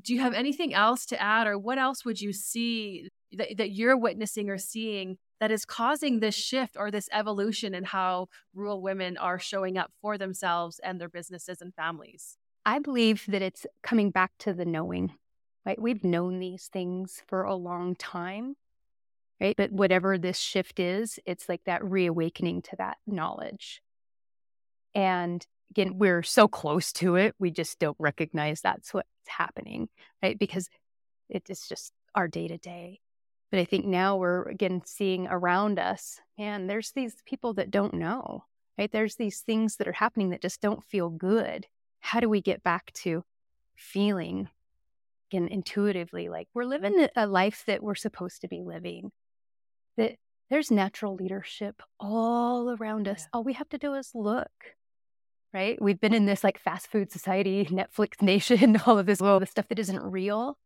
Do 0.00 0.14
you 0.14 0.20
have 0.20 0.34
anything 0.34 0.72
else 0.72 1.04
to 1.06 1.20
add, 1.20 1.46
or 1.46 1.58
what 1.58 1.78
else 1.78 2.04
would 2.04 2.20
you 2.20 2.32
see 2.32 3.10
that, 3.32 3.56
that 3.58 3.72
you're 3.72 3.96
witnessing 3.96 4.48
or 4.48 4.58
seeing 4.58 5.18
that 5.40 5.50
is 5.50 5.64
causing 5.64 6.20
this 6.20 6.34
shift 6.34 6.76
or 6.78 6.90
this 6.90 7.08
evolution 7.12 7.74
in 7.74 7.84
how 7.84 8.28
rural 8.54 8.80
women 8.80 9.16
are 9.16 9.38
showing 9.38 9.76
up 9.76 9.90
for 10.00 10.16
themselves 10.16 10.78
and 10.82 11.00
their 11.00 11.08
businesses 11.08 11.60
and 11.60 11.74
families? 11.74 12.36
I 12.64 12.78
believe 12.78 13.24
that 13.28 13.42
it's 13.42 13.66
coming 13.82 14.10
back 14.10 14.32
to 14.40 14.52
the 14.52 14.64
knowing, 14.64 15.12
right? 15.64 15.80
We've 15.80 16.04
known 16.04 16.38
these 16.38 16.68
things 16.72 17.22
for 17.26 17.42
a 17.42 17.54
long 17.54 17.96
time, 17.96 18.56
right? 19.40 19.56
But 19.56 19.72
whatever 19.72 20.18
this 20.18 20.38
shift 20.38 20.78
is, 20.78 21.18
it's 21.26 21.48
like 21.48 21.64
that 21.64 21.84
reawakening 21.84 22.62
to 22.62 22.76
that 22.76 22.98
knowledge. 23.06 23.82
And 24.94 25.46
again, 25.70 25.98
we're 25.98 26.22
so 26.22 26.48
close 26.48 26.92
to 26.94 27.16
it, 27.16 27.34
we 27.38 27.50
just 27.50 27.78
don't 27.78 27.96
recognize 27.98 28.60
that's 28.60 28.92
what's 28.92 29.08
happening, 29.26 29.88
right? 30.22 30.38
Because 30.38 30.68
it 31.28 31.48
is 31.48 31.66
just 31.68 31.92
our 32.14 32.28
day 32.28 32.48
to 32.48 32.58
day. 32.58 33.00
But 33.50 33.60
I 33.60 33.64
think 33.64 33.84
now 33.84 34.16
we're 34.16 34.44
again 34.44 34.82
seeing 34.84 35.26
around 35.26 35.78
us, 35.78 36.20
man, 36.38 36.66
there's 36.66 36.92
these 36.92 37.14
people 37.26 37.54
that 37.54 37.70
don't 37.70 37.94
know, 37.94 38.44
right? 38.78 38.90
There's 38.90 39.16
these 39.16 39.40
things 39.40 39.76
that 39.76 39.88
are 39.88 39.92
happening 39.92 40.30
that 40.30 40.42
just 40.42 40.60
don't 40.60 40.84
feel 40.84 41.08
good. 41.08 41.66
How 42.00 42.20
do 42.20 42.28
we 42.28 42.40
get 42.40 42.62
back 42.62 42.92
to 42.94 43.24
feeling 43.76 44.48
again 45.30 45.48
intuitively 45.48 46.28
like 46.28 46.48
we're 46.54 46.64
living 46.64 47.08
a 47.16 47.26
life 47.26 47.64
that 47.66 47.82
we're 47.82 47.94
supposed 47.94 48.42
to 48.42 48.48
be 48.48 48.62
living? 48.62 49.10
That 49.96 50.16
there's 50.48 50.70
natural 50.70 51.14
leadership 51.14 51.82
all 51.98 52.70
around 52.70 53.08
us. 53.08 53.22
Yeah. 53.22 53.26
All 53.32 53.44
we 53.44 53.52
have 53.54 53.68
to 53.70 53.78
do 53.78 53.94
is 53.94 54.10
look 54.14 54.50
right? 55.52 55.80
We've 55.80 56.00
been 56.00 56.14
in 56.14 56.26
this 56.26 56.44
like 56.44 56.58
fast 56.58 56.88
food 56.88 57.10
society, 57.10 57.66
Netflix 57.66 58.22
nation, 58.22 58.80
all 58.86 58.98
of 58.98 59.06
this, 59.06 59.20
all 59.20 59.40
the 59.40 59.46
stuff 59.46 59.68
that 59.68 59.78
isn't 59.78 60.02
real. 60.02 60.58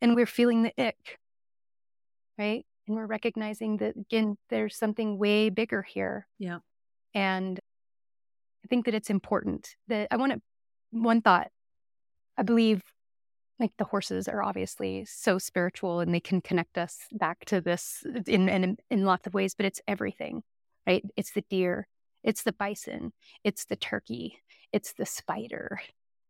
And 0.00 0.16
we're 0.16 0.26
feeling 0.26 0.62
the 0.62 0.72
ick 0.78 1.18
right? 2.40 2.64
And 2.88 2.96
we're 2.96 3.06
recognizing 3.06 3.76
that 3.76 3.96
again, 3.96 4.36
there's 4.48 4.76
something 4.76 5.18
way 5.18 5.50
bigger 5.50 5.82
here. 5.82 6.26
Yeah. 6.38 6.58
And 7.14 7.60
I 8.64 8.68
think 8.68 8.86
that 8.86 8.94
it's 8.94 9.10
important 9.10 9.76
that 9.88 10.08
I 10.10 10.16
want 10.16 10.32
to, 10.32 10.40
one 10.90 11.20
thought, 11.20 11.48
I 12.38 12.42
believe 12.42 12.82
like 13.58 13.72
the 13.76 13.84
horses 13.84 14.26
are 14.26 14.42
obviously 14.42 15.04
so 15.04 15.38
spiritual 15.38 16.00
and 16.00 16.14
they 16.14 16.20
can 16.20 16.40
connect 16.40 16.78
us 16.78 16.96
back 17.12 17.44
to 17.44 17.60
this 17.60 18.02
in, 18.26 18.48
in, 18.48 18.78
in 18.90 19.04
lots 19.04 19.26
of 19.26 19.34
ways, 19.34 19.54
but 19.54 19.66
it's 19.66 19.82
everything, 19.86 20.42
right? 20.86 21.04
It's 21.16 21.32
the 21.32 21.44
deer, 21.50 21.86
it's 22.22 22.42
the 22.42 22.52
bison, 22.52 23.12
it's 23.44 23.64
the 23.64 23.76
turkey, 23.76 24.38
it's 24.72 24.92
the 24.92 25.06
spider, 25.06 25.80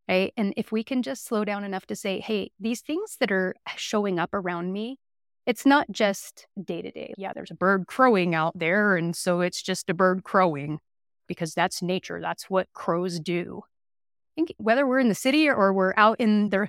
right? 0.08 0.32
And 0.36 0.54
if 0.56 0.72
we 0.72 0.84
can 0.84 1.02
just 1.02 1.26
slow 1.26 1.44
down 1.44 1.64
enough 1.64 1.86
to 1.86 1.96
say, 1.96 2.20
hey, 2.20 2.50
these 2.58 2.80
things 2.80 3.16
that 3.20 3.32
are 3.32 3.54
showing 3.76 4.18
up 4.18 4.30
around 4.32 4.72
me, 4.72 4.98
it's 5.46 5.66
not 5.66 5.90
just 5.90 6.46
day 6.62 6.82
to 6.82 6.90
day. 6.90 7.14
Yeah, 7.16 7.32
there's 7.34 7.50
a 7.50 7.56
bird 7.56 7.86
crowing 7.86 8.34
out 8.34 8.58
there. 8.58 8.96
And 8.96 9.16
so 9.16 9.40
it's 9.40 9.62
just 9.62 9.90
a 9.90 9.94
bird 9.94 10.22
crowing 10.22 10.78
because 11.26 11.54
that's 11.54 11.82
nature. 11.82 12.20
That's 12.20 12.50
what 12.50 12.68
crows 12.72 13.18
do. 13.20 13.62
I 13.64 14.32
think 14.36 14.54
whether 14.58 14.86
we're 14.86 15.00
in 15.00 15.08
the 15.08 15.14
city 15.14 15.48
or 15.48 15.72
we're 15.72 15.94
out 15.96 16.20
in 16.20 16.50
the, 16.50 16.68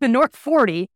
the 0.00 0.08
North 0.08 0.34
40, 0.34 0.88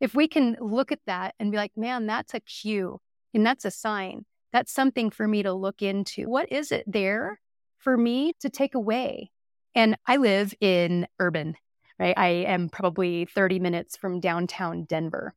if 0.00 0.14
we 0.14 0.28
can 0.28 0.56
look 0.60 0.92
at 0.92 1.00
that 1.06 1.34
and 1.38 1.50
be 1.50 1.56
like, 1.56 1.72
man, 1.76 2.06
that's 2.06 2.34
a 2.34 2.40
cue 2.40 3.00
and 3.34 3.46
that's 3.46 3.64
a 3.64 3.70
sign. 3.70 4.24
That's 4.52 4.72
something 4.72 5.10
for 5.10 5.28
me 5.28 5.42
to 5.42 5.52
look 5.52 5.82
into. 5.82 6.28
What 6.28 6.50
is 6.50 6.72
it 6.72 6.84
there 6.86 7.40
for 7.78 7.96
me 7.96 8.32
to 8.40 8.48
take 8.48 8.74
away? 8.74 9.30
And 9.74 9.96
I 10.06 10.16
live 10.16 10.54
in 10.60 11.06
urban, 11.18 11.54
right? 11.98 12.14
I 12.16 12.28
am 12.28 12.68
probably 12.68 13.26
30 13.26 13.58
minutes 13.58 13.96
from 13.96 14.20
downtown 14.20 14.84
Denver. 14.84 15.34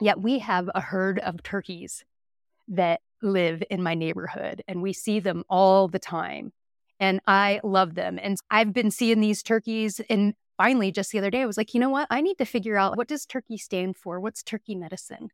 Yet 0.00 0.20
we 0.20 0.38
have 0.38 0.70
a 0.74 0.80
herd 0.80 1.18
of 1.18 1.42
turkeys 1.42 2.04
that 2.68 3.00
live 3.22 3.62
in 3.70 3.82
my 3.82 3.94
neighborhood 3.94 4.62
and 4.68 4.82
we 4.82 4.92
see 4.92 5.20
them 5.20 5.44
all 5.48 5.88
the 5.88 5.98
time. 5.98 6.52
And 7.00 7.20
I 7.26 7.60
love 7.62 7.94
them. 7.94 8.18
And 8.20 8.38
I've 8.50 8.72
been 8.72 8.90
seeing 8.90 9.20
these 9.20 9.42
turkeys 9.42 10.00
and 10.08 10.34
finally 10.56 10.90
just 10.90 11.12
the 11.12 11.18
other 11.18 11.30
day 11.30 11.42
I 11.42 11.46
was 11.46 11.56
like, 11.56 11.74
you 11.74 11.80
know 11.80 11.90
what? 11.90 12.08
I 12.10 12.20
need 12.20 12.38
to 12.38 12.44
figure 12.44 12.76
out 12.76 12.96
what 12.96 13.08
does 13.08 13.26
turkey 13.26 13.56
stand 13.56 13.96
for? 13.96 14.20
What's 14.20 14.42
turkey 14.42 14.74
medicine? 14.74 15.28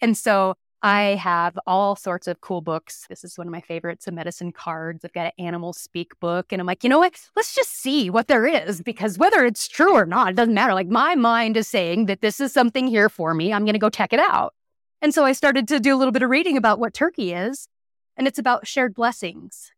And 0.00 0.16
so 0.16 0.56
I 0.84 1.14
have 1.14 1.58
all 1.66 1.96
sorts 1.96 2.28
of 2.28 2.42
cool 2.42 2.60
books. 2.60 3.06
This 3.08 3.24
is 3.24 3.38
one 3.38 3.46
of 3.46 3.50
my 3.50 3.62
favorites, 3.62 4.04
the 4.04 4.12
medicine 4.12 4.52
cards. 4.52 5.02
I've 5.02 5.14
got 5.14 5.24
an 5.24 5.32
animal 5.38 5.72
speak 5.72 6.12
book. 6.20 6.52
And 6.52 6.60
I'm 6.60 6.66
like, 6.66 6.84
you 6.84 6.90
know 6.90 6.98
what? 6.98 7.18
Let's 7.34 7.54
just 7.54 7.74
see 7.74 8.10
what 8.10 8.28
there 8.28 8.46
is 8.46 8.82
because 8.82 9.16
whether 9.16 9.46
it's 9.46 9.66
true 9.66 9.94
or 9.94 10.04
not, 10.04 10.32
it 10.32 10.36
doesn't 10.36 10.52
matter. 10.52 10.74
Like 10.74 10.88
my 10.88 11.14
mind 11.14 11.56
is 11.56 11.66
saying 11.68 12.04
that 12.04 12.20
this 12.20 12.38
is 12.38 12.52
something 12.52 12.86
here 12.86 13.08
for 13.08 13.32
me. 13.32 13.50
I'm 13.50 13.64
going 13.64 13.72
to 13.72 13.78
go 13.78 13.88
check 13.88 14.12
it 14.12 14.18
out. 14.18 14.52
And 15.00 15.14
so 15.14 15.24
I 15.24 15.32
started 15.32 15.66
to 15.68 15.80
do 15.80 15.94
a 15.94 15.96
little 15.96 16.12
bit 16.12 16.22
of 16.22 16.28
reading 16.28 16.58
about 16.58 16.78
what 16.78 16.92
turkey 16.92 17.32
is. 17.32 17.66
And 18.18 18.26
it's 18.26 18.38
about 18.38 18.66
shared 18.66 18.94
blessings 18.94 19.72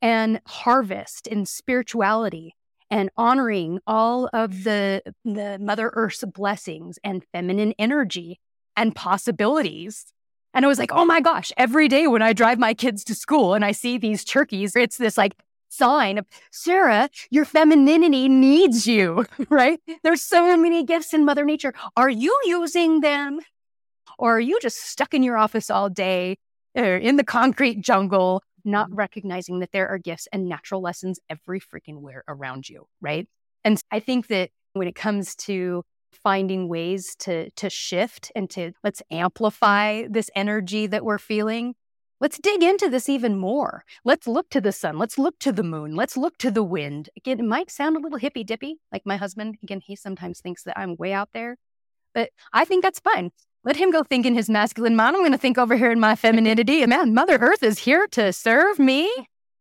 and 0.00 0.40
harvest 0.46 1.26
and 1.26 1.46
spirituality 1.46 2.56
and 2.90 3.10
honoring 3.14 3.80
all 3.86 4.30
of 4.32 4.64
the, 4.64 5.02
the 5.22 5.58
Mother 5.60 5.90
Earth's 5.92 6.24
blessings 6.24 6.98
and 7.04 7.26
feminine 7.30 7.74
energy 7.78 8.40
and 8.74 8.96
possibilities 8.96 10.14
and 10.54 10.64
I 10.64 10.68
was 10.68 10.78
like, 10.78 10.92
oh 10.92 11.04
my 11.04 11.20
gosh, 11.20 11.52
every 11.56 11.88
day 11.88 12.06
when 12.06 12.22
I 12.22 12.32
drive 12.32 12.58
my 12.58 12.74
kids 12.74 13.04
to 13.04 13.14
school 13.14 13.54
and 13.54 13.64
I 13.64 13.72
see 13.72 13.98
these 13.98 14.24
turkeys, 14.24 14.74
it's 14.74 14.96
this 14.96 15.16
like 15.16 15.36
sign 15.68 16.18
of 16.18 16.26
Sarah, 16.50 17.08
your 17.30 17.44
femininity 17.44 18.28
needs 18.28 18.86
you, 18.86 19.26
right? 19.48 19.80
There's 20.02 20.22
so 20.22 20.56
many 20.56 20.84
gifts 20.84 21.14
in 21.14 21.24
Mother 21.24 21.44
Nature. 21.44 21.72
Are 21.96 22.10
you 22.10 22.36
using 22.44 23.00
them? 23.00 23.40
Or 24.18 24.36
are 24.36 24.40
you 24.40 24.58
just 24.60 24.78
stuck 24.78 25.14
in 25.14 25.22
your 25.22 25.38
office 25.38 25.70
all 25.70 25.88
day 25.88 26.36
or 26.76 26.96
in 26.96 27.16
the 27.16 27.24
concrete 27.24 27.80
jungle, 27.80 28.42
not 28.64 28.88
mm-hmm. 28.88 28.96
recognizing 28.96 29.60
that 29.60 29.72
there 29.72 29.88
are 29.88 29.98
gifts 29.98 30.28
and 30.32 30.48
natural 30.48 30.82
lessons 30.82 31.18
every 31.30 31.60
freaking 31.60 32.00
where 32.00 32.24
around 32.28 32.68
you, 32.68 32.86
right? 33.00 33.26
And 33.64 33.80
I 33.90 34.00
think 34.00 34.26
that 34.28 34.50
when 34.72 34.88
it 34.88 34.94
comes 34.94 35.34
to 35.36 35.84
finding 36.12 36.68
ways 36.68 37.14
to 37.20 37.50
to 37.50 37.70
shift 37.70 38.30
and 38.34 38.48
to 38.50 38.72
let's 38.82 39.02
amplify 39.10 40.04
this 40.08 40.30
energy 40.34 40.86
that 40.86 41.04
we're 41.04 41.18
feeling. 41.18 41.74
Let's 42.20 42.38
dig 42.38 42.62
into 42.62 42.90
this 42.90 43.08
even 43.08 43.38
more. 43.38 43.84
Let's 44.04 44.26
look 44.26 44.50
to 44.50 44.60
the 44.60 44.72
sun. 44.72 44.98
Let's 44.98 45.16
look 45.16 45.38
to 45.38 45.52
the 45.52 45.62
moon. 45.62 45.96
Let's 45.96 46.18
look 46.18 46.36
to 46.38 46.50
the 46.50 46.62
wind. 46.62 47.08
Again 47.16 47.40
it 47.40 47.44
might 47.44 47.70
sound 47.70 47.96
a 47.96 48.00
little 48.00 48.18
hippy 48.18 48.44
dippy 48.44 48.76
like 48.92 49.02
my 49.06 49.16
husband. 49.16 49.56
Again 49.62 49.80
he 49.84 49.96
sometimes 49.96 50.40
thinks 50.40 50.62
that 50.64 50.78
i'm 50.78 50.96
way 50.96 51.12
out 51.12 51.30
there 51.32 51.56
but 52.14 52.30
i 52.52 52.64
think 52.64 52.82
that's 52.82 53.00
fine. 53.00 53.30
Let 53.62 53.76
him 53.76 53.90
go 53.90 54.02
think 54.02 54.24
in 54.24 54.34
his 54.34 54.48
masculine 54.48 54.96
mind. 54.96 55.14
I'm 55.14 55.20
going 55.20 55.32
to 55.32 55.38
think 55.38 55.58
over 55.58 55.76
here 55.76 55.90
in 55.90 56.00
my 56.00 56.16
femininity. 56.16 56.82
And 56.82 56.90
man 56.90 57.12
mother 57.14 57.36
earth 57.36 57.62
is 57.62 57.80
here 57.80 58.06
to 58.12 58.32
serve 58.32 58.78
me 58.78 59.12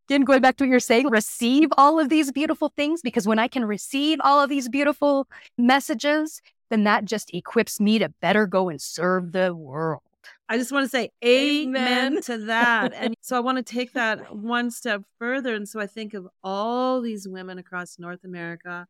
again, 0.10 0.24
going 0.24 0.41
back 0.41 0.57
to 0.57 0.64
what 0.64 0.70
you're 0.70 0.80
saying, 0.80 1.07
receive 1.10 1.70
all 1.78 1.99
of 1.99 2.10
these 2.10 2.32
beautiful 2.32 2.74
things 2.76 3.01
because 3.01 3.28
when 3.28 3.38
I 3.38 3.47
can 3.47 3.64
receive 3.64 4.20
all 4.24 4.41
of 4.41 4.49
these 4.49 4.68
beautiful 4.68 5.28
messages, 5.57 6.41
then 6.72 6.84
that 6.86 7.05
just 7.05 7.32
equips 7.34 7.80
me 7.80 7.99
to 7.99 8.10
better 8.20 8.47
go 8.47 8.70
and 8.70 8.82
serve 8.82 9.34
the 9.34 9.53
world. 9.53 10.01
I 10.47 10.57
just 10.57 10.72
want 10.72 10.86
to 10.86 10.89
say 10.89 11.12
amen, 11.24 12.14
amen 12.14 12.22
to 12.24 12.38
that. 12.45 12.93
and 12.95 13.16
so 13.22 13.38
I 13.38 13.39
want 13.39 13.57
to 13.57 13.64
take 13.64 13.93
that 13.93 14.36
one 14.36 14.72
step 14.72 15.03
further. 15.20 15.53
And 15.53 15.70
so 15.70 15.80
I 15.80 15.86
think 15.86 16.16
of 16.16 16.28
all 16.43 17.01
these 17.01 17.28
women 17.28 17.60
across 17.60 17.99
North 17.99 18.24
America 18.24 18.88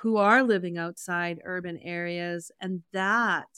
who 0.00 0.18
are 0.18 0.42
living 0.42 0.76
outside 0.76 1.40
urban 1.44 1.78
areas 1.78 2.52
and 2.60 2.82
that 2.92 3.48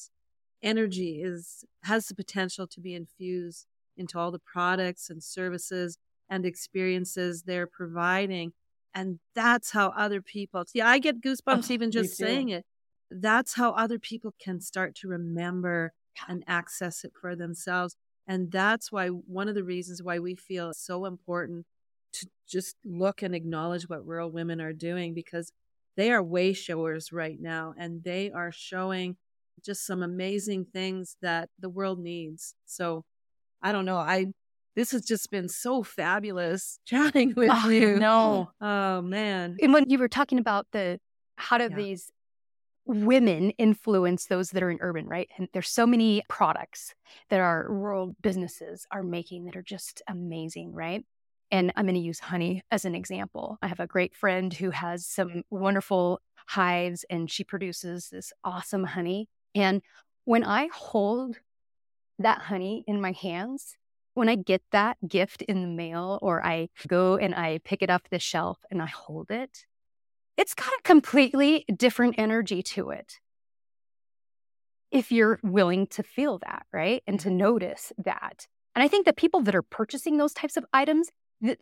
energy 0.62 1.20
is 1.20 1.64
has 1.82 2.06
the 2.06 2.14
potential 2.14 2.68
to 2.68 2.80
be 2.80 2.94
infused 2.94 3.66
into 3.96 4.20
all 4.20 4.30
the 4.30 4.38
products 4.38 5.10
and 5.10 5.22
services 5.22 5.98
and 6.32 6.46
experiences 6.46 7.42
they're 7.42 7.66
providing. 7.66 8.54
And 8.94 9.20
that's 9.34 9.70
how 9.70 9.88
other 9.90 10.22
people, 10.22 10.64
see, 10.66 10.80
I 10.80 10.98
get 10.98 11.20
goosebumps 11.20 11.70
oh, 11.70 11.74
even 11.74 11.90
just 11.90 12.16
saying 12.16 12.48
it. 12.48 12.64
That's 13.10 13.54
how 13.54 13.72
other 13.72 13.98
people 13.98 14.34
can 14.42 14.62
start 14.62 14.94
to 14.96 15.08
remember 15.08 15.92
and 16.26 16.42
access 16.46 17.04
it 17.04 17.12
for 17.20 17.36
themselves. 17.36 17.96
And 18.26 18.50
that's 18.50 18.90
why 18.90 19.08
one 19.08 19.48
of 19.48 19.54
the 19.54 19.62
reasons 19.62 20.02
why 20.02 20.18
we 20.20 20.34
feel 20.34 20.70
it's 20.70 20.86
so 20.86 21.04
important 21.04 21.66
to 22.14 22.26
just 22.48 22.76
look 22.82 23.22
and 23.22 23.34
acknowledge 23.34 23.88
what 23.88 24.06
rural 24.06 24.30
women 24.30 24.58
are 24.60 24.72
doing 24.72 25.12
because 25.12 25.52
they 25.98 26.10
are 26.12 26.22
way 26.22 26.54
showers 26.54 27.12
right 27.12 27.38
now 27.38 27.74
and 27.76 28.04
they 28.04 28.30
are 28.30 28.52
showing 28.52 29.16
just 29.62 29.86
some 29.86 30.02
amazing 30.02 30.64
things 30.72 31.16
that 31.20 31.50
the 31.58 31.68
world 31.68 31.98
needs. 31.98 32.54
So 32.64 33.04
I 33.62 33.72
don't 33.72 33.84
know. 33.84 33.98
I 33.98 34.32
this 34.74 34.92
has 34.92 35.02
just 35.04 35.30
been 35.30 35.48
so 35.48 35.82
fabulous 35.82 36.78
chatting 36.86 37.34
with 37.36 37.50
oh, 37.52 37.68
you. 37.68 37.98
No. 37.98 38.50
Oh 38.60 39.02
man. 39.02 39.56
And 39.60 39.72
when 39.72 39.88
you 39.88 39.98
were 39.98 40.08
talking 40.08 40.38
about 40.38 40.66
the 40.72 40.98
how 41.36 41.58
do 41.58 41.64
yeah. 41.64 41.76
these 41.76 42.10
women 42.84 43.50
influence 43.50 44.26
those 44.26 44.50
that 44.50 44.62
are 44.62 44.70
in 44.70 44.78
urban, 44.80 45.06
right? 45.06 45.28
And 45.36 45.48
there's 45.52 45.68
so 45.68 45.86
many 45.86 46.22
products 46.28 46.94
that 47.30 47.40
our 47.40 47.66
rural 47.68 48.16
businesses 48.20 48.86
are 48.90 49.02
making 49.02 49.44
that 49.44 49.56
are 49.56 49.62
just 49.62 50.02
amazing, 50.08 50.72
right? 50.72 51.04
And 51.50 51.72
I'm 51.76 51.84
going 51.84 51.94
to 51.94 52.00
use 52.00 52.18
honey 52.18 52.62
as 52.70 52.84
an 52.84 52.94
example. 52.94 53.58
I 53.62 53.68
have 53.68 53.78
a 53.78 53.86
great 53.86 54.16
friend 54.16 54.52
who 54.52 54.70
has 54.70 55.06
some 55.06 55.42
wonderful 55.50 56.20
hives 56.46 57.04
and 57.08 57.30
she 57.30 57.44
produces 57.44 58.08
this 58.10 58.32
awesome 58.42 58.84
honey. 58.84 59.28
And 59.54 59.82
when 60.24 60.44
I 60.44 60.68
hold 60.72 61.36
that 62.18 62.38
honey 62.38 62.84
in 62.86 63.00
my 63.00 63.12
hands, 63.12 63.76
when 64.14 64.28
I 64.28 64.36
get 64.36 64.62
that 64.72 64.96
gift 65.06 65.42
in 65.42 65.62
the 65.62 65.68
mail 65.68 66.18
or 66.22 66.44
I 66.44 66.68
go 66.86 67.16
and 67.16 67.34
I 67.34 67.60
pick 67.64 67.82
it 67.82 67.90
off 67.90 68.02
the 68.10 68.18
shelf 68.18 68.58
and 68.70 68.82
I 68.82 68.86
hold 68.86 69.30
it, 69.30 69.66
it's 70.36 70.54
got 70.54 70.68
a 70.68 70.82
completely 70.82 71.64
different 71.74 72.16
energy 72.18 72.62
to 72.62 72.90
it. 72.90 73.20
If 74.90 75.10
you're 75.10 75.40
willing 75.42 75.86
to 75.88 76.02
feel 76.02 76.38
that, 76.38 76.66
right? 76.72 77.02
And 77.06 77.18
to 77.20 77.30
notice 77.30 77.92
that. 77.98 78.46
And 78.74 78.82
I 78.82 78.88
think 78.88 79.06
the 79.06 79.12
people 79.12 79.40
that 79.42 79.54
are 79.54 79.62
purchasing 79.62 80.18
those 80.18 80.34
types 80.34 80.56
of 80.56 80.66
items, 80.72 81.10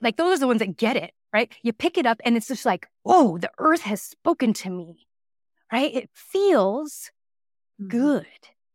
like 0.00 0.16
those 0.16 0.36
are 0.36 0.40
the 0.40 0.46
ones 0.46 0.58
that 0.60 0.76
get 0.76 0.96
it, 0.96 1.12
right? 1.32 1.52
You 1.62 1.72
pick 1.72 1.96
it 1.96 2.06
up 2.06 2.20
and 2.24 2.36
it's 2.36 2.48
just 2.48 2.66
like, 2.66 2.88
oh, 3.04 3.38
the 3.38 3.50
earth 3.58 3.82
has 3.82 4.02
spoken 4.02 4.52
to 4.54 4.70
me, 4.70 5.06
right? 5.72 5.94
It 5.94 6.10
feels 6.12 7.10
mm-hmm. 7.80 7.88
good. 7.88 8.26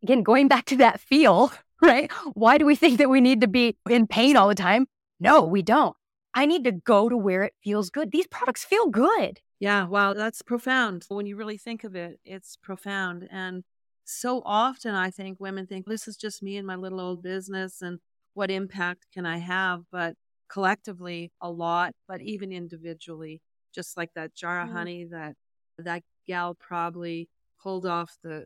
Again, 0.04 0.24
going 0.24 0.48
back 0.48 0.66
to 0.66 0.78
that 0.78 1.00
feel, 1.00 1.52
right? 1.82 2.12
Why 2.34 2.58
do 2.58 2.66
we 2.66 2.76
think 2.76 2.98
that 3.00 3.10
we 3.10 3.22
need 3.22 3.42
to 3.42 3.48
be 3.48 3.78
in 3.90 4.08
pain 4.08 4.36
all 4.36 4.48
the 4.48 4.56
time? 4.56 4.88
No, 5.20 5.44
we 5.44 5.62
don't. 5.62 5.96
I 6.34 6.46
need 6.46 6.64
to 6.66 6.72
go 6.72 7.08
to 7.08 7.18
where 7.18 7.44
it 7.44 7.54
feels 7.64 7.90
good. 7.90 8.12
These 8.12 8.28
products 8.28 8.66
feel 8.66 8.88
good. 8.88 9.40
Yeah, 9.60 9.88
wow, 9.88 10.14
that's 10.14 10.42
profound. 10.42 11.06
When 11.08 11.26
you 11.26 11.38
really 11.38 11.58
think 11.58 11.84
of 11.84 11.96
it, 11.96 12.20
it's 12.26 12.58
profound. 12.58 13.28
And 13.32 13.64
so 14.04 14.42
often 14.46 14.94
I 14.94 15.10
think 15.10 15.40
women 15.40 15.66
think 15.66 15.86
this 15.86 16.08
is 16.08 16.18
just 16.18 16.44
me 16.44 16.58
and 16.58 16.68
my 16.68 16.76
little 16.76 17.00
old 17.00 17.24
business 17.24 17.82
and 17.82 18.00
what 18.34 18.52
impact 18.52 19.06
can 19.14 19.26
I 19.26 19.38
have? 19.38 19.84
But 19.92 20.16
collectively, 20.50 21.32
a 21.42 21.50
lot, 21.50 21.94
but 22.08 22.22
even 22.22 22.52
individually, 22.52 23.42
just 23.74 23.98
like 23.98 24.12
that 24.16 24.36
jar 24.36 24.62
of 24.62 24.68
mm-hmm. 24.68 24.78
honey 24.78 25.06
that 25.06 25.36
that 25.78 26.04
gal 26.28 26.54
probably 26.54 27.30
pulled 27.62 27.86
off 27.86 28.18
the 28.24 28.46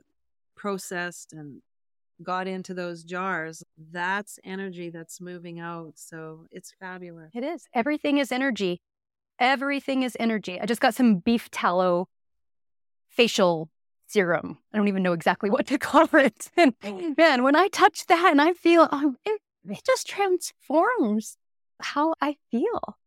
processed 0.55 1.33
and 1.33 1.61
got 2.21 2.47
into 2.47 2.73
those 2.73 3.03
jars, 3.03 3.63
that's 3.91 4.39
energy 4.43 4.89
that's 4.89 5.21
moving 5.21 5.59
out. 5.59 5.93
So 5.95 6.45
it's 6.51 6.73
fabulous. 6.79 7.31
It 7.33 7.43
is. 7.43 7.65
Everything 7.73 8.17
is 8.17 8.31
energy. 8.31 8.81
Everything 9.39 10.03
is 10.03 10.17
energy. 10.19 10.59
I 10.59 10.65
just 10.65 10.81
got 10.81 10.95
some 10.95 11.15
beef 11.17 11.49
tallow 11.49 12.07
facial 13.07 13.69
serum. 14.07 14.57
I 14.73 14.77
don't 14.77 14.87
even 14.87 15.03
know 15.03 15.13
exactly 15.13 15.49
what 15.51 15.67
to 15.67 15.77
call 15.77 16.07
it. 16.13 16.49
And 16.57 16.73
oh. 16.83 17.13
man, 17.17 17.43
when 17.43 17.55
I 17.55 17.67
touch 17.69 18.05
that 18.07 18.31
and 18.31 18.41
I 18.41 18.53
feel, 18.53 18.87
oh, 18.91 19.15
it, 19.25 19.41
it 19.67 19.81
just 19.85 20.07
transforms 20.07 21.37
how 21.79 22.15
I 22.21 22.35
feel. 22.51 22.97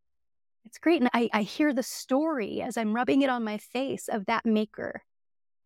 It's 0.65 0.79
great. 0.79 1.03
And 1.03 1.11
I, 1.13 1.29
I 1.33 1.43
hear 1.43 1.75
the 1.75 1.83
story 1.83 2.63
as 2.63 2.77
I'm 2.79 2.95
rubbing 2.95 3.23
it 3.23 3.29
on 3.29 3.45
my 3.45 3.59
face 3.59 4.09
of 4.09 4.27
that 4.27 4.47
maker, 4.47 5.03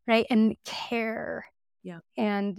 right? 0.07 0.27
And 0.31 0.57
care. 0.65 1.47
Yeah. 1.85 2.01
And 2.17 2.59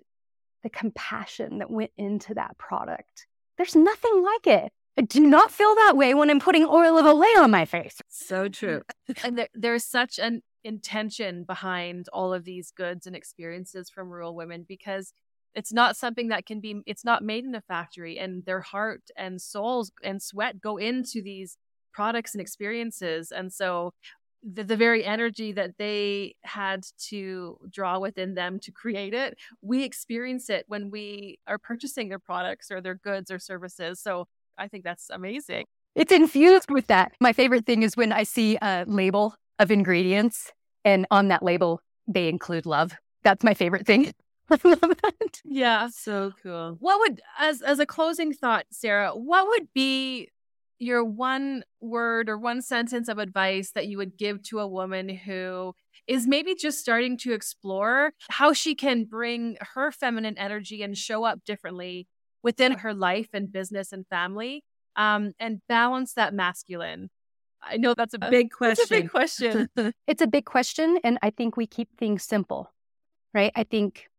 the 0.68 0.78
compassion 0.78 1.60
that 1.60 1.72
went 1.72 1.92
into 1.98 2.34
that 2.34 2.58
product. 2.58 3.26
There's 3.58 3.76
nothing 3.76 4.22
like 4.24 4.48
it. 4.48 4.72
I 4.98 5.02
do 5.04 5.26
not 5.26 5.50
feel 5.50 5.74
that 5.76 5.94
way 5.96 6.14
when 6.14 6.30
I'm 6.30 6.42
putting 6.42 6.66
oil 6.66 6.98
of 6.98 7.06
Olay 7.06 7.42
on 7.42 7.52
my 7.52 7.64
face. 7.64 8.02
So 8.10 8.50
true. 8.50 8.82
and 9.24 9.38
there, 9.38 9.48
there's 9.54 9.86
such 9.86 10.20
an 10.20 10.42
intention 10.66 11.46
behind 11.46 12.08
all 12.12 12.34
of 12.34 12.44
these 12.44 12.72
goods 12.72 13.08
and 13.08 13.16
experiences 13.16 13.90
from 13.90 14.10
rural 14.10 14.36
women 14.36 14.66
because 14.68 15.14
it's 15.56 15.72
not 15.72 15.96
something 15.96 16.28
that 16.28 16.46
can 16.46 16.60
be 16.60 16.82
it's 16.86 17.06
not 17.06 17.24
made 17.24 17.46
in 17.46 17.56
a 17.56 17.62
factory 17.62 18.18
and 18.18 18.44
their 18.46 18.60
heart 18.60 19.04
and 19.16 19.42
souls 19.42 19.92
and 20.04 20.22
sweat 20.22 20.60
go 20.60 20.76
into 20.76 21.22
these 21.22 21.58
products 21.94 22.34
and 22.34 22.42
experiences 22.42 23.32
and 23.32 23.54
so 23.54 23.94
the, 24.44 24.64
the 24.64 24.78
very 24.78 25.04
energy 25.04 25.52
that 25.54 25.78
they 25.78 26.36
had 26.42 26.86
to 27.10 27.58
draw 27.70 28.00
within 28.00 28.36
them 28.36 28.60
to 28.62 28.72
create 28.72 29.14
it, 29.14 29.38
we 29.62 29.84
experience 29.84 30.50
it 30.50 30.66
when 30.68 30.90
we 30.90 31.40
are 31.48 31.58
purchasing 31.58 32.10
their 32.10 32.20
products 32.20 32.72
or 32.72 32.82
their 32.82 32.96
goods 32.96 33.32
or 33.32 33.40
services. 33.40 34.00
So 34.00 34.28
I 34.58 34.68
think 34.68 34.84
that's 34.84 35.10
amazing. 35.10 35.66
It's 35.96 36.12
infused 36.12 36.70
with 36.70 36.88
that. 36.88 37.14
My 37.20 37.34
favorite 37.34 37.66
thing 37.66 37.84
is 37.84 37.98
when 37.98 38.12
I 38.12 38.24
see 38.24 38.58
a 38.62 38.86
label 38.88 39.36
of 39.60 39.72
ingredients 39.72 40.52
and 40.86 41.08
on 41.12 41.30
that 41.30 41.44
label, 41.44 41.82
they 42.08 42.30
include 42.30 42.66
love. 42.66 42.94
That's 43.24 43.44
my 43.44 43.54
favorite 43.54 43.86
thing. 43.86 44.14
I 44.50 44.60
love 44.64 44.80
that. 44.80 45.42
Yeah. 45.44 45.90
So 45.92 46.32
cool. 46.42 46.78
What 46.80 47.00
would 47.00 47.22
as 47.40 47.62
as 47.62 47.80
a 47.80 47.86
closing 47.86 48.32
thought, 48.32 48.66
Sarah, 48.72 49.12
what 49.12 49.48
would 49.48 49.74
be 49.74 50.30
your 50.80 51.04
one 51.04 51.64
word 51.82 52.30
or 52.30 52.38
one 52.38 52.62
sentence 52.62 53.08
of 53.08 53.18
advice 53.18 53.72
that 53.72 53.88
you 53.88 53.98
would 53.98 54.18
give 54.18 54.44
to 54.44 54.60
a 54.60 54.68
woman 54.68 55.10
who 55.10 55.74
is 56.08 56.28
maybe 56.28 56.56
just 56.56 56.80
starting 56.80 57.18
to 57.18 57.34
explore 57.34 58.14
how 58.30 58.54
she 58.54 58.76
can 58.76 59.06
bring 59.06 59.58
her 59.74 59.92
feminine 59.92 60.38
energy 60.38 60.82
and 60.82 60.98
show 60.98 61.24
up 61.24 61.44
differently 61.46 62.08
within 62.44 62.74
her 62.74 62.94
life 62.94 63.30
and 63.34 63.52
business 63.52 63.92
and 63.92 64.08
family 64.08 64.64
um, 64.96 65.34
and 65.40 65.62
balance 65.68 66.14
that 66.14 66.34
masculine? 66.34 67.10
I 67.62 67.78
know 67.78 67.94
that's 67.94 68.14
a 68.14 68.20
Big 68.20 68.52
question. 68.52 68.82
It's 68.82 68.92
a 68.92 68.96
big 68.96 69.12
question. 69.12 69.70
It's 70.08 70.22
a 70.22 70.28
big 70.28 70.46
question. 70.46 71.00
And 71.04 71.18
I 71.22 71.32
think 71.32 71.58
we 71.58 71.68
keep 71.68 71.90
things 71.98 72.24
simple, 72.24 72.72
right? 73.34 73.52
I 73.56 73.64
think 73.64 74.10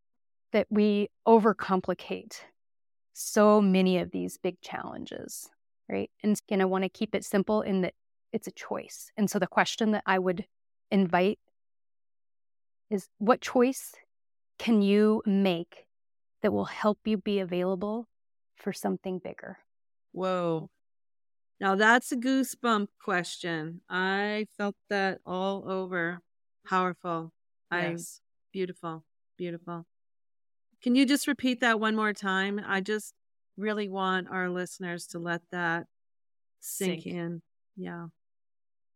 that 0.53 0.67
we 0.71 1.09
overcomplicate 1.27 2.41
so 3.13 3.61
many 3.61 3.99
of 3.99 4.11
these 4.11 4.39
big 4.39 4.61
challenges, 4.61 5.51
right? 5.89 6.11
And 6.23 6.39
again, 6.47 6.61
I 6.61 6.67
want 6.67 6.85
to 6.85 6.89
keep 6.89 7.15
it 7.15 7.25
simple 7.25 7.63
in 7.63 7.83
that 7.83 7.95
it's 8.33 8.47
a 8.47 8.53
choice. 8.53 9.11
And 9.17 9.31
so 9.31 9.39
the 9.39 9.47
question 9.47 9.93
that 9.93 10.03
I 10.07 10.19
would 10.19 10.47
invite 10.91 11.39
is 12.91 13.09
what 13.19 13.41
choice 13.41 13.95
can 14.59 14.83
you 14.83 15.23
make 15.27 15.87
that 16.43 16.53
will 16.53 16.67
help 16.67 16.99
you 17.05 17.17
be 17.17 17.39
available 17.39 18.09
for 18.57 18.73
something 18.73 19.19
bigger? 19.19 19.59
Whoa. 20.13 20.71
Now 21.61 21.75
that's 21.75 22.13
a 22.13 22.17
goosebump 22.17 22.89
question. 23.03 23.81
I 23.89 24.47
felt 24.57 24.77
that 24.91 25.19
all 25.27 25.69
over. 25.69 26.21
Powerful. 26.67 27.33
I 27.71 27.91
yes. 27.91 28.21
beautiful. 28.53 29.05
Beautiful. 29.37 29.87
Can 30.83 30.95
you 30.95 31.07
just 31.07 31.27
repeat 31.27 31.61
that 31.61 31.81
one 31.81 31.97
more 31.97 32.13
time? 32.13 32.61
I 32.65 32.81
just 32.81 33.13
really 33.59 33.89
want 33.89 34.29
our 34.31 34.49
listeners 34.49 35.09
to 35.09 35.19
let 35.19 35.43
that 35.51 35.87
sink, 36.61 37.03
Sink. 37.03 37.15
in. 37.15 37.43
Yeah. 37.77 38.07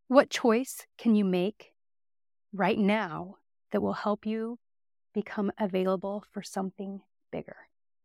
What 0.09 0.31
choice 0.31 0.87
can 0.99 1.15
you 1.15 1.25
make 1.25 1.73
right 2.53 2.79
now 2.79 3.37
that 3.73 3.83
will 3.83 3.93
help 3.93 4.27
you 4.27 4.59
become 5.13 5.53
available 5.59 6.25
for 6.31 6.43
something 6.43 7.01
bigger? 7.31 7.57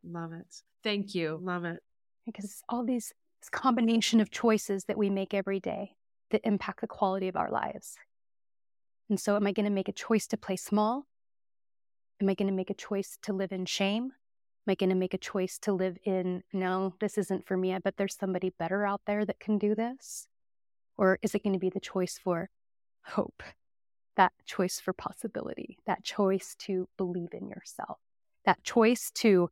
Love 0.03 0.33
it. 0.33 0.63
Thank 0.83 1.15
you. 1.15 1.39
Love 1.41 1.65
it. 1.65 1.81
Because 2.25 2.61
all 2.67 2.83
these 2.83 3.13
this 3.39 3.49
combination 3.49 4.19
of 4.19 4.31
choices 4.31 4.85
that 4.85 4.97
we 4.97 5.09
make 5.09 5.33
every 5.33 5.59
day 5.59 5.95
that 6.31 6.41
impact 6.43 6.81
the 6.81 6.87
quality 6.87 7.27
of 7.27 7.35
our 7.35 7.51
lives. 7.51 7.95
And 9.09 9.19
so, 9.19 9.35
am 9.35 9.47
I 9.47 9.51
going 9.51 9.65
to 9.65 9.71
make 9.71 9.87
a 9.87 9.93
choice 9.93 10.27
to 10.27 10.37
play 10.37 10.55
small? 10.55 11.05
Am 12.21 12.27
I 12.27 12.33
going 12.33 12.47
to 12.47 12.53
make 12.53 12.69
a 12.69 12.75
choice 12.75 13.17
to 13.23 13.33
live 13.33 13.51
in 13.51 13.65
shame? 13.65 14.11
Am 14.67 14.71
I 14.71 14.75
going 14.75 14.89
to 14.89 14.95
make 14.95 15.13
a 15.13 15.17
choice 15.17 15.57
to 15.59 15.71
live 15.71 15.97
in, 16.03 16.43
no, 16.51 16.93
this 16.99 17.17
isn't 17.17 17.47
for 17.47 17.55
me. 17.55 17.73
I 17.73 17.79
bet 17.79 17.95
there's 17.95 18.17
somebody 18.17 18.51
better 18.59 18.85
out 18.85 18.99
there 19.07 19.23
that 19.23 19.39
can 19.39 19.57
do 19.57 19.73
this? 19.73 20.27
Or 20.97 21.19
is 21.21 21.33
it 21.33 21.41
going 21.41 21.53
to 21.53 21.59
be 21.59 21.69
the 21.69 21.79
choice 21.79 22.19
for 22.21 22.49
hope? 23.05 23.43
That 24.17 24.33
choice 24.45 24.77
for 24.77 24.91
possibility, 24.91 25.77
that 25.85 26.03
choice 26.03 26.53
to 26.59 26.89
believe 26.97 27.29
in 27.31 27.47
yourself, 27.47 27.99
that 28.43 28.61
choice 28.61 29.09
to 29.15 29.51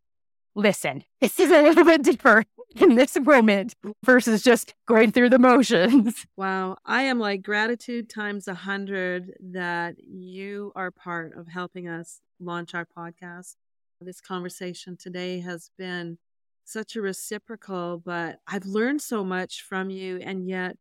listen, 0.53 1.05
this 1.22 1.39
is 1.39 1.49
a 1.49 1.61
little 1.61 1.86
bit 1.86 2.03
deeper 2.03 2.43
in 2.76 2.95
this 2.95 3.18
moment 3.18 3.74
versus 4.03 4.43
just 4.43 4.74
going 4.86 5.13
through 5.13 5.30
the 5.30 5.39
motions. 5.39 6.26
Wow. 6.36 6.76
I 6.86 7.03
am 7.03 7.20
like 7.20 7.41
gratitude 7.41 8.09
times 8.09 8.49
a 8.49 8.53
hundred 8.53 9.32
that 9.39 9.95
you 10.03 10.74
are 10.76 10.91
part 10.91 11.38
of 11.38 11.47
helping 11.47 11.88
us 11.88 12.20
launch 12.41 12.74
our 12.76 12.86
podcast. 12.86 13.55
This 14.02 14.20
conversation 14.22 14.98
today 14.98 15.39
has 15.39 15.70
been 15.78 16.18
such 16.66 16.96
a 16.96 17.02
reciprocal, 17.02 18.02
but 18.04 18.39
I've 18.48 18.66
learned 18.66 19.02
so 19.02 19.24
much 19.24 19.62
from 19.62 19.89
you, 19.89 20.18
and 20.22 20.48
yet 20.48 20.76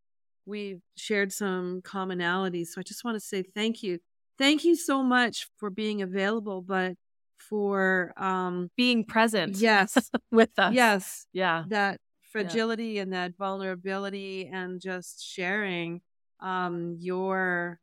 we've 0.46 0.80
shared 0.96 1.32
some 1.32 1.80
commonalities. 1.82 2.68
So 2.68 2.80
I 2.80 2.82
just 2.82 3.04
want 3.04 3.14
to 3.16 3.20
say 3.20 3.42
thank 3.42 3.82
you. 3.82 3.98
Thank 4.36 4.64
you 4.64 4.74
so 4.74 5.02
much 5.02 5.48
for 5.58 5.70
being 5.70 6.02
available, 6.02 6.60
but 6.60 6.94
for 7.38 8.12
um 8.16 8.70
Being 8.76 9.04
present 9.04 9.58
yes, 9.58 10.10
with 10.32 10.58
us. 10.58 10.74
yes, 10.74 11.26
Yeah. 11.32 11.64
that 11.68 12.00
fragility 12.32 12.98
and 12.98 13.12
that 13.12 13.36
vulnerability 13.36 14.50
and 14.52 14.80
just 14.80 15.24
sharing 15.24 16.00
um 16.40 16.96
your 16.98 17.78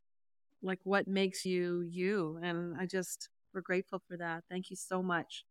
like 0.62 0.80
what 0.84 1.08
makes 1.08 1.46
you 1.46 1.82
you 1.82 2.38
and 2.44 2.76
i 2.78 2.86
just 2.86 3.30
we're 3.54 3.62
grateful 3.62 4.02
for 4.08 4.18
that 4.18 4.44
thank 4.50 4.70
you 4.70 4.76
so 4.76 5.02
much 5.02 5.46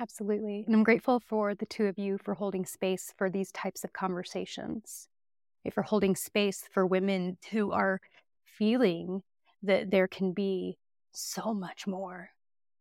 Absolutely. 0.00 0.62
And 0.64 0.76
I'm 0.76 0.84
grateful 0.84 1.18
for 1.18 1.54
the 1.54 1.66
two 1.66 1.86
of 1.86 1.98
you 1.98 2.18
for 2.22 2.34
holding 2.34 2.64
space 2.64 3.12
for 3.16 3.28
these 3.28 3.50
types 3.50 3.82
of 3.82 3.92
conversations, 3.92 5.08
for 5.72 5.82
holding 5.82 6.14
space 6.14 6.64
for 6.72 6.86
women 6.86 7.36
who 7.50 7.72
are 7.72 8.00
feeling 8.44 9.22
that 9.62 9.90
there 9.90 10.06
can 10.06 10.32
be 10.32 10.78
so 11.12 11.52
much 11.52 11.86
more, 11.86 12.30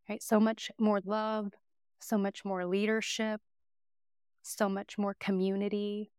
right? 0.07 0.21
So 0.21 0.39
much 0.39 0.69
more 0.79 1.01
love, 1.03 1.53
so 1.99 2.19
much 2.19 2.45
more 2.45 2.65
leadership, 2.65 3.41
so 4.43 4.69
much 4.69 4.97
more 4.97 5.15
community. 5.19 6.11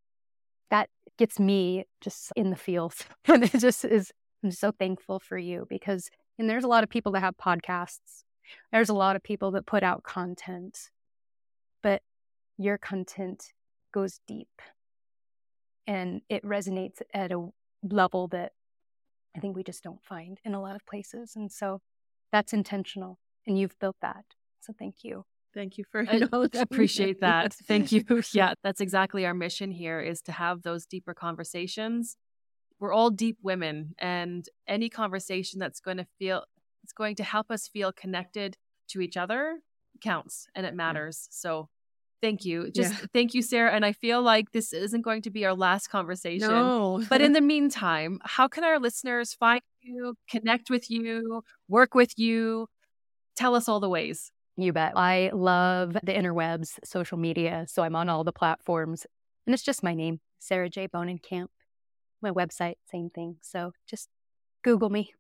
That 0.71 0.91
gets 1.17 1.39
me 1.39 1.85
just 2.01 2.33
in 2.35 2.51
the 2.51 2.57
feels. 2.57 3.05
and 3.27 3.45
it 3.45 3.59
just 3.59 3.85
is, 3.85 4.13
I'm 4.43 4.51
so 4.51 4.73
thankful 4.73 5.21
for 5.21 5.39
you 5.39 5.67
because, 5.71 6.11
and 6.39 6.49
there's 6.49 6.65
a 6.65 6.69
lot 6.69 6.85
of 6.85 6.91
people 6.91 7.13
that 7.13 7.21
have 7.21 7.37
podcasts 7.37 8.25
there's 8.73 8.89
a 8.89 8.95
lot 8.95 9.17
of 9.17 9.23
people 9.23 9.51
that 9.53 9.67
put 9.67 9.83
out 9.83 10.03
content, 10.03 10.91
but 11.83 12.03
your 12.57 12.79
content 12.79 13.53
goes 13.93 14.21
deep 14.27 14.49
and 15.87 16.21
it 16.29 16.45
resonates 16.45 17.01
at 17.15 17.33
a 17.33 17.49
level 17.83 18.29
that 18.29 18.53
I 19.37 19.41
think 19.41 19.57
we 19.57 19.63
just 19.63 19.83
don't 19.83 20.03
find 20.03 20.39
in 20.45 20.55
a 20.55 20.61
lot 20.61 20.77
of 20.77 20.85
places. 20.87 21.35
And 21.37 21.51
so 21.51 21.81
that's 22.33 22.53
intentional, 22.53 23.19
and 23.47 23.59
you've 23.59 23.79
built 23.79 23.97
that. 24.03 24.25
So 24.61 24.75
thank 24.79 24.97
you. 25.03 25.25
thank 25.55 25.79
you 25.79 25.85
for 25.91 26.05
I 26.11 26.29
appreciate 26.55 27.21
that. 27.21 27.55
Thank 27.67 27.91
you. 27.93 28.05
Yeah, 28.33 28.55
that's 28.63 28.81
exactly 28.81 29.25
our 29.25 29.33
mission 29.33 29.71
here 29.71 30.01
is 30.01 30.21
to 30.23 30.33
have 30.33 30.63
those 30.63 30.85
deeper 30.85 31.15
conversations. 31.15 32.17
We're 32.81 32.93
all 32.93 33.11
deep 33.11 33.39
women 33.43 33.95
and 33.99 34.47
any 34.67 34.89
conversation 34.89 35.59
that's 35.59 35.81
going 35.81 35.97
to 35.97 36.07
feel 36.19 36.45
it's 36.85 36.93
going 36.93 37.17
to 37.17 37.25
help 37.25 37.51
us 37.51 37.69
feel 37.69 37.93
connected 37.93 38.57
to 38.89 39.01
each 39.01 39.17
other 39.17 39.61
counts 40.01 40.47
and 40.55 40.65
it 40.65 40.75
matters. 40.75 41.29
So 41.31 41.69
thank 42.23 42.45
you. 42.45 42.71
Just 42.71 42.93
Yeah. 42.93 43.07
thank 43.13 43.35
you 43.35 43.43
Sarah 43.43 43.73
and 43.73 43.85
I 43.85 43.93
feel 43.93 44.23
like 44.23 44.53
this 44.53 44.73
isn't 44.73 45.03
going 45.03 45.23
to 45.23 45.31
be 45.31 45.45
our 45.45 45.55
last 45.55 45.89
conversation. 45.89 46.49
no 46.49 47.03
But 47.09 47.21
in 47.21 47.33
the 47.39 47.41
meantime, 47.41 48.21
how 48.23 48.49
can 48.49 48.65
our 48.65 48.79
listeners 48.79 49.35
find 49.35 49.61
you, 49.81 50.15
connect 50.31 50.71
with 50.71 50.91
you, 50.91 51.43
work 51.69 51.95
with 51.95 52.19
you? 52.19 52.69
Tell 53.37 53.55
us 53.55 53.69
all 53.69 53.81
the 53.81 53.89
ways. 53.89 54.33
You 54.57 54.73
bet. 54.73 54.95
I 54.97 55.31
love 55.33 55.93
the 55.93 56.13
interwebs, 56.13 56.79
social 56.85 57.19
media. 57.19 57.67
So 57.69 57.83
I'm 57.83 57.95
on 57.95 58.09
all 58.09 58.25
the 58.25 58.33
platforms. 58.33 59.07
And 59.47 59.55
it's 59.55 59.63
just 59.63 59.85
my 59.85 59.95
name, 59.95 60.21
Sarah 60.41 60.69
J. 60.69 60.89
Bohnenkamp. 60.89 61.47
My 62.23 62.31
website, 62.31 62.75
same 62.91 63.11
thing. 63.11 63.37
So 63.41 63.73
just 63.89 64.09
Google 64.63 64.91
me. 64.91 65.13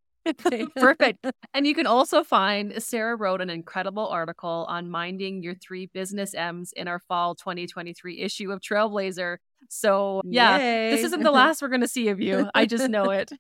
Perfect. 0.76 1.24
And 1.55 1.66
you 1.66 1.74
can 1.74 1.86
also 1.86 2.22
find 2.22 2.80
Sarah 2.82 3.16
wrote 3.16 3.40
an 3.40 3.51
incredible 3.51 4.07
article 4.07 4.66
on 4.68 4.90
minding 4.90 5.42
your 5.42 5.55
three 5.55 5.86
business 5.86 6.34
M's 6.34 6.72
in 6.76 6.86
our 6.86 7.01
fall 7.01 7.34
2023 7.34 8.20
issue 8.20 8.53
of 8.53 8.61
Trailblazher. 8.61 9.38
So, 9.68 10.20
yeah, 10.24 10.59
this 10.90 11.05
isn't 11.05 11.22
the 11.22 11.30
last 11.32 11.62
we're 11.62 11.68
going 11.68 11.80
to 11.80 11.88
see 11.88 12.09
of 12.09 12.20
you. 12.20 12.49
I 12.55 12.66
just 12.66 12.88
know 12.88 13.11
it. 13.11 13.32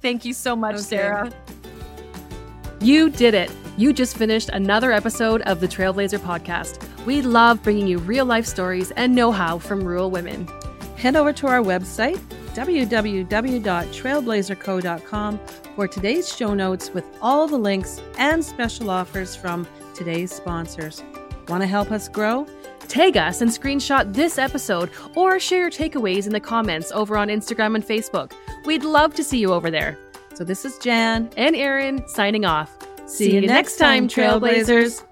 Thank 0.00 0.24
you 0.24 0.32
so 0.32 0.56
much, 0.56 0.74
Okay. 0.74 0.82
Sarah. 0.82 1.32
You 2.80 3.10
did 3.10 3.34
it. 3.34 3.50
You 3.76 3.92
just 3.92 4.16
finished 4.16 4.48
another 4.48 4.90
episode 4.90 5.42
of 5.42 5.60
the 5.60 5.68
Trailblazher 5.68 6.18
podcast. 6.18 6.82
We 7.06 7.22
love 7.22 7.62
bringing 7.62 7.86
you 7.86 7.98
real 7.98 8.24
life 8.24 8.46
stories 8.46 8.90
and 8.92 9.14
know 9.14 9.30
how 9.30 9.58
from 9.58 9.84
rural 9.84 10.10
women. 10.10 10.48
Head 11.02 11.16
over 11.16 11.32
to 11.32 11.48
our 11.48 11.60
website 11.60 12.20
www.trailblazherco.com 12.54 15.40
for 15.74 15.88
today's 15.88 16.36
show 16.36 16.54
notes 16.54 16.94
with 16.94 17.04
all 17.20 17.48
the 17.48 17.58
links 17.58 18.00
and 18.18 18.44
special 18.44 18.90
offers 18.90 19.34
from 19.34 19.66
today's 19.94 20.32
sponsors 20.32 21.02
want 21.48 21.60
to 21.60 21.66
help 21.66 21.90
us 21.90 22.08
grow 22.08 22.46
Tag 22.88 23.16
us 23.16 23.40
and 23.40 23.50
screenshot 23.50 24.12
this 24.12 24.38
episode 24.38 24.90
or 25.16 25.40
share 25.40 25.60
your 25.60 25.70
takeaways 25.70 26.26
in 26.26 26.32
the 26.32 26.40
comments 26.40 26.92
over 26.92 27.16
on 27.16 27.28
Instagram 27.28 27.74
and 27.74 27.84
Facebook. 27.84 28.32
We'd 28.66 28.84
love 28.84 29.14
to 29.14 29.24
see 29.24 29.38
you 29.38 29.52
over 29.52 29.70
there. 29.70 29.98
so 30.34 30.44
this 30.44 30.66
is 30.66 30.78
jan 30.78 31.30
And 31.36 31.56
Erin 31.56 32.06
signing 32.06 32.44
off. 32.44 32.76
See 33.06 33.34
you 33.34 33.40
next 33.40 33.76
time, 33.76 34.08
Trailblazers. 34.08 35.02